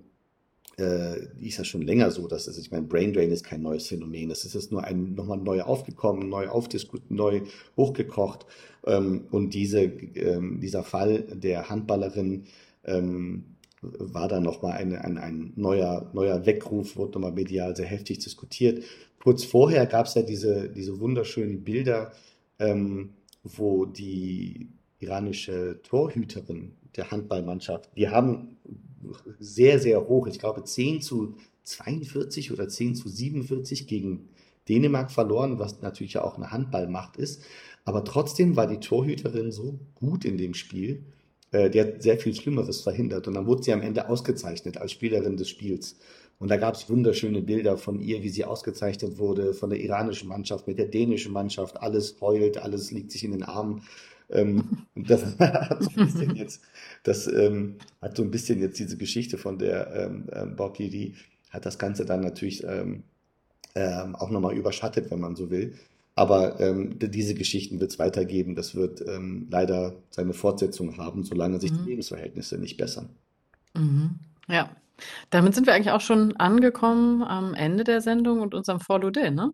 äh, 0.77 1.17
die 1.41 1.49
ist 1.49 1.59
ja 1.59 1.65
schon 1.65 1.83
länger 1.83 2.11
so, 2.11 2.29
dass 2.29 2.47
es, 2.47 2.59
ich 2.59 2.71
meine, 2.71 2.87
Brain 2.87 3.13
Drain 3.13 3.31
ist 3.31 3.45
kein 3.45 3.63
neues 3.63 3.89
Phänomen. 3.89 4.29
Das 4.29 4.45
ist 4.45 4.55
jetzt 4.55 4.73
nur 4.73 4.85
ein, 4.85 5.15
nochmal 5.15 5.39
neu 5.39 5.63
aufgekommen, 5.63 6.29
neu 6.29 6.49
aufdiskutiert, 6.49 7.11
neu 7.11 7.43
hochgekocht. 7.77 8.47
Ähm, 8.85 9.27
und 9.31 9.55
diese, 9.55 9.83
ähm, 9.83 10.61
dieser 10.61 10.83
Fall 10.85 11.23
der 11.23 11.69
Handballerin, 11.69 12.45
ähm, 12.85 13.57
war 13.83 14.29
dann 14.29 14.43
nochmal 14.43 14.73
ein, 14.79 14.95
ein, 14.97 15.19
ein 15.19 15.53
neuer, 15.57 16.11
neuer 16.13 16.47
Weckruf, 16.47 16.97
wurde 16.97 17.13
nochmal 17.13 17.33
medial 17.33 17.77
sehr 17.77 17.87
heftig 17.87 18.19
diskutiert. 18.19 18.85
Kurz 19.23 19.45
vorher 19.45 19.87
gab 19.87 20.07
es 20.07 20.15
ja 20.15 20.23
diese, 20.23 20.69
diese 20.69 20.99
wunderschönen 21.01 21.65
Bilder, 21.65 22.13
ähm, 22.59 23.11
wo 23.43 23.85
die 23.85 24.69
iranische 24.99 25.81
Torhüterin 25.83 26.73
der 26.97 27.11
Handballmannschaft, 27.11 27.91
die 27.97 28.09
haben 28.09 28.57
sehr, 29.39 29.79
sehr 29.79 30.09
hoch, 30.09 30.27
ich 30.27 30.39
glaube 30.39 30.65
10 30.65 31.03
zu 31.03 31.37
42 31.65 32.53
oder 32.53 32.69
10 32.69 32.95
zu 32.95 33.09
47 33.09 33.87
gegen 33.87 34.29
Dänemark 34.69 35.11
verloren, 35.11 35.59
was 35.59 35.83
natürlich 35.83 36.15
ja 36.15 36.25
auch 36.25 36.37
eine 36.37 36.51
Handballmacht 36.51 37.17
ist. 37.17 37.43
Aber 37.85 38.05
trotzdem 38.05 38.57
war 38.57 38.67
die 38.67 38.81
Torhüterin 38.81 39.53
so 39.53 39.79
gut 39.95 40.25
in 40.25 40.39
dem 40.39 40.55
Spiel, 40.55 41.05
äh, 41.53 41.71
die 41.71 41.81
hat 41.81 42.03
sehr 42.03 42.19
viel 42.19 42.35
Schlimmeres 42.35 42.81
verhindert. 42.81 43.29
Und 43.29 43.35
dann 43.35 43.47
wurde 43.47 43.63
sie 43.63 43.73
am 43.73 43.83
Ende 43.83 44.09
ausgezeichnet 44.09 44.77
als 44.79 44.93
Spielerin 44.93 45.37
des 45.37 45.49
Spiels. 45.49 45.97
Und 46.39 46.51
da 46.51 46.57
gab 46.57 46.75
es 46.75 46.91
wunderschöne 46.91 47.41
Bilder 47.41 47.79
von 47.79 48.01
ihr, 48.01 48.23
wie 48.23 48.29
sie 48.29 48.45
ausgezeichnet 48.45 49.19
wurde, 49.19 49.55
von 49.55 49.71
der 49.71 49.81
iranischen 49.81 50.29
Mannschaft 50.29 50.67
mit 50.67 50.79
der 50.79 50.87
dänischen 50.87 51.33
Mannschaft. 51.33 51.81
Alles 51.81 52.21
heult, 52.21 52.59
alles 52.59 52.91
liegt 52.91 53.11
sich 53.11 53.25
in 53.25 53.31
den 53.31 53.43
Armen. 53.43 53.83
Ähm, 54.31 54.87
das 54.95 55.25
hat 55.39 55.83
so 55.83 55.91
ein 55.91 56.01
bisschen 56.01 56.35
jetzt, 56.35 56.63
das 57.05 57.27
ähm, 57.27 57.77
hat 58.03 58.17
so 58.17 58.23
ein 58.23 58.31
bisschen 58.31 58.61
jetzt 58.61 58.79
diese 58.79 58.97
Geschichte 58.97 59.39
von 59.39 59.59
der 59.59 59.93
ähm, 59.95 60.27
ähm, 60.33 60.57
Borkiri, 60.57 61.15
hat 61.51 61.67
das 61.67 61.79
Ganze 61.79 62.05
dann 62.05 62.21
natürlich 62.21 62.65
ähm, 62.65 63.05
ähm, 63.75 64.17
auch 64.17 64.31
nochmal 64.31 64.57
überschattet, 64.57 65.11
wenn 65.11 65.21
man 65.21 65.37
so 65.37 65.51
will. 65.51 65.75
Aber 66.15 66.61
ähm, 66.61 66.99
diese 67.01 67.35
Geschichten 67.35 67.81
wird 67.81 67.93
es 67.93 67.99
weitergeben. 67.99 68.55
Das 68.57 68.75
wird 68.75 69.03
ähm, 69.07 69.49
leider 69.51 69.97
seine 70.11 70.35
Fortsetzung 70.35 70.97
haben, 70.99 71.25
solange 71.25 71.61
sich 71.61 71.73
die 71.75 71.83
Mhm. 71.83 71.87
Lebensverhältnisse 71.91 72.59
nicht 72.59 72.77
bessern. 72.79 73.11
Mhm. 73.75 74.19
Ja. 74.49 74.71
Damit 75.31 75.55
sind 75.55 75.67
wir 75.67 75.75
eigentlich 75.75 75.93
auch 75.93 76.01
schon 76.01 76.37
angekommen 76.37 77.23
am 77.23 77.55
Ende 77.55 77.85
der 77.85 78.01
Sendung 78.01 78.41
und 78.41 78.55
unserem 78.55 78.81
Follow-Day, 78.81 79.31
ne? 79.31 79.53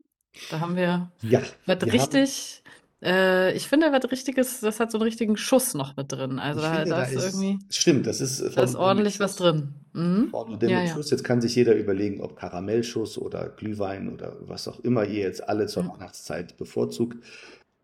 Da 0.49 0.61
haben 0.61 0.77
wir 0.77 1.13
Ja, 1.23 1.43
was 1.67 1.85
wir 1.85 1.93
richtig, 1.95 2.62
äh, 3.03 3.55
ich 3.55 3.69
finde, 3.69 3.91
was 3.93 4.11
richtiges, 4.11 4.61
das 4.61 4.81
hat 4.81 4.91
so 4.93 4.99
einen 4.99 5.05
richtigen 5.05 5.37
Schuss 5.37 5.75
noch 5.75 5.97
mit 5.97 6.13
drin. 6.13 6.39
Also 6.39 6.61
ich 6.61 6.67
da, 6.67 6.75
finde, 6.75 6.91
da 6.91 7.03
ist 7.03 7.13
ist, 7.15 7.25
irgendwie, 7.35 7.59
stimmt, 7.71 8.07
das 8.07 8.21
ist 8.21 8.41
äh, 8.41 8.51
da 8.51 8.63
ist 8.63 8.77
ordentlich 8.77 9.19
was 9.21 9.37
drin. 9.37 9.75
Mhm. 9.93 10.33
Ja, 10.61 10.85
ja. 10.85 10.87
Schuss. 10.95 11.11
Jetzt 11.11 11.25
kann 11.25 11.41
sich 11.41 11.55
jeder 11.55 11.75
überlegen, 11.75 12.21
ob 12.21 12.37
Karamellschuss 12.37 13.19
oder 13.19 13.49
Glühwein 13.49 14.13
oder 14.13 14.37
was 14.41 14.69
auch 14.69 14.81
immer 14.81 15.05
ihr 15.05 15.21
jetzt 15.21 15.49
alle 15.49 15.67
zur 15.67 15.83
Mhm. 15.85 15.89
Weihnachtszeit 15.95 16.57
bevorzugt. 16.57 17.23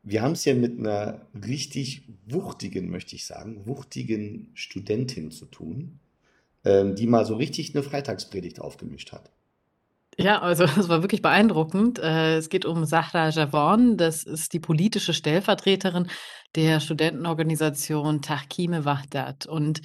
Wir 0.03 0.23
haben 0.23 0.33
es 0.33 0.45
hier 0.45 0.55
mit 0.55 0.79
einer 0.79 1.27
richtig 1.47 2.03
wuchtigen, 2.27 2.89
möchte 2.91 3.17
ich 3.17 3.27
sagen, 3.27 3.67
wuchtigen 3.67 4.51
Studentin 4.55 5.31
zu 5.31 5.47
tun, 5.47 5.99
ähm, 6.65 6.95
die 6.95 7.07
mal 7.07 7.27
so 7.27 7.37
richtig 7.37 7.75
eine 7.75 7.83
Freitagspredigt 7.83 8.61
aufgemischt 8.61 9.13
hat. 9.13 9.31
Ja, 10.19 10.41
also 10.41 10.65
es 10.79 10.89
war 10.89 11.03
wirklich 11.03 11.23
beeindruckend. 11.23 11.99
Äh, 11.99 12.37
Es 12.37 12.49
geht 12.49 12.65
um 12.65 12.85
Sahra 12.85 13.29
Javon. 13.31 13.97
Das 13.97 14.25
ist 14.25 14.53
die 14.53 14.61
politische 14.61 15.15
Stellvertreterin 15.15 16.09
der 16.57 16.81
Studentenorganisation 16.81 18.23
Tahkime 18.23 18.85
Wahdat. 18.85 19.47
Und 19.47 19.83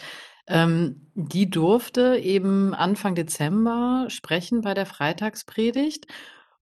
ähm, 0.48 1.12
die 1.14 1.50
durfte 1.50 2.18
eben 2.18 2.74
Anfang 2.74 3.16
Dezember 3.16 4.06
sprechen 4.10 4.62
bei 4.62 4.74
der 4.74 4.86
Freitagspredigt 4.86 6.08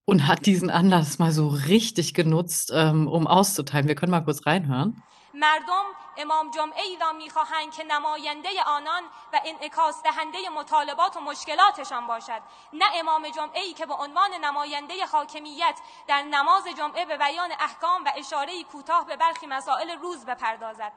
und 0.05 0.27
hat 0.27 0.45
diesen 0.45 0.69
Anlass 0.69 1.19
mal 1.19 1.31
so 1.31 1.47
richtig 1.47 2.13
genutzt, 2.13 2.71
ähm, 2.75 3.07
um 3.07 3.27
auszuteilen. 3.27 3.87
Wir 3.87 3.95
können 3.95 4.11
mal 4.11 4.21
kurz 4.21 4.45
reinhören. 4.45 5.01
مردم 5.33 5.83
امام 6.17 6.51
جمعه 6.51 6.81
ای 6.81 6.97
را 6.97 7.11
می‌خواهند 7.11 7.71
که 7.73 7.83
نماینده 7.83 8.49
آنان 8.65 9.03
و 9.33 9.41
انعکاس 9.45 10.03
دهنده 10.03 10.49
مطالبات 10.49 11.17
و 11.17 11.19
مشکلاتشان 11.19 12.07
باشد. 12.07 12.41
نه 12.73 12.85
امام 12.95 13.29
جمعه 13.29 13.61
ای 13.61 13.73
که 13.73 13.85
به 13.85 13.93
عنوان 13.93 14.33
نماینده 14.41 15.05
حاکمیت 15.05 15.79
در 16.07 16.21
نماز 16.21 16.63
جمعه 16.77 17.05
به 17.05 17.17
بیان 17.17 17.51
احکام 17.59 18.03
و 18.05 18.11
اشاره 18.17 18.63
کوتاه 18.63 19.05
به 19.05 19.15
برخی 19.15 19.47
مسائل 19.47 19.89
روز 19.89 20.25
بپردازد. 20.25 20.91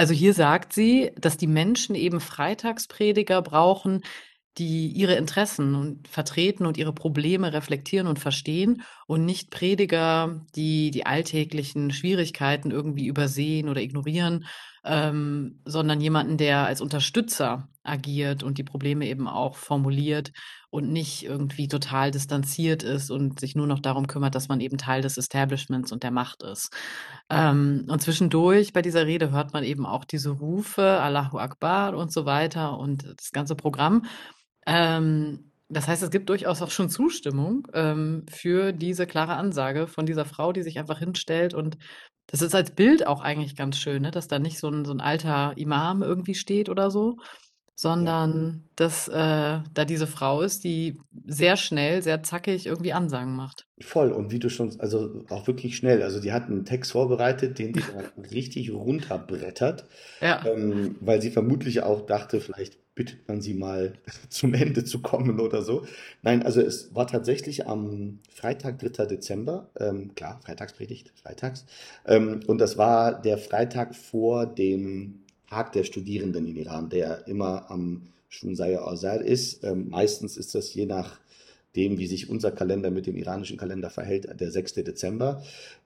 Also 0.00 0.14
hier 0.14 0.34
sagt 0.34 0.72
sie, 0.72 1.12
dass 1.16 1.36
die 1.36 1.46
Menschen 1.46 1.94
eben 1.94 2.20
Freitagsprediger 2.20 3.42
brauchen, 3.42 4.04
die 4.58 4.88
ihre 4.88 5.14
Interessen 5.14 5.74
und 5.74 6.08
vertreten 6.08 6.66
und 6.66 6.76
ihre 6.76 6.92
Probleme 6.92 7.52
reflektieren 7.52 8.06
und 8.06 8.18
verstehen 8.18 8.82
und 9.06 9.24
nicht 9.24 9.50
Prediger, 9.50 10.44
die 10.56 10.90
die 10.90 11.06
alltäglichen 11.06 11.92
Schwierigkeiten 11.92 12.70
irgendwie 12.70 13.06
übersehen 13.06 13.68
oder 13.68 13.80
ignorieren, 13.80 14.46
ähm, 14.84 15.60
sondern 15.64 16.00
jemanden, 16.00 16.36
der 16.36 16.66
als 16.66 16.80
Unterstützer 16.80 17.68
agiert 17.82 18.42
und 18.42 18.58
die 18.58 18.64
Probleme 18.64 19.06
eben 19.06 19.28
auch 19.28 19.56
formuliert 19.56 20.32
und 20.70 20.90
nicht 20.90 21.24
irgendwie 21.24 21.68
total 21.68 22.10
distanziert 22.10 22.82
ist 22.82 23.10
und 23.10 23.40
sich 23.40 23.54
nur 23.54 23.66
noch 23.66 23.80
darum 23.80 24.06
kümmert, 24.06 24.34
dass 24.34 24.48
man 24.48 24.60
eben 24.60 24.78
Teil 24.78 25.02
des 25.02 25.16
Establishments 25.16 25.92
und 25.92 26.02
der 26.02 26.10
Macht 26.10 26.42
ist. 26.42 26.70
Ähm, 27.28 27.86
und 27.88 28.02
zwischendurch 28.02 28.72
bei 28.72 28.82
dieser 28.82 29.06
Rede 29.06 29.30
hört 29.30 29.52
man 29.52 29.64
eben 29.64 29.86
auch 29.86 30.04
diese 30.04 30.30
Rufe, 30.30 31.00
Allahu 31.00 31.38
Akbar 31.38 31.96
und 31.96 32.12
so 32.12 32.24
weiter 32.24 32.78
und 32.78 33.04
das 33.16 33.30
ganze 33.32 33.54
Programm. 33.56 34.04
Ähm, 34.66 35.52
das 35.68 35.86
heißt, 35.88 36.02
es 36.02 36.10
gibt 36.10 36.28
durchaus 36.28 36.62
auch 36.62 36.70
schon 36.70 36.88
Zustimmung 36.90 37.66
ähm, 37.74 38.24
für 38.30 38.72
diese 38.72 39.06
klare 39.06 39.34
Ansage 39.36 39.86
von 39.86 40.06
dieser 40.06 40.24
Frau, 40.24 40.52
die 40.52 40.62
sich 40.62 40.78
einfach 40.78 40.98
hinstellt. 40.98 41.54
Und 41.54 41.78
das 42.26 42.42
ist 42.42 42.54
als 42.54 42.72
Bild 42.72 43.06
auch 43.06 43.20
eigentlich 43.22 43.56
ganz 43.56 43.78
schön, 43.78 44.02
ne? 44.02 44.10
dass 44.10 44.28
da 44.28 44.38
nicht 44.38 44.58
so 44.58 44.68
ein, 44.68 44.84
so 44.84 44.92
ein 44.92 45.00
alter 45.00 45.52
Imam 45.56 46.02
irgendwie 46.02 46.34
steht 46.34 46.68
oder 46.68 46.90
so, 46.90 47.16
Ja. 47.18 47.24
sondern 47.76 48.68
dass 48.76 49.08
äh, 49.08 49.60
da 49.72 49.84
diese 49.86 50.06
Frau 50.06 50.42
ist, 50.42 50.64
die 50.64 51.00
sehr 51.26 51.56
schnell, 51.56 52.02
sehr 52.02 52.22
zackig 52.22 52.66
irgendwie 52.66 52.92
Ansagen 52.92 53.34
macht. 53.34 53.66
Voll. 53.80 54.12
Und 54.12 54.30
wie 54.32 54.38
du 54.38 54.50
schon, 54.50 54.78
also 54.80 55.24
auch 55.30 55.46
wirklich 55.46 55.76
schnell. 55.76 56.02
Also 56.02 56.20
die 56.20 56.32
hat 56.32 56.46
einen 56.48 56.64
Text 56.64 56.92
vorbereitet, 56.92 57.58
den 57.58 57.72
die 57.72 57.80
dann 58.14 58.24
richtig 58.26 58.70
runterbrettert, 58.72 59.86
Ja. 60.20 60.44
ähm, 60.46 60.96
weil 61.00 61.22
sie 61.22 61.30
vermutlich 61.30 61.82
auch 61.82 62.06
dachte, 62.06 62.40
vielleicht 62.40 62.78
bittet 63.00 63.26
man 63.26 63.40
sie 63.40 63.54
mal 63.54 63.94
zum 64.28 64.52
Ende 64.52 64.84
zu 64.84 65.00
kommen 65.00 65.40
oder 65.40 65.62
so. 65.62 65.86
Nein, 66.20 66.42
also 66.42 66.60
es 66.60 66.94
war 66.94 67.06
tatsächlich 67.06 67.66
am 67.66 68.18
Freitag, 68.28 68.78
3. 68.78 69.06
Dezember, 69.06 69.70
ähm, 69.78 70.14
klar, 70.14 70.38
Freitagspredigt, 70.44 71.10
freitags. 71.14 71.64
Ähm, 72.06 72.40
und 72.46 72.58
das 72.58 72.76
war 72.76 73.18
der 73.18 73.38
Freitag 73.38 73.96
vor 73.96 74.44
dem 74.44 75.20
Tag 75.48 75.72
der 75.72 75.84
Studierenden 75.84 76.46
in 76.46 76.56
Iran, 76.56 76.90
der 76.90 77.26
immer 77.26 77.70
am 77.70 78.02
Shunsaya 78.28 78.86
Azar 78.86 79.22
ist. 79.22 79.64
Ähm, 79.64 79.88
meistens 79.88 80.36
ist 80.36 80.54
das 80.54 80.74
je 80.74 80.84
nach 80.84 81.20
dem, 81.76 81.98
wie 81.98 82.06
sich 82.06 82.28
unser 82.28 82.50
Kalender 82.50 82.90
mit 82.90 83.06
dem 83.06 83.16
iranischen 83.16 83.56
Kalender 83.56 83.90
verhält, 83.90 84.28
der 84.40 84.50
6. 84.50 84.74
Dezember. 84.74 85.42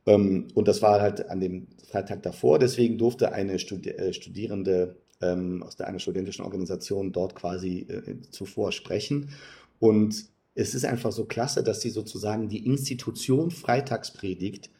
Ähm, 0.07 0.49
und 0.55 0.68
das 0.68 0.82
war 0.82 1.01
halt 1.01 1.28
an 1.28 1.41
dem 1.41 1.66
Freitag 1.91 2.22
davor. 2.22 2.59
Deswegen 2.59 2.99
durfte 2.99 3.32
eine 3.32 3.55
äh, 3.55 4.12
Studierende 4.12 4.97
ähm, 5.20 5.62
aus 5.62 5.76
der 5.76 5.89
einer 5.89 5.99
studentischen 5.99 6.45
Organisation 6.45 7.12
dort 7.12 7.35
quasi 7.35 7.87
äh, 7.89 8.20
zuvor 8.30 8.72
sprechen. 8.72 9.30
Und 9.78 10.26
es 10.55 10.74
ist 10.74 10.85
einfach 10.85 11.12
so 11.12 11.24
klasse, 11.24 11.62
dass 11.62 11.80
sie 11.80 11.91
sozusagen 11.91 12.49
die 12.49 12.64
Institution 12.64 13.51
Freitagspredigt 13.51 14.70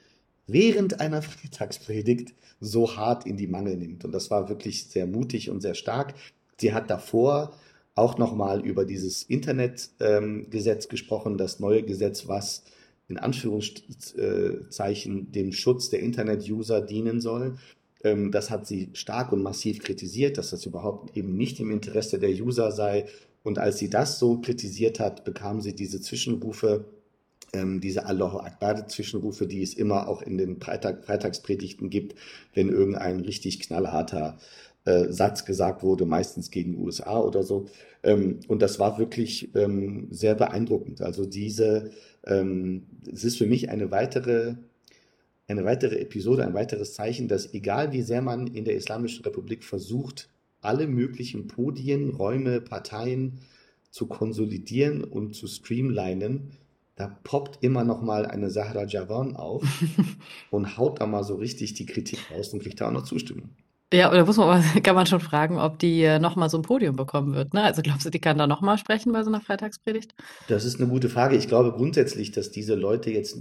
während 0.47 1.01
einer 1.01 1.23
Freitagspredigt 1.23 2.35
so 2.61 2.97
hart 2.97 3.27
in 3.27 3.37
die 3.37 3.47
Mangel 3.47 3.77
nimmt. 3.77 4.05
Und 4.05 4.13
das 4.13 4.31
war 4.31 4.49
wirklich 4.49 4.87
sehr 4.87 5.07
mutig 5.07 5.51
und 5.51 5.61
sehr 5.61 5.75
stark. 5.75 6.15
Sie 6.59 6.73
hat 6.73 6.89
davor 6.89 7.53
auch 7.95 8.19
nochmal 8.19 8.65
über 8.65 8.85
dieses 8.85 9.23
Internetgesetz 9.23 10.85
ähm, 10.85 10.91
gesprochen, 10.91 11.39
das 11.39 11.61
neue 11.61 11.85
Gesetz, 11.85 12.27
was 12.27 12.65
in 13.09 13.19
Anführungszeichen 13.19 15.33
dem 15.33 15.53
Schutz 15.53 15.91
der 15.91 16.01
Internet-User 16.01 16.81
dienen 16.81 17.21
soll. 17.21 17.59
Ähm, 18.03 18.33
das 18.33 18.51
hat 18.51 18.67
sie 18.67 18.89
stark 18.95 19.31
und 19.33 19.43
massiv 19.43 19.81
kritisiert, 19.81 20.39
dass 20.39 20.49
das 20.51 20.65
überhaupt 20.67 21.17
eben 21.17 21.37
nicht 21.37 21.61
im 21.61 21.71
Interesse 21.71 22.19
der 22.19 22.31
User 22.31 22.73
sei. 22.73 23.07
Und 23.43 23.59
als 23.59 23.79
sie 23.79 23.91
das 23.91 24.19
so 24.19 24.41
kritisiert 24.41 25.01
hat, 25.01 25.25
bekam 25.25 25.61
sie 25.61 25.75
diese 25.75 26.01
Zwischenrufe, 26.01 26.87
ähm, 27.53 27.81
diese 27.81 28.07
Allahu 28.07 28.39
Akbar 28.39 28.89
Zwischenrufe, 28.89 29.47
die 29.47 29.63
es 29.63 29.75
immer 29.75 30.09
auch 30.09 30.23
in 30.23 30.39
den 30.39 30.61
Freitag, 30.61 31.05
Freitagspredigten 31.05 31.91
gibt, 31.91 32.15
wenn 32.55 32.71
irgendein 32.71 33.21
richtig 33.21 33.61
knallharter 33.61 34.39
äh, 34.85 35.11
Satz 35.11 35.45
gesagt 35.45 35.83
wurde, 35.83 36.05
meistens 36.05 36.51
gegen 36.51 36.79
USA 36.79 37.19
oder 37.19 37.43
so. 37.43 37.67
Ähm, 38.03 38.41
und 38.49 38.61
das 38.63 38.79
war 38.79 38.99
wirklich 38.99 39.55
ähm, 39.55 40.09
sehr 40.11 40.35
beeindruckend. 40.35 41.01
Also 41.01 41.25
diese, 41.25 41.91
ähm, 42.25 42.87
es 43.11 43.25
ist 43.25 43.39
für 43.39 43.47
mich 43.47 43.71
eine 43.71 43.91
weitere, 43.91 44.57
eine 45.49 45.65
weitere 45.65 45.99
Episode, 45.99 46.45
ein 46.45 46.55
weiteres 46.55 46.95
Zeichen, 46.95 47.29
dass 47.29 47.55
egal 47.55 47.93
wie 47.93 48.03
sehr 48.03 48.23
man 48.23 48.47
in 48.47 48.65
der 48.65 48.77
Islamischen 48.77 49.25
Republik 49.25 49.65
versucht, 49.65 50.29
alle 50.61 50.87
möglichen 50.87 51.47
Podien, 51.47 52.11
Räume, 52.11 52.61
Parteien 52.61 53.41
zu 53.91 54.07
konsolidieren 54.07 55.05
und 55.05 55.35
zu 55.35 55.47
streamlinen, 55.47 56.51
da 56.97 57.09
poppt 57.25 57.63
immer 57.63 57.85
noch 57.85 58.03
mal 58.03 58.25
eine 58.27 58.51
Sahra 58.51 58.85
Javan 58.85 59.35
auf 59.35 59.65
und 60.51 60.77
haut 60.77 61.01
da 61.01 61.07
mal 61.07 61.25
so 61.25 61.37
richtig 61.37 61.75
die 61.75 61.87
Kritik 61.87 62.19
raus 62.31 62.53
und 62.53 62.63
kriegt 62.63 62.81
da 62.81 62.89
auch 62.89 62.93
noch 62.93 63.05
Zustimmung. 63.05 63.51
Ja, 63.95 64.11
oder 64.11 64.27
muss 64.27 64.37
man, 64.37 64.63
kann 64.83 64.97
man 64.97 65.07
schon 65.07 65.21
fragen, 65.21 65.59
ob 65.59 65.79
die 65.79 66.03
äh, 66.03 66.19
noch 66.19 66.35
mal 66.35 66.49
so 66.49 66.59
ein 66.59 66.63
Podium 66.63 66.97
bekommen 66.97 67.35
wird. 67.35 67.55
Ne? 67.55 67.63
Also 67.63 67.81
glaubst 67.81 68.05
du, 68.05 68.11
die 68.11 68.21
kann 68.21 68.39
da 68.39 68.47
noch 68.47 68.61
mal 68.61 68.77
sprechen 68.77 69.13
bei 69.13 69.23
so 69.23 69.31
einer 69.31 69.41
Freitagspredigt? 69.41 70.15
Das 70.49 70.65
ist 70.65 70.81
eine 70.81 70.89
gute 70.89 71.09
Frage. 71.09 71.37
Ich 71.37 71.47
glaube 71.47 71.73
grundsätzlich, 71.73 72.33
dass 72.33 72.51
diese 72.51 72.75
Leute 72.75 73.11
jetzt 73.11 73.39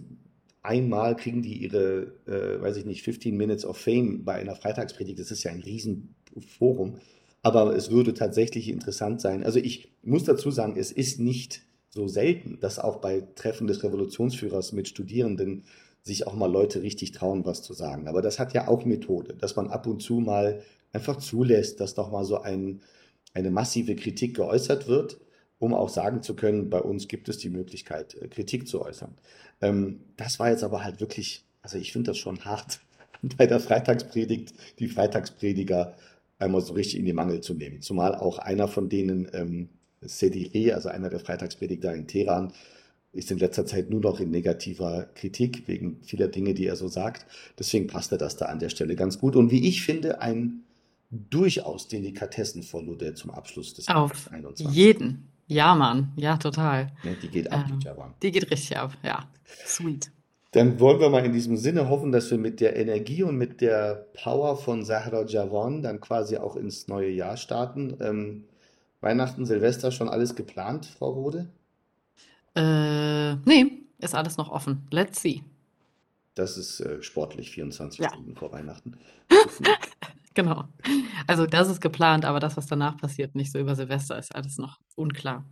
einmal 0.62 1.16
kriegen 1.16 1.41
die 1.41 1.58
ihre, 1.58 2.14
äh, 2.28 2.62
weiß 2.62 2.78
ich 2.78 2.86
nicht, 2.86 3.04
15 3.04 3.36
Minutes 3.36 3.66
of 3.66 3.78
Fame 3.78 4.24
bei 4.24 4.36
einer 4.36 4.56
Freitagspredigt. 4.56 5.20
Das 5.20 5.32
ist 5.32 5.43
ja 5.43 5.51
ein 5.51 5.62
Riesenforum. 5.62 6.97
Aber 7.41 7.76
es 7.76 7.89
würde 7.89 8.14
tatsächlich 8.14 8.70
interessant 8.70 9.22
sein. 9.22 9.43
Also 9.43 9.60
ich 9.60 9.91
muss 10.04 10.24
dazu 10.24 10.51
sagen, 10.51 10.76
es 10.78 10.91
ist 10.91 11.20
nicht 11.20 11.64
so 11.89 12.08
selten, 12.08 12.60
dass 12.62 12.80
auch 12.80 12.97
bei 12.97 13.22
Treffen 13.36 13.68
des 13.68 13.84
Revolutionsführers 13.84 14.72
mit 14.72 14.88
Studierenden 14.88 15.64
sich 16.04 16.28
auch 16.28 16.36
mal 16.36 16.51
Leute 16.51 16.82
richtig 16.82 17.14
trauen, 17.14 17.45
was 17.45 17.64
zu 17.64 17.74
sagen. 17.74 18.08
Aber 18.08 18.22
das 18.22 18.38
hat 18.38 18.54
ja 18.54 18.68
auch 18.68 18.86
Methode, 18.86 19.36
dass 19.36 19.56
man 19.56 19.70
ab 19.70 19.88
und 19.88 20.01
zu 20.01 20.16
mal 20.20 20.62
einfach 20.91 21.18
zulässt, 21.18 21.80
dass 21.80 21.95
doch 21.95 22.12
mal 22.12 22.26
so 22.26 22.41
ein, 22.41 22.82
eine 23.34 23.49
massive 23.49 23.95
Kritik 23.95 24.36
geäußert 24.36 24.88
wird, 24.88 25.20
um 25.60 25.74
auch 25.74 25.89
sagen 25.89 26.22
zu 26.22 26.36
können, 26.36 26.70
bei 26.70 26.82
uns 26.82 27.08
gibt 27.08 27.30
es 27.30 27.38
die 27.38 27.49
Möglichkeit, 27.49 28.16
äh, 28.16 28.28
Kritik 28.28 28.68
zu 28.68 28.82
äußern. 28.82 29.16
Ähm, 29.62 30.01
das 30.18 30.39
war 30.39 30.49
jetzt 30.49 30.64
aber 30.64 30.84
halt 30.84 30.99
wirklich, 30.99 31.45
also 31.62 31.78
ich 31.78 31.93
finde 31.93 32.12
das 32.12 32.18
schon 32.18 32.43
hart, 32.43 32.82
bei 33.38 33.47
der 33.47 33.62
Freitagspredigt 33.62 34.54
die 34.80 34.89
Freitagsprediger 34.89 35.95
einmal 36.38 36.62
so 36.62 36.74
richtig 36.74 36.99
in 36.99 37.06
die 37.06 37.14
Mangel 37.14 37.39
zu 37.39 37.54
nehmen. 37.54 37.82
Zumal 37.82 38.14
auch 38.16 38.39
einer 38.39 38.68
von 38.68 38.89
denen, 38.89 39.30
ähm, 39.34 39.70
Sediri, 40.01 40.74
also 40.74 40.89
einer 40.89 41.10
der 41.10 41.22
Freitagsprediger 41.22 41.93
in 41.93 42.08
Teheran, 42.08 42.51
ist 43.14 43.32
in 43.32 43.38
letzter 43.38 43.66
Zeit 43.66 43.89
nur 43.89 44.01
noch 44.01 44.20
in 44.20 44.32
negativer 44.32 45.07
Kritik 45.14 45.68
wegen 45.68 45.99
vieler 46.03 46.28
Dinge, 46.28 46.53
die 46.53 46.66
er 46.66 46.76
so 46.76 46.88
sagt. 46.88 47.26
Deswegen 47.57 47.88
passte 47.88 48.18
das 48.18 48.36
da 48.36 48.45
an 48.45 48.59
der 48.59 48.70
Stelle 48.70 48.95
ganz 48.95 49.20
gut. 49.20 49.36
Und 49.36 49.51
wie 49.51 49.68
ich 49.68 49.84
finde, 49.84 50.20
ein 50.22 50.64
durchaus 51.11 51.88
Delikatessen 51.88 52.64
von 52.64 52.88
Lode 52.88 53.14
zum 53.14 53.30
Abschluss 53.30 53.76
des 53.76 53.88
Auf 53.88 54.32
21. 54.32 54.68
jeden. 54.70 55.28
Ja, 55.47 55.76
Mann. 55.76 56.11
Ja, 56.16 56.38
total. 56.38 56.91
Ne, 57.03 57.16
die 57.22 57.28
geht 57.28 57.51
ab, 57.51 57.66
ähm, 57.70 57.80
die 57.80 57.86
Javan. 57.86 58.14
Die 58.24 58.32
geht 58.32 58.49
richtig 58.49 58.78
ab. 58.78 58.97
Ja. 59.03 59.30
Sweet. 59.66 60.11
Dann 60.51 60.80
wollen 60.80 60.99
wir 60.99 61.09
mal 61.09 61.26
in 61.26 61.34
diesem 61.34 61.57
Sinne 61.57 61.89
hoffen, 61.89 62.11
dass 62.11 62.32
wir 62.32 62.38
mit 62.38 62.61
der 62.61 62.76
Energie 62.76 63.24
und 63.24 63.38
mit 63.38 63.61
der 63.61 64.07
Power 64.14 64.55
von 64.55 64.84
Sahra 64.84 65.26
Javan 65.26 65.82
dann 65.82 65.99
quasi 65.99 66.38
auch 66.38 66.55
ins 66.55 66.88
neue 66.88 67.09
Jahr 67.09 67.38
starten. 67.38 67.97
Ähm, 67.99 68.43
Weihnachten, 69.01 69.45
Silvester 69.45 69.91
schon 69.91 70.09
alles 70.09 70.36
geplant, 70.36 70.86
Frau 70.86 71.11
Rode? 71.11 71.49
Äh, 72.56 73.36
nee, 73.45 73.84
ist 73.99 74.16
alles 74.16 74.38
noch 74.38 74.49
offen. 74.51 74.88
Let's 74.91 75.22
see. 75.22 75.43
Das 76.36 76.58
ist 76.58 76.80
äh, 76.80 77.01
sportlich, 77.01 77.51
24 77.51 77.99
Ja. 77.99 78.10
Stunden 78.10 78.36
vor 78.36 78.51
Weihnachten. 78.51 78.97
Genau. 80.36 80.64
Also 81.28 81.45
das 81.45 81.70
ist 81.70 81.80
geplant, 81.80 82.26
aber 82.26 82.39
das, 82.39 82.58
was 82.58 82.66
danach 82.66 82.97
passiert, 82.97 83.36
nicht 83.36 83.51
so 83.51 83.60
über 83.60 83.76
Silvester, 83.76 84.18
ist 84.18 84.34
alles 84.36 84.58
noch 84.58 84.80
unklar. 84.95 85.45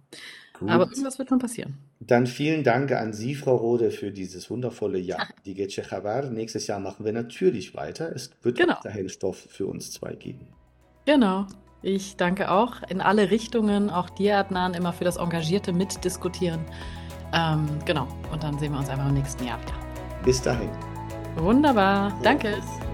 Aber 0.60 0.86
Gut. 0.86 0.93
irgendwas 0.93 1.20
wird 1.20 1.30
schon 1.30 1.38
passieren. 1.38 1.78
Dann 1.99 2.26
vielen 2.26 2.64
Dank 2.64 2.91
an 2.91 3.14
Sie, 3.14 3.36
Frau 3.36 3.56
Rode, 3.58 3.91
für 3.91 4.10
dieses 4.12 4.49
wundervolle 4.49 4.97
Jahr. 4.97 5.28
Die 5.45 5.54
Gece 5.54 5.84
Chabar. 5.88 6.32
Nächstes 6.32 6.66
Jahr 6.66 6.80
machen 6.80 7.06
wir 7.06 7.14
natürlich 7.14 7.76
weiter. 7.76 8.12
Es 8.16 8.32
wird 8.41 8.58
Genau. 8.58 8.74
weiterhin 8.78 9.08
Stoff 9.10 9.38
für 9.38 9.68
uns 9.68 9.91
zwei 9.91 10.16
geben. 10.16 10.47
Genau. 11.06 11.45
Ich 11.84 12.16
danke 12.16 12.52
auch 12.52 12.84
in 12.90 13.02
alle 13.02 13.32
Richtungen, 13.32 13.90
auch 13.90 14.10
dir, 14.10 14.38
Adnan, 14.38 14.74
immer 14.74 14.94
für 14.94 15.04
das 15.04 15.18
engagierte 15.18 15.74
Mitdiskutieren. 15.74 16.62
Ähm, 17.34 17.68
genau. 17.86 18.08
Und 18.32 18.44
dann 18.44 18.60
sehen 18.60 18.74
wir 18.74 18.80
uns 18.80 18.90
einfach 18.90 19.08
im 19.08 19.16
nächsten 19.16 19.46
Jahr 19.46 19.60
wieder. 19.62 19.74
Bis 20.24 20.42
dahin. 20.42 20.70
Wunderbar. 21.38 22.14
Danke. 22.22 22.54
Tschüss. 22.54 22.91